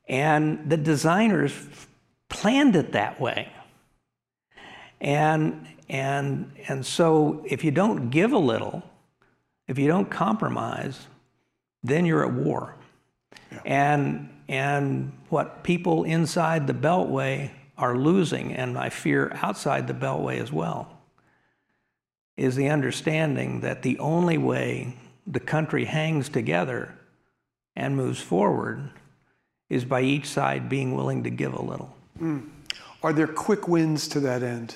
Yeah. 0.10 0.18
And 0.18 0.70
the 0.70 0.78
designers 0.78 1.52
planned 2.32 2.76
it 2.76 2.94
that 2.94 3.20
way. 3.22 3.52
And, 5.00 5.68
and, 5.90 6.52
and 6.68 6.86
so 6.86 7.44
if 7.46 7.64
you 7.64 7.72
don't 7.72 8.10
give 8.10 8.32
a 8.32 8.38
little, 8.38 8.84
if 9.68 9.78
you 9.78 9.88
don't 9.88 10.10
compromise, 10.10 11.08
then 11.84 12.06
you're 12.06 12.26
at 12.26 12.34
war. 12.34 12.76
Yeah. 13.52 13.60
And, 13.66 14.30
and 14.48 15.12
what 15.30 15.64
people 15.64 16.04
inside 16.04 16.68
the 16.68 16.74
Beltway 16.74 17.52
are 17.78 17.98
losing, 17.98 18.54
and 18.54 18.78
I 18.78 18.90
fear 18.90 19.32
outside 19.42 19.88
the 19.88 19.94
Beltway 19.94 20.40
as 20.40 20.52
well, 20.52 20.98
is 22.38 22.56
the 22.56 22.70
understanding 22.70 23.62
that 23.62 23.82
the 23.82 23.98
only 24.00 24.38
way 24.38 24.96
the 25.26 25.40
country 25.40 25.86
hangs 25.86 26.30
together 26.30 26.96
and 27.76 27.96
moves 27.96 28.22
forward 28.22 28.90
is 29.70 29.86
by 29.86 30.02
each 30.02 30.28
side 30.28 30.70
being 30.70 30.96
willing 30.96 31.24
to 31.24 31.30
give 31.30 31.54
a 31.54 31.62
little. 31.62 31.96
Mm. 32.22 32.50
Are 33.04 33.12
there 33.12 33.28
quick 33.28 33.68
wins 33.68 34.08
to 34.10 34.20
that 34.22 34.44
end? 34.44 34.76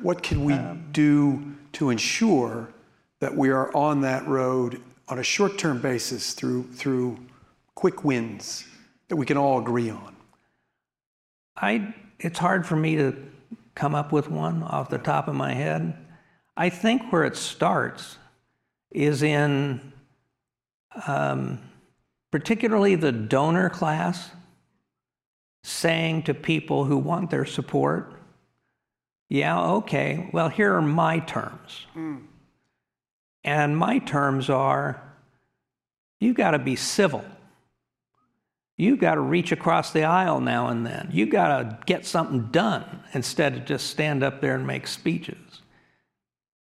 What 0.00 0.22
can 0.22 0.44
we 0.44 0.52
um, 0.52 0.86
do 0.92 1.56
to 1.72 1.90
ensure 1.90 2.68
that 3.20 3.34
we 3.34 3.50
are 3.50 3.74
on 3.74 4.02
that 4.02 4.26
road 4.28 4.80
on 5.08 5.18
a 5.18 5.22
short 5.22 5.58
term 5.58 5.80
basis 5.80 6.34
through, 6.34 6.64
through 6.72 7.18
quick 7.74 8.04
wins 8.04 8.64
that 9.08 9.16
we 9.16 9.26
can 9.26 9.36
all 9.36 9.58
agree 9.58 9.90
on? 9.90 10.14
I, 11.56 11.94
it's 12.20 12.38
hard 12.38 12.66
for 12.66 12.76
me 12.76 12.96
to 12.96 13.16
come 13.74 13.94
up 13.94 14.12
with 14.12 14.30
one 14.30 14.62
off 14.62 14.88
the 14.88 14.98
top 14.98 15.28
of 15.28 15.34
my 15.34 15.54
head. 15.54 15.96
I 16.56 16.68
think 16.68 17.10
where 17.12 17.24
it 17.24 17.36
starts 17.36 18.18
is 18.90 19.22
in 19.22 19.92
um, 21.06 21.58
particularly 22.30 22.94
the 22.94 23.12
donor 23.12 23.68
class, 23.68 24.30
saying 25.66 26.22
to 26.22 26.32
people 26.32 26.84
who 26.84 26.96
want 26.96 27.28
their 27.28 27.44
support, 27.44 28.12
yeah, 29.28 29.60
okay, 29.60 30.30
well, 30.32 30.48
here 30.48 30.74
are 30.74 30.80
my 30.82 31.18
terms. 31.18 31.86
Mm. 31.96 32.22
And 33.42 33.76
my 33.76 33.98
terms 33.98 34.48
are 34.48 35.02
you've 36.20 36.36
got 36.36 36.52
to 36.52 36.60
be 36.60 36.76
civil. 36.76 37.24
You've 38.76 39.00
got 39.00 39.14
to 39.14 39.20
reach 39.20 39.50
across 39.50 39.92
the 39.92 40.04
aisle 40.04 40.38
now 40.38 40.68
and 40.68 40.86
then. 40.86 41.08
You've 41.12 41.30
got 41.30 41.58
to 41.58 41.78
get 41.84 42.06
something 42.06 42.52
done 42.52 43.00
instead 43.12 43.56
of 43.56 43.64
just 43.64 43.88
stand 43.88 44.22
up 44.22 44.40
there 44.40 44.54
and 44.54 44.66
make 44.68 44.86
speeches. 44.86 45.62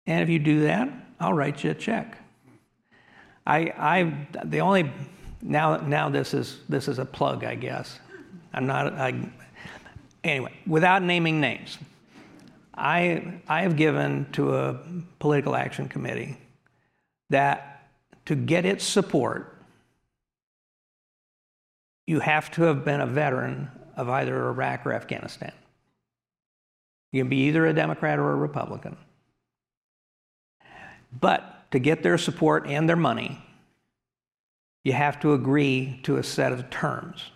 And 0.06 0.22
if 0.22 0.28
you 0.28 0.38
do 0.38 0.60
that, 0.62 0.88
I'll 1.18 1.32
write 1.32 1.64
you 1.64 1.72
a 1.72 1.74
check. 1.74 2.18
I, 3.44 3.58
I, 3.76 4.44
the 4.44 4.60
only, 4.60 4.92
now, 5.40 5.78
now 5.78 6.08
this 6.08 6.34
is, 6.34 6.60
this 6.68 6.86
is 6.86 7.00
a 7.00 7.04
plug, 7.04 7.42
I 7.42 7.56
guess. 7.56 7.98
I'm 8.54 8.66
not, 8.66 8.92
I, 8.94 9.14
anyway, 10.22 10.52
without 10.66 11.02
naming 11.02 11.40
names, 11.40 11.78
I, 12.74 13.40
I 13.48 13.62
have 13.62 13.76
given 13.76 14.26
to 14.32 14.56
a 14.56 14.80
political 15.18 15.54
action 15.54 15.88
committee 15.88 16.38
that 17.30 17.88
to 18.26 18.34
get 18.34 18.64
its 18.64 18.84
support, 18.84 19.56
you 22.06 22.20
have 22.20 22.50
to 22.52 22.62
have 22.62 22.84
been 22.84 23.00
a 23.00 23.06
veteran 23.06 23.70
of 23.96 24.08
either 24.08 24.48
Iraq 24.48 24.86
or 24.86 24.92
Afghanistan. 24.92 25.52
You 27.10 27.22
can 27.22 27.28
be 27.28 27.48
either 27.48 27.66
a 27.66 27.74
Democrat 27.74 28.18
or 28.18 28.32
a 28.32 28.36
Republican. 28.36 28.96
But 31.20 31.70
to 31.72 31.78
get 31.78 32.02
their 32.02 32.18
support 32.18 32.66
and 32.66 32.88
their 32.88 32.96
money, 32.96 33.38
you 34.84 34.92
have 34.94 35.20
to 35.20 35.34
agree 35.34 36.00
to 36.04 36.16
a 36.16 36.22
set 36.22 36.52
of 36.52 36.70
terms. 36.70 37.30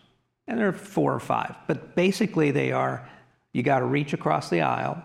And 0.49 0.59
there 0.59 0.69
are 0.69 0.73
four 0.73 1.13
or 1.13 1.21
five. 1.21 1.55
But 1.67 1.95
basically, 1.95 2.51
they 2.51 2.73
are 2.73 3.09
you 3.57 3.63
got 3.63 3.79
to 3.79 3.87
reach 3.87 4.13
across 4.13 4.51
the 4.51 4.61
aisle, 4.61 5.03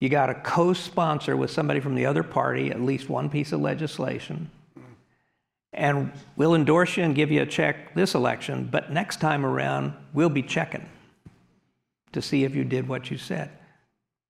you 0.00 0.08
got 0.08 0.26
to 0.26 0.34
co 0.34 0.72
sponsor 0.72 1.36
with 1.36 1.48
somebody 1.48 1.78
from 1.78 1.94
the 1.94 2.04
other 2.04 2.24
party 2.24 2.72
at 2.72 2.80
least 2.80 3.08
one 3.08 3.30
piece 3.30 3.52
of 3.52 3.60
legislation. 3.60 4.50
And 5.72 6.10
we'll 6.36 6.56
endorse 6.56 6.96
you 6.96 7.04
and 7.04 7.14
give 7.14 7.30
you 7.30 7.42
a 7.42 7.46
check 7.46 7.94
this 7.94 8.16
election, 8.16 8.68
but 8.68 8.90
next 8.90 9.20
time 9.20 9.46
around, 9.46 9.92
we'll 10.12 10.28
be 10.28 10.42
checking 10.42 10.88
to 12.10 12.20
see 12.20 12.42
if 12.42 12.52
you 12.56 12.64
did 12.64 12.88
what 12.88 13.12
you 13.12 13.16
said. 13.16 13.50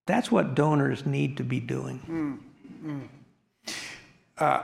That's 0.05 0.31
what 0.31 0.53
donors 0.53 1.07
need 1.07 1.37
to 1.37 1.43
be 1.43 1.59
doing. 1.59 2.39
Mm, 2.85 3.07
mm. 3.65 3.73
Uh, 4.37 4.61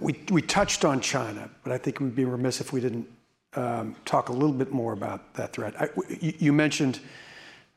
we, 0.00 0.18
we 0.30 0.42
touched 0.42 0.84
on 0.84 1.00
China, 1.00 1.48
but 1.62 1.72
I 1.72 1.78
think 1.78 2.00
we'd 2.00 2.16
be 2.16 2.24
remiss 2.24 2.60
if 2.60 2.72
we 2.72 2.80
didn't 2.80 3.06
talk 3.52 4.28
a 4.28 4.32
little 4.32 4.52
bit 4.52 4.72
more 4.72 4.92
about 4.92 5.34
that 5.34 5.52
threat. 5.52 5.74
You, 6.20 6.52
mentioned 6.52 7.00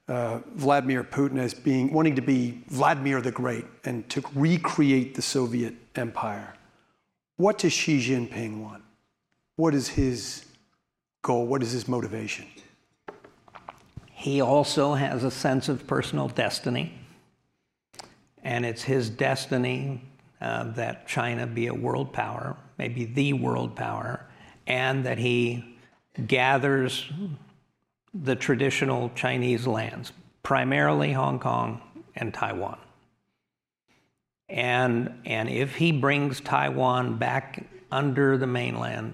uh, 0.07 0.39
Vladimir 0.53 1.03
Putin 1.03 1.37
as 1.37 1.53
being 1.53 1.91
wanting 1.91 2.15
to 2.15 2.21
be 2.21 2.63
Vladimir 2.67 3.21
the 3.21 3.31
Great 3.31 3.65
and 3.83 4.07
to 4.09 4.23
recreate 4.33 5.15
the 5.15 5.21
Soviet 5.21 5.73
Empire. 5.95 6.53
What 7.37 7.57
does 7.57 7.73
Xi 7.73 7.99
Jinping 7.99 8.61
want? 8.61 8.83
What 9.57 9.73
is 9.73 9.89
his 9.89 10.45
goal? 11.21 11.45
What 11.45 11.61
is 11.61 11.71
his 11.71 11.87
motivation? 11.87 12.45
He 14.13 14.41
also 14.41 14.93
has 14.93 15.23
a 15.23 15.31
sense 15.31 15.67
of 15.67 15.85
personal 15.85 16.29
destiny, 16.29 16.93
and 18.43 18.65
it's 18.65 18.81
his 18.81 19.09
destiny 19.09 20.01
uh, 20.39 20.71
that 20.73 21.07
China 21.07 21.45
be 21.45 21.67
a 21.67 21.73
world 21.73 22.13
power, 22.13 22.55
maybe 22.77 23.05
the 23.05 23.33
world 23.33 23.75
power, 23.75 24.25
and 24.67 25.05
that 25.05 25.17
he 25.17 25.77
gathers 26.27 27.11
the 28.13 28.35
traditional 28.35 29.11
Chinese 29.15 29.67
lands, 29.67 30.13
primarily 30.43 31.11
Hong 31.11 31.39
Kong 31.39 31.81
and 32.15 32.33
Taiwan. 32.33 32.77
And, 34.47 35.21
and 35.25 35.49
if 35.49 35.75
he 35.75 35.91
brings 35.91 36.39
Taiwan 36.39 37.17
back 37.17 37.65
under 37.91 38.37
the 38.37 38.47
mainland, 38.47 39.13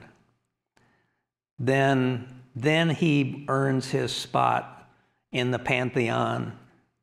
then, 1.58 2.41
then 2.56 2.89
he 2.89 3.45
earns 3.47 3.89
his 3.89 4.12
spot 4.12 4.89
in 5.32 5.52
the 5.52 5.60
pantheon 5.60 6.58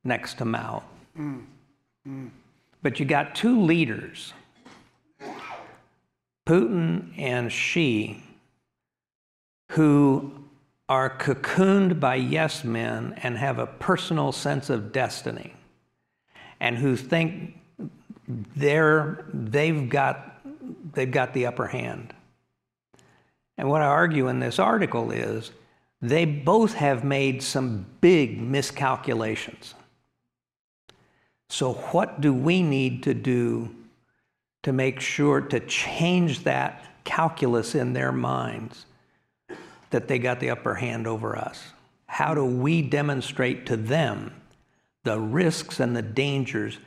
next 0.04 0.38
to 0.38 0.44
Mao. 0.44 0.82
Mm. 1.18 1.44
Mm. 2.06 2.30
But 2.82 3.00
you 3.00 3.06
got 3.06 3.34
two 3.34 3.62
leaders, 3.62 4.32
Putin 6.46 7.12
and 7.18 7.50
Xi, 7.50 8.22
who 9.72 10.32
are 10.88 11.10
cocooned 11.10 12.00
by 12.00 12.14
yes 12.14 12.64
men 12.64 13.14
and 13.22 13.36
have 13.36 13.58
a 13.58 13.66
personal 13.66 14.32
sense 14.32 14.70
of 14.70 14.92
destiny, 14.92 15.54
and 16.60 16.76
who 16.76 16.96
think 16.96 17.58
they're, 18.56 19.24
they've, 19.32 19.88
got, 19.88 20.40
they've 20.92 21.10
got 21.10 21.34
the 21.34 21.46
upper 21.46 21.66
hand. 21.66 22.14
And 23.58 23.68
what 23.68 23.82
I 23.82 23.86
argue 23.86 24.28
in 24.28 24.40
this 24.40 24.58
article 24.58 25.10
is 25.10 25.50
they 26.00 26.24
both 26.24 26.74
have 26.74 27.04
made 27.04 27.42
some 27.42 27.86
big 28.00 28.40
miscalculations. 28.40 29.74
So, 31.50 31.74
what 31.74 32.20
do 32.20 32.32
we 32.32 32.62
need 32.62 33.02
to 33.04 33.14
do 33.14 33.74
to 34.62 34.72
make 34.72 35.00
sure 35.00 35.40
to 35.40 35.60
change 35.60 36.44
that 36.44 36.84
calculus 37.04 37.74
in 37.74 37.94
their 37.94 38.12
minds 38.12 38.84
that 39.90 40.08
they 40.08 40.18
got 40.18 40.40
the 40.40 40.50
upper 40.50 40.74
hand 40.74 41.06
over 41.06 41.36
us? 41.36 41.72
How 42.06 42.34
do 42.34 42.44
we 42.44 42.82
demonstrate 42.82 43.66
to 43.66 43.76
them 43.76 44.32
the 45.04 45.18
risks 45.18 45.80
and 45.80 45.94
the 45.94 46.02
dangers 46.02 46.78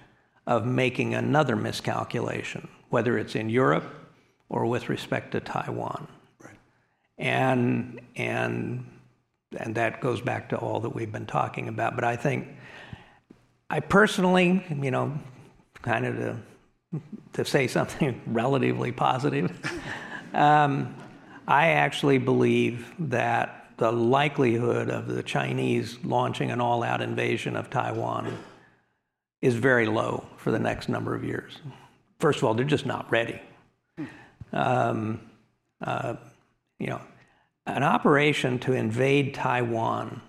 of 0.48 0.66
making 0.66 1.14
another 1.14 1.56
miscalculation, 1.56 2.68
whether 2.90 3.18
it's 3.18 3.36
in 3.36 3.50
Europe 3.50 3.86
or 4.50 4.66
with 4.66 4.90
respect 4.90 5.32
to 5.32 5.40
Taiwan? 5.40 6.08
Right. 6.40 6.58
And, 7.18 8.02
and, 8.16 8.86
and 9.58 9.76
that 9.76 10.02
goes 10.02 10.22
back 10.22 10.50
to 10.50 10.58
all 10.58 10.80
that 10.82 10.90
we've 10.90 11.12
been 11.12 11.28
talking 11.28 11.68
about. 11.68 11.96
But 11.96 12.04
I 12.04 12.16
think 12.16 12.48
I 13.70 13.80
personally, 13.80 14.66
you 14.82 14.92
know, 14.92 15.18
kind 15.82 16.06
of 16.06 16.16
to, 16.18 16.38
to 17.34 17.46
say 17.46 17.68
something 17.68 18.22
relatively 18.28 18.92
positive, 18.92 19.52
um, 20.34 20.94
I 21.48 21.70
actually 21.70 22.18
believe 22.18 22.92
that 23.00 23.74
the 23.78 23.92
likelihood 23.92 24.90
of 24.90 25.08
the 25.08 25.24
Chinese 25.24 25.98
launching 26.04 26.52
an 26.52 26.62
all 26.62 26.84
out 26.84 27.02
invasion 27.02 27.56
of 27.56 27.70
Taiwan 27.70 28.38
is 29.42 29.56
very 29.56 29.88
low 29.88 30.26
for 30.38 30.52
the 30.52 30.60
next 30.60 30.88
number 30.88 31.16
of 31.16 31.24
years. 31.24 31.58
First 32.20 32.38
of 32.40 32.44
all, 32.44 32.54
they're 32.54 32.64
just 32.64 32.86
not 32.86 33.10
ready. 33.12 33.42
Um, 34.54 35.22
uh, 35.82 36.16
you 36.78 36.88
know, 36.88 37.02
an 37.66 37.84
operation 37.84 38.60
to 38.60 38.74
invade 38.74 39.34
Taiwan 39.34 40.22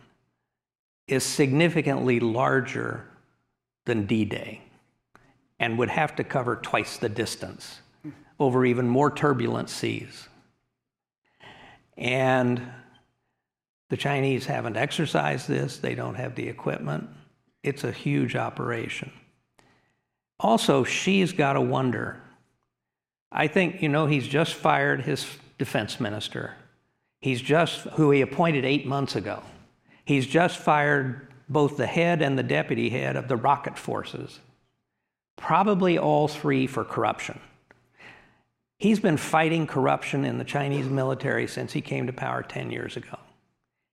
is 1.06 1.24
significantly 1.24 2.20
larger 2.20 3.06
than 3.84 4.06
D 4.06 4.24
Day 4.24 4.62
and 5.58 5.78
would 5.78 5.90
have 5.90 6.16
to 6.16 6.24
cover 6.24 6.56
twice 6.56 6.96
the 6.96 7.08
distance 7.08 7.80
over 8.40 8.64
even 8.64 8.88
more 8.88 9.10
turbulent 9.10 9.68
seas. 9.68 10.28
And 11.96 12.62
the 13.90 13.96
Chinese 13.96 14.46
haven't 14.46 14.76
exercised 14.76 15.48
this, 15.48 15.76
they 15.78 15.94
don't 15.94 16.14
have 16.14 16.34
the 16.34 16.48
equipment. 16.48 17.08
It's 17.62 17.84
a 17.84 17.92
huge 17.92 18.36
operation. 18.36 19.12
Also, 20.40 20.82
Xi's 20.82 21.32
got 21.32 21.52
to 21.52 21.60
wonder. 21.60 22.20
I 23.30 23.46
think, 23.46 23.82
you 23.82 23.88
know, 23.88 24.06
he's 24.06 24.26
just 24.26 24.54
fired 24.54 25.02
his 25.02 25.26
defense 25.58 26.00
minister. 26.00 26.54
He's 27.20 27.40
just, 27.40 27.80
who 27.80 28.10
he 28.10 28.20
appointed 28.20 28.64
eight 28.64 28.86
months 28.86 29.14
ago. 29.14 29.42
He's 30.04 30.26
just 30.26 30.58
fired 30.58 31.28
both 31.48 31.76
the 31.76 31.86
head 31.86 32.22
and 32.22 32.38
the 32.38 32.42
deputy 32.42 32.90
head 32.90 33.14
of 33.14 33.28
the 33.28 33.36
rocket 33.36 33.78
forces, 33.78 34.40
probably 35.36 35.98
all 35.98 36.26
three 36.28 36.66
for 36.66 36.84
corruption. 36.84 37.38
He's 38.82 38.98
been 38.98 39.16
fighting 39.16 39.68
corruption 39.68 40.24
in 40.24 40.38
the 40.38 40.44
Chinese 40.44 40.88
military 40.88 41.46
since 41.46 41.72
he 41.72 41.80
came 41.80 42.08
to 42.08 42.12
power 42.12 42.42
10 42.42 42.72
years 42.72 42.96
ago. 42.96 43.16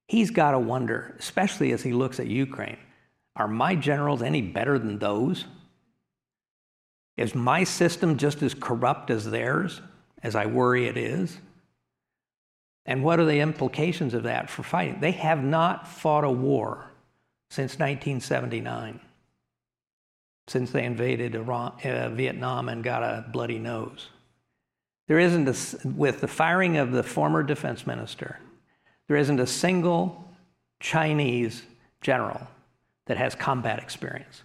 He's 0.08 0.32
got 0.32 0.54
to 0.54 0.60
wonder, 0.60 1.16
especially 1.20 1.72
as 1.74 1.84
he 1.84 1.94
looks 1.94 2.20
at 2.20 2.26
Ukraine, 2.26 2.80
are 3.36 3.48
my 3.48 3.76
generals 3.76 4.24
any 4.24 4.42
better 4.42 4.80
than 4.80 4.98
those? 4.98 5.46
Is 7.18 7.36
my 7.36 7.66
system 7.66 8.18
just 8.18 8.42
as 8.42 8.56
corrupt 8.56 9.12
as 9.12 9.30
theirs, 9.30 9.80
as 10.24 10.36
I 10.36 10.48
worry 10.48 10.88
it 10.88 10.98
is? 10.98 11.38
And 12.88 13.04
what 13.04 13.20
are 13.20 13.26
the 13.26 13.42
implications 13.42 14.16
of 14.16 14.24
that 14.24 14.50
for 14.50 14.64
fighting? 14.64 15.02
They 15.02 15.12
have 15.12 15.44
not 15.44 15.88
fought 15.88 16.24
a 16.24 16.32
war 16.32 16.90
since 17.52 17.74
1979, 17.74 19.00
since 20.48 20.72
they 20.72 20.84
invaded 20.84 21.36
Iran, 21.36 21.74
uh, 21.84 22.10
Vietnam 22.10 22.70
and 22.70 22.84
got 22.84 23.04
a 23.04 23.26
bloody 23.32 23.60
nose. 23.60 24.10
There 25.10 25.18
isn't 25.18 25.48
a, 25.50 25.88
with 25.88 26.22
the 26.22 26.28
firing 26.28 26.78
of 26.78 26.92
the 26.92 27.02
former 27.02 27.42
defense 27.42 27.88
minister, 27.88 28.40
there 29.08 29.18
isn't 29.18 29.40
a 29.40 29.48
single 29.48 30.24
Chinese 30.80 31.64
general 32.00 32.48
that 33.08 33.18
has 33.18 33.34
combat 33.34 33.80
experience. 33.80 34.44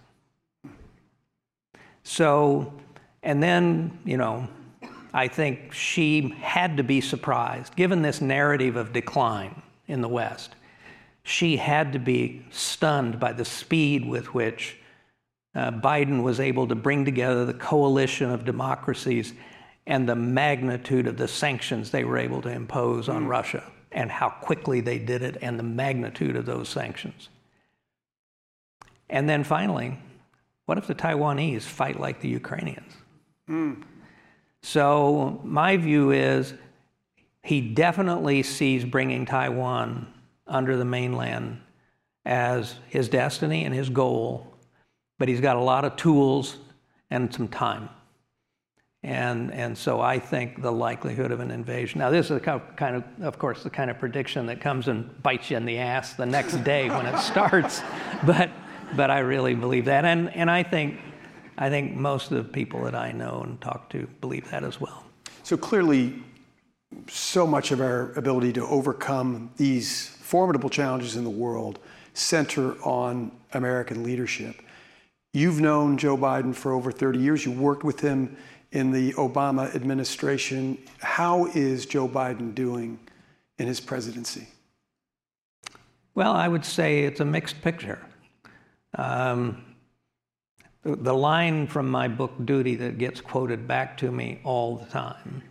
So, 2.03 2.73
and 3.21 3.43
then, 3.43 3.99
you 4.05 4.17
know, 4.17 4.47
I 5.13 5.27
think 5.27 5.71
Xi 5.71 6.29
had 6.41 6.77
to 6.77 6.83
be 6.83 6.99
surprised, 6.99 7.75
given 7.75 8.01
this 8.01 8.19
narrative 8.19 8.75
of 8.75 8.91
decline 8.91 9.61
in 9.87 10.01
the 10.01 10.09
West. 10.09 10.55
Xi 11.21 11.57
had 11.57 11.93
to 11.93 11.99
be 11.99 12.43
stunned 12.49 13.19
by 13.19 13.33
the 13.33 13.45
speed 13.45 14.07
with 14.07 14.33
which 14.33 14.77
uh, 15.53 15.69
Biden 15.69 16.23
was 16.23 16.39
able 16.39 16.67
to 16.67 16.75
bring 16.75 17.05
together 17.05 17.45
the 17.45 17.53
coalition 17.53 18.31
of 18.31 18.45
democracies 18.45 19.33
and 19.87 20.09
the 20.09 20.15
magnitude 20.15 21.07
of 21.07 21.17
the 21.17 21.27
sanctions 21.27 21.91
they 21.91 22.03
were 22.03 22.17
able 22.17 22.41
to 22.41 22.49
impose 22.49 23.07
on 23.07 23.25
mm. 23.25 23.29
Russia 23.29 23.63
and 23.91 24.11
how 24.11 24.29
quickly 24.29 24.81
they 24.81 24.99
did 24.99 25.21
it 25.21 25.37
and 25.41 25.57
the 25.57 25.63
magnitude 25.63 26.35
of 26.35 26.45
those 26.45 26.67
sanctions. 26.67 27.29
And 29.09 29.29
then 29.29 29.43
finally, 29.43 29.99
what 30.65 30.77
if 30.77 30.87
the 30.87 30.95
Taiwanese 30.95 31.61
fight 31.61 31.99
like 31.99 32.21
the 32.21 32.27
Ukrainians? 32.27 32.93
Mm. 33.49 33.83
So, 34.63 35.39
my 35.43 35.77
view 35.77 36.11
is 36.11 36.55
he 37.43 37.61
definitely 37.61 38.41
sees 38.41 38.83
bringing 38.83 39.25
Taiwan 39.25 40.11
under 40.47 40.75
the 40.75 40.85
mainland 40.85 41.61
as 42.25 42.75
his 42.89 43.07
destiny 43.07 43.63
and 43.65 43.75
his 43.75 43.89
goal, 43.89 44.51
but 45.19 45.27
he's 45.27 45.41
got 45.41 45.55
a 45.55 45.61
lot 45.61 45.85
of 45.85 45.95
tools 45.95 46.57
and 47.11 47.31
some 47.31 47.47
time. 47.47 47.89
And, 49.05 49.53
and 49.53 49.77
so 49.77 50.01
I 50.01 50.17
think 50.17 50.63
the 50.63 50.71
likelihood 50.71 51.31
of 51.31 51.39
an 51.39 51.51
invasion. 51.51 51.99
Now, 51.99 52.09
this 52.09 52.31
is 52.31 52.41
kind 52.41 52.95
of, 52.95 53.03
of 53.21 53.37
course, 53.37 53.61
the 53.61 53.69
kind 53.69 53.91
of 53.91 53.99
prediction 53.99 54.47
that 54.47 54.59
comes 54.59 54.87
and 54.87 55.21
bites 55.21 55.51
you 55.51 55.57
in 55.57 55.65
the 55.65 55.77
ass 55.77 56.15
the 56.15 56.25
next 56.25 56.55
day 56.63 56.89
when 56.89 57.05
it 57.05 57.19
starts. 57.19 57.81
But, 58.25 58.49
but 58.95 59.11
I 59.11 59.19
really 59.19 59.53
believe 59.53 59.85
that. 59.85 60.05
And, 60.05 60.33
and 60.35 60.49
I, 60.49 60.63
think, 60.63 60.99
I 61.57 61.69
think 61.69 61.95
most 61.95 62.31
of 62.31 62.37
the 62.37 62.51
people 62.51 62.83
that 62.85 62.95
I 62.95 63.11
know 63.11 63.41
and 63.43 63.61
talk 63.61 63.89
to 63.91 64.07
believe 64.21 64.49
that 64.49 64.63
as 64.63 64.81
well. 64.81 65.03
So 65.43 65.55
clearly, 65.55 66.23
so 67.07 67.45
much 67.45 67.71
of 67.71 67.81
our 67.81 68.11
ability 68.13 68.53
to 68.53 68.65
overcome 68.65 69.51
these 69.57 70.07
formidable 70.21 70.69
challenges 70.69 71.15
in 71.15 71.23
the 71.23 71.29
world 71.29 71.77
center 72.15 72.81
on 72.81 73.31
American 73.53 74.03
leadership. 74.03 74.61
You've 75.33 75.59
known 75.59 75.97
Joe 75.97 76.17
Biden 76.17 76.55
for 76.55 76.71
over 76.71 76.91
30 76.91 77.19
years. 77.19 77.45
You 77.45 77.51
worked 77.51 77.83
with 77.83 77.99
him 77.99 78.37
in 78.71 78.91
the 78.91 79.13
Obama 79.13 79.73
administration. 79.75 80.77
How 80.99 81.45
is 81.47 81.85
Joe 81.85 82.07
Biden 82.07 82.53
doing 82.53 82.99
in 83.57 83.67
his 83.67 83.79
presidency? 83.79 84.47
Well, 86.13 86.31
I 86.31 86.47
would 86.47 86.65
say 86.65 87.03
it's 87.03 87.19
a 87.19 87.25
mixed 87.25 87.61
picture. 87.61 87.99
Um, 88.97 89.63
the 90.83 91.13
line 91.13 91.67
from 91.67 91.89
my 91.89 92.07
book 92.07 92.33
Duty 92.45 92.75
that 92.75 92.97
gets 92.97 93.19
quoted 93.19 93.67
back 93.67 93.97
to 93.97 94.11
me 94.11 94.39
all 94.43 94.77
the 94.77 94.85
time, 94.85 95.41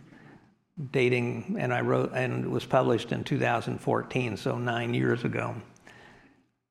dating, 0.91 1.57
and 1.59 1.73
I 1.73 1.81
wrote, 1.81 2.13
and 2.13 2.45
it 2.45 2.49
was 2.49 2.65
published 2.65 3.11
in 3.11 3.23
2014, 3.23 4.37
so 4.37 4.57
nine 4.57 4.93
years 4.93 5.23
ago, 5.23 5.55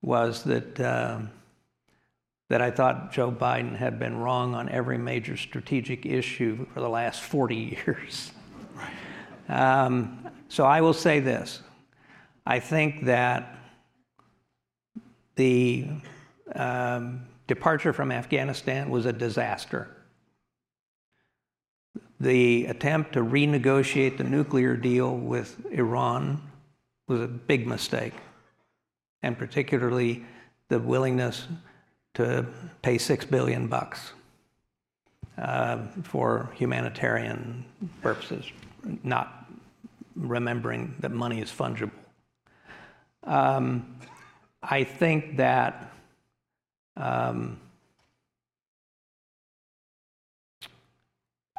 was 0.02 0.42
that. 0.44 0.80
Uh, 0.80 1.20
that 2.48 2.60
I 2.60 2.70
thought 2.70 3.12
Joe 3.12 3.32
Biden 3.32 3.76
had 3.76 3.98
been 3.98 4.18
wrong 4.18 4.54
on 4.54 4.68
every 4.68 4.98
major 4.98 5.36
strategic 5.36 6.04
issue 6.04 6.66
for 6.74 6.80
the 6.80 6.88
last 6.88 7.22
40 7.22 7.56
years. 7.86 8.32
Right. 8.74 9.84
Um, 9.84 10.28
so 10.48 10.64
I 10.64 10.80
will 10.80 10.92
say 10.92 11.20
this 11.20 11.62
I 12.46 12.60
think 12.60 13.04
that 13.04 13.58
the 15.36 15.88
um, 16.54 17.22
departure 17.46 17.92
from 17.92 18.12
Afghanistan 18.12 18.90
was 18.90 19.06
a 19.06 19.12
disaster. 19.12 19.88
The 22.20 22.66
attempt 22.66 23.14
to 23.14 23.20
renegotiate 23.20 24.18
the 24.18 24.24
nuclear 24.24 24.76
deal 24.76 25.16
with 25.16 25.66
Iran 25.72 26.40
was 27.08 27.20
a 27.20 27.26
big 27.26 27.66
mistake, 27.66 28.14
and 29.22 29.36
particularly 29.36 30.24
the 30.68 30.78
willingness 30.78 31.46
to 32.14 32.46
pay 32.82 32.98
six 32.98 33.24
billion 33.24 33.66
bucks 33.66 34.12
uh, 35.38 35.78
for 36.02 36.50
humanitarian 36.54 37.64
purposes, 38.02 38.44
not 39.02 39.46
remembering 40.14 40.94
that 41.00 41.10
money 41.10 41.40
is 41.40 41.50
fungible. 41.50 41.90
Um, 43.24 43.96
I 44.62 44.84
think 44.84 45.38
that 45.38 45.92
um, 46.96 47.58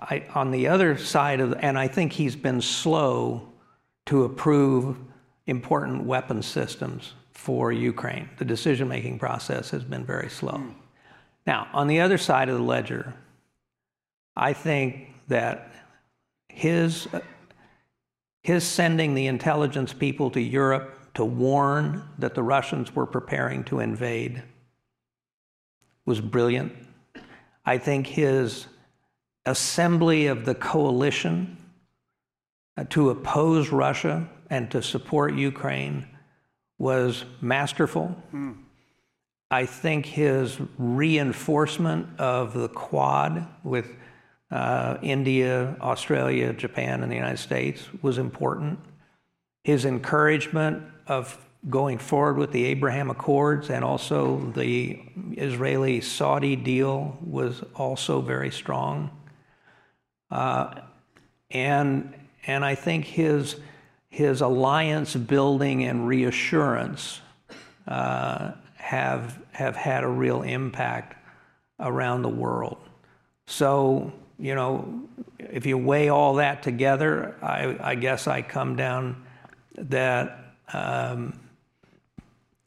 I, 0.02 0.26
on 0.34 0.52
the 0.52 0.68
other 0.68 0.98
side 0.98 1.40
of, 1.40 1.54
and 1.60 1.78
I 1.78 1.88
think 1.88 2.14
he's 2.14 2.36
been 2.36 2.62
slow 2.62 3.50
to 4.06 4.24
approve 4.24 4.98
important 5.48 6.04
weapon 6.04 6.42
systems 6.42 7.14
for 7.36 7.72
Ukraine. 7.72 8.30
The 8.38 8.46
decision 8.46 8.88
making 8.88 9.20
process 9.20 9.70
has 9.70 9.84
been 9.84 10.06
very 10.06 10.30
slow. 10.30 10.54
Mm. 10.54 10.74
Now, 11.46 11.68
on 11.74 11.88
the 11.88 12.00
other 12.00 12.18
side 12.18 12.50
of 12.50 12.58
the 12.58 12.64
ledger, 12.64 13.14
I 14.36 14.54
think 14.54 15.14
that 15.28 15.72
his, 16.48 17.08
his 18.42 18.64
sending 18.66 19.14
the 19.14 19.28
intelligence 19.28 19.94
people 19.94 20.32
to 20.32 20.42
Europe 20.42 21.14
to 21.16 21.26
warn 21.26 22.04
that 22.18 22.34
the 22.34 22.42
Russians 22.42 22.96
were 22.96 23.06
preparing 23.06 23.64
to 23.66 23.80
invade 23.80 24.42
was 26.06 26.22
brilliant. 26.22 26.74
I 27.66 27.78
think 27.78 28.08
his 28.08 28.68
assembly 29.46 30.28
of 30.28 30.46
the 30.46 30.56
coalition 30.56 31.58
uh, 32.78 32.86
to 32.90 33.10
oppose 33.10 33.70
Russia 33.70 34.28
and 34.50 34.72
to 34.72 34.82
support 34.82 35.36
Ukraine 35.36 36.08
was 36.78 37.26
masterful. 37.42 38.16
Mm. 38.34 38.58
I 39.52 39.66
think 39.66 40.06
his 40.06 40.58
reinforcement 40.78 42.20
of 42.20 42.54
the 42.54 42.68
Quad 42.68 43.48
with 43.64 43.96
uh, 44.52 44.98
India, 45.02 45.76
Australia, 45.82 46.54
Japan, 46.54 47.04
and 47.04 47.12
the 47.12 47.16
United 47.16 47.38
States 47.38 47.88
was 48.02 48.18
important. 48.18 48.80
His 49.64 49.86
encouragement 49.86 50.84
of 51.08 51.38
going 51.70 51.98
forward 51.98 52.38
with 52.38 52.52
the 52.52 52.66
Abraham 52.66 53.10
Accords 53.10 53.70
and 53.70 53.84
also 53.84 54.52
the 54.56 55.02
Israeli 55.32 56.02
Saudi 56.02 56.56
deal 56.56 57.18
was 57.22 57.64
also 57.76 58.22
very 58.22 58.52
strong. 58.52 59.10
Uh, 60.30 60.76
and, 61.50 62.14
and 62.46 62.64
I 62.64 62.76
think 62.76 63.06
his 63.06 63.56
his 64.16 64.40
alliance 64.40 65.14
building 65.14 65.84
and 65.84 66.08
reassurance 66.08 67.20
uh, 67.86 68.54
have, 68.78 69.38
have 69.52 69.76
had 69.76 70.06
a 70.06 70.08
real 70.08 70.42
impact 70.42 71.22
around 71.82 72.22
the 72.22 72.30
world. 72.30 72.78
So, 73.46 74.14
you 74.40 74.56
know, 74.56 75.02
if 75.38 75.66
you 75.66 75.78
weigh 75.78 76.08
all 76.08 76.36
that 76.36 76.64
together, 76.64 77.36
I, 77.42 77.76
I 77.82 77.96
guess 77.96 78.26
I 78.26 78.42
come 78.42 78.78
down 78.78 79.22
that, 79.78 80.40
um, 80.72 81.38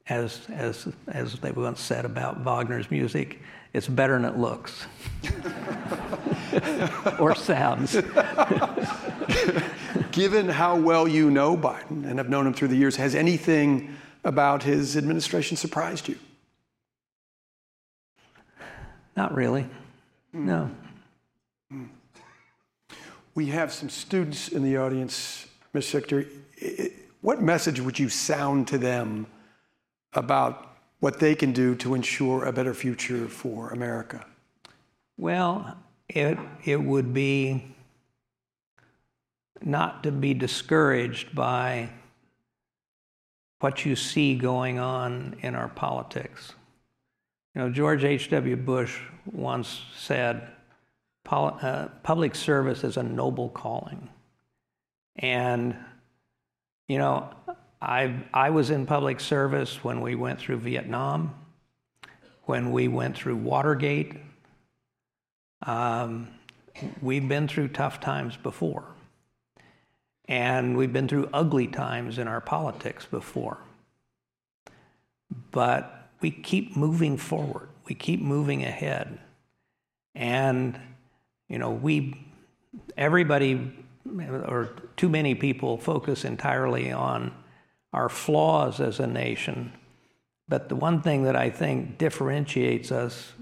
as, 0.06 0.42
as, 0.50 0.86
as 1.06 1.32
they 1.40 1.52
once 1.52 1.80
said 1.80 2.04
about 2.04 2.44
Wagner's 2.44 2.90
music, 2.90 3.40
it's 3.72 3.88
better 3.88 4.20
than 4.20 4.26
it 4.26 4.36
looks 4.36 4.84
or 7.18 7.34
sounds. 7.34 7.94
Given 10.12 10.48
how 10.48 10.76
well 10.76 11.06
you 11.06 11.30
know 11.30 11.56
Biden 11.56 12.04
and 12.08 12.18
have 12.18 12.28
known 12.28 12.46
him 12.46 12.54
through 12.54 12.68
the 12.68 12.76
years, 12.76 12.96
has 12.96 13.14
anything 13.14 13.94
about 14.24 14.62
his 14.62 14.96
administration 14.96 15.56
surprised 15.56 16.08
you? 16.08 16.18
Not 19.16 19.34
really. 19.34 19.62
Mm. 20.34 20.44
No. 20.44 20.70
Mm. 21.72 21.88
We 23.34 23.46
have 23.46 23.72
some 23.72 23.88
students 23.88 24.48
in 24.48 24.62
the 24.62 24.76
audience, 24.76 25.46
Ms. 25.72 25.88
Secretary. 25.88 26.26
What 27.20 27.42
message 27.42 27.80
would 27.80 27.98
you 27.98 28.08
sound 28.08 28.68
to 28.68 28.78
them 28.78 29.26
about 30.12 30.76
what 31.00 31.20
they 31.20 31.34
can 31.34 31.52
do 31.52 31.74
to 31.76 31.94
ensure 31.94 32.44
a 32.44 32.52
better 32.52 32.74
future 32.74 33.28
for 33.28 33.70
America? 33.70 34.24
Well, 35.16 35.76
it, 36.08 36.38
it 36.64 36.82
would 36.82 37.12
be 37.12 37.74
not 39.60 40.02
to 40.04 40.12
be 40.12 40.34
discouraged 40.34 41.34
by 41.34 41.90
what 43.60 43.84
you 43.84 43.96
see 43.96 44.36
going 44.36 44.78
on 44.78 45.36
in 45.40 45.54
our 45.54 45.68
politics. 45.68 46.52
You 47.54 47.62
know, 47.62 47.70
George 47.70 48.04
H.W. 48.04 48.56
Bush 48.56 49.00
once 49.32 49.82
said, 49.96 50.48
uh, 51.30 51.88
public 52.02 52.34
service 52.34 52.84
is 52.84 52.96
a 52.96 53.02
noble 53.02 53.50
calling. 53.50 54.08
And, 55.16 55.76
you 56.86 56.98
know, 56.98 57.28
I, 57.82 58.14
I 58.32 58.50
was 58.50 58.70
in 58.70 58.86
public 58.86 59.20
service 59.20 59.82
when 59.84 60.00
we 60.00 60.14
went 60.14 60.38
through 60.38 60.58
Vietnam, 60.58 61.34
when 62.44 62.70
we 62.70 62.88
went 62.88 63.16
through 63.16 63.36
Watergate. 63.36 64.14
Um, 65.62 66.28
we've 67.02 67.28
been 67.28 67.48
through 67.48 67.68
tough 67.68 68.00
times 68.00 68.36
before. 68.36 68.84
And 70.26 70.76
we've 70.76 70.92
been 70.92 71.08
through 71.08 71.30
ugly 71.32 71.66
times 71.66 72.18
in 72.18 72.28
our 72.28 72.40
politics 72.40 73.06
before. 73.06 73.58
But 75.50 76.10
we 76.20 76.30
keep 76.30 76.76
moving 76.76 77.16
forward, 77.16 77.68
we 77.86 77.94
keep 77.94 78.20
moving 78.20 78.62
ahead. 78.62 79.18
And, 80.14 80.78
you 81.48 81.58
know, 81.58 81.70
we, 81.70 82.26
everybody, 82.96 83.72
or 84.28 84.70
too 84.96 85.08
many 85.08 85.34
people 85.34 85.78
focus 85.78 86.24
entirely 86.24 86.92
on 86.92 87.32
our 87.92 88.08
flaws 88.08 88.80
as 88.80 89.00
a 89.00 89.06
nation. 89.06 89.72
But 90.48 90.68
the 90.68 90.76
one 90.76 91.02
thing 91.02 91.24
that 91.24 91.36
I 91.36 91.50
think 91.50 91.98
differentiates 91.98 92.90
us 92.90 93.32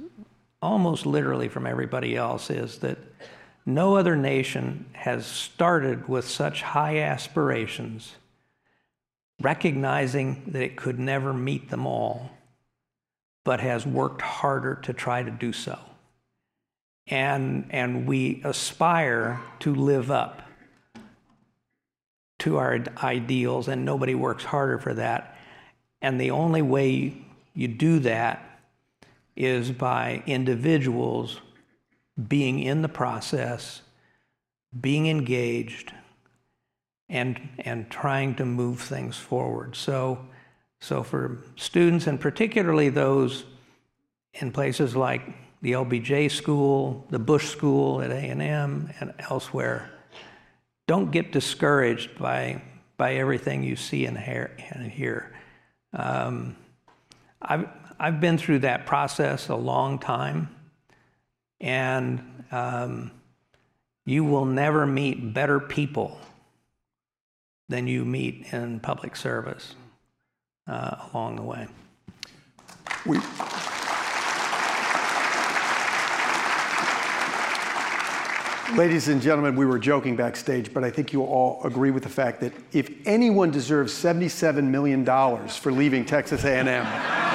almost 0.66 1.06
literally 1.06 1.48
from 1.48 1.66
everybody 1.66 2.16
else 2.16 2.50
is 2.50 2.78
that 2.80 2.98
no 3.64 3.96
other 3.96 4.16
nation 4.16 4.86
has 4.92 5.24
started 5.24 6.08
with 6.08 6.28
such 6.28 6.62
high 6.62 6.98
aspirations, 6.98 8.16
recognizing 9.40 10.42
that 10.48 10.62
it 10.62 10.76
could 10.76 10.98
never 10.98 11.32
meet 11.32 11.70
them 11.70 11.86
all, 11.86 12.30
but 13.44 13.60
has 13.60 13.86
worked 13.86 14.22
harder 14.22 14.74
to 14.82 14.92
try 14.92 15.22
to 15.22 15.30
do 15.30 15.52
so. 15.52 15.78
And, 17.06 17.66
and 17.70 18.06
we 18.06 18.40
aspire 18.44 19.40
to 19.60 19.74
live 19.74 20.10
up 20.10 20.42
to 22.40 22.56
our 22.56 22.80
ideals, 23.02 23.68
and 23.68 23.84
nobody 23.84 24.14
works 24.14 24.44
harder 24.44 24.78
for 24.78 24.94
that. 24.94 25.36
And 26.02 26.20
the 26.20 26.32
only 26.32 26.62
way 26.62 27.16
you 27.54 27.68
do 27.68 28.00
that 28.00 28.55
is 29.36 29.70
by 29.70 30.22
individuals 30.26 31.40
being 32.28 32.60
in 32.60 32.82
the 32.82 32.88
process, 32.88 33.82
being 34.80 35.06
engaged, 35.06 35.92
and, 37.08 37.38
and 37.58 37.90
trying 37.90 38.34
to 38.36 38.44
move 38.44 38.80
things 38.80 39.16
forward. 39.16 39.76
So, 39.76 40.26
so 40.80 41.02
for 41.02 41.38
students, 41.56 42.06
and 42.06 42.20
particularly 42.20 42.88
those 42.88 43.44
in 44.34 44.50
places 44.50 44.96
like 44.96 45.22
the 45.62 45.72
LBJ 45.72 46.30
school, 46.30 47.06
the 47.10 47.18
Bush 47.18 47.48
School 47.48 48.00
at 48.02 48.10
A&M, 48.10 48.90
and 49.00 49.14
elsewhere, 49.18 49.90
don't 50.86 51.10
get 51.10 51.32
discouraged 51.32 52.18
by, 52.18 52.62
by 52.96 53.14
everything 53.14 53.62
you 53.62 53.76
see 53.76 54.06
and 54.06 54.18
hear. 54.18 54.56
And 54.70 54.90
hear. 54.90 55.34
Um, 55.92 56.56
I've, 57.42 57.68
I've 57.98 58.20
been 58.20 58.38
through 58.38 58.60
that 58.60 58.86
process 58.86 59.48
a 59.48 59.54
long 59.54 59.98
time. 59.98 60.48
And 61.60 62.44
um, 62.52 63.10
you 64.04 64.24
will 64.24 64.44
never 64.44 64.86
meet 64.86 65.34
better 65.34 65.58
people 65.58 66.20
than 67.68 67.86
you 67.86 68.04
meet 68.04 68.52
in 68.52 68.80
public 68.80 69.16
service 69.16 69.74
uh, 70.68 70.96
along 71.12 71.36
the 71.36 71.42
way. 71.42 71.66
We, 73.04 73.18
Ladies 78.76 79.08
and 79.08 79.22
gentlemen, 79.22 79.56
we 79.56 79.64
were 79.64 79.78
joking 79.78 80.16
backstage, 80.16 80.74
but 80.74 80.84
I 80.84 80.90
think 80.90 81.12
you 81.12 81.22
all 81.22 81.62
agree 81.64 81.92
with 81.92 82.02
the 82.02 82.08
fact 82.08 82.40
that 82.40 82.52
if 82.72 82.90
anyone 83.06 83.50
deserves 83.50 83.92
$77 83.94 84.64
million 84.64 85.04
for 85.48 85.72
leaving 85.72 86.04
Texas 86.04 86.44
A&M, 86.44 87.25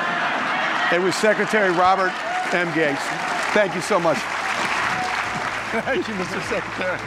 it 0.91 0.99
was 0.99 1.15
Secretary 1.15 1.71
Robert 1.71 2.11
M. 2.53 2.73
Gates. 2.75 3.01
Thank 3.53 3.75
you 3.75 3.81
so 3.81 3.99
much. 3.99 4.17
Thank 5.71 6.07
you, 6.07 6.13
Mr. 6.15 6.41
Secretary. 6.49 6.99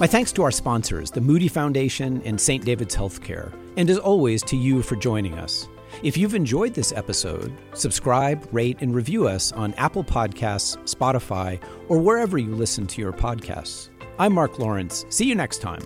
My 0.00 0.06
thanks 0.06 0.32
to 0.32 0.42
our 0.42 0.50
sponsors, 0.50 1.10
the 1.10 1.20
Moody 1.20 1.48
Foundation 1.48 2.22
and 2.24 2.40
St. 2.40 2.64
David's 2.64 2.96
Healthcare, 2.96 3.52
and 3.76 3.90
as 3.90 3.98
always, 3.98 4.42
to 4.44 4.56
you 4.56 4.82
for 4.82 4.96
joining 4.96 5.34
us. 5.34 5.68
If 6.02 6.16
you've 6.16 6.34
enjoyed 6.34 6.72
this 6.72 6.92
episode, 6.92 7.52
subscribe, 7.74 8.48
rate, 8.52 8.78
and 8.80 8.94
review 8.94 9.28
us 9.28 9.52
on 9.52 9.74
Apple 9.74 10.02
Podcasts, 10.02 10.78
Spotify, 10.84 11.62
or 11.88 11.98
wherever 11.98 12.38
you 12.38 12.54
listen 12.54 12.86
to 12.86 13.02
your 13.02 13.12
podcasts. 13.12 13.90
I'm 14.18 14.32
Mark 14.32 14.58
Lawrence. 14.58 15.04
See 15.10 15.26
you 15.26 15.34
next 15.34 15.58
time. 15.58 15.82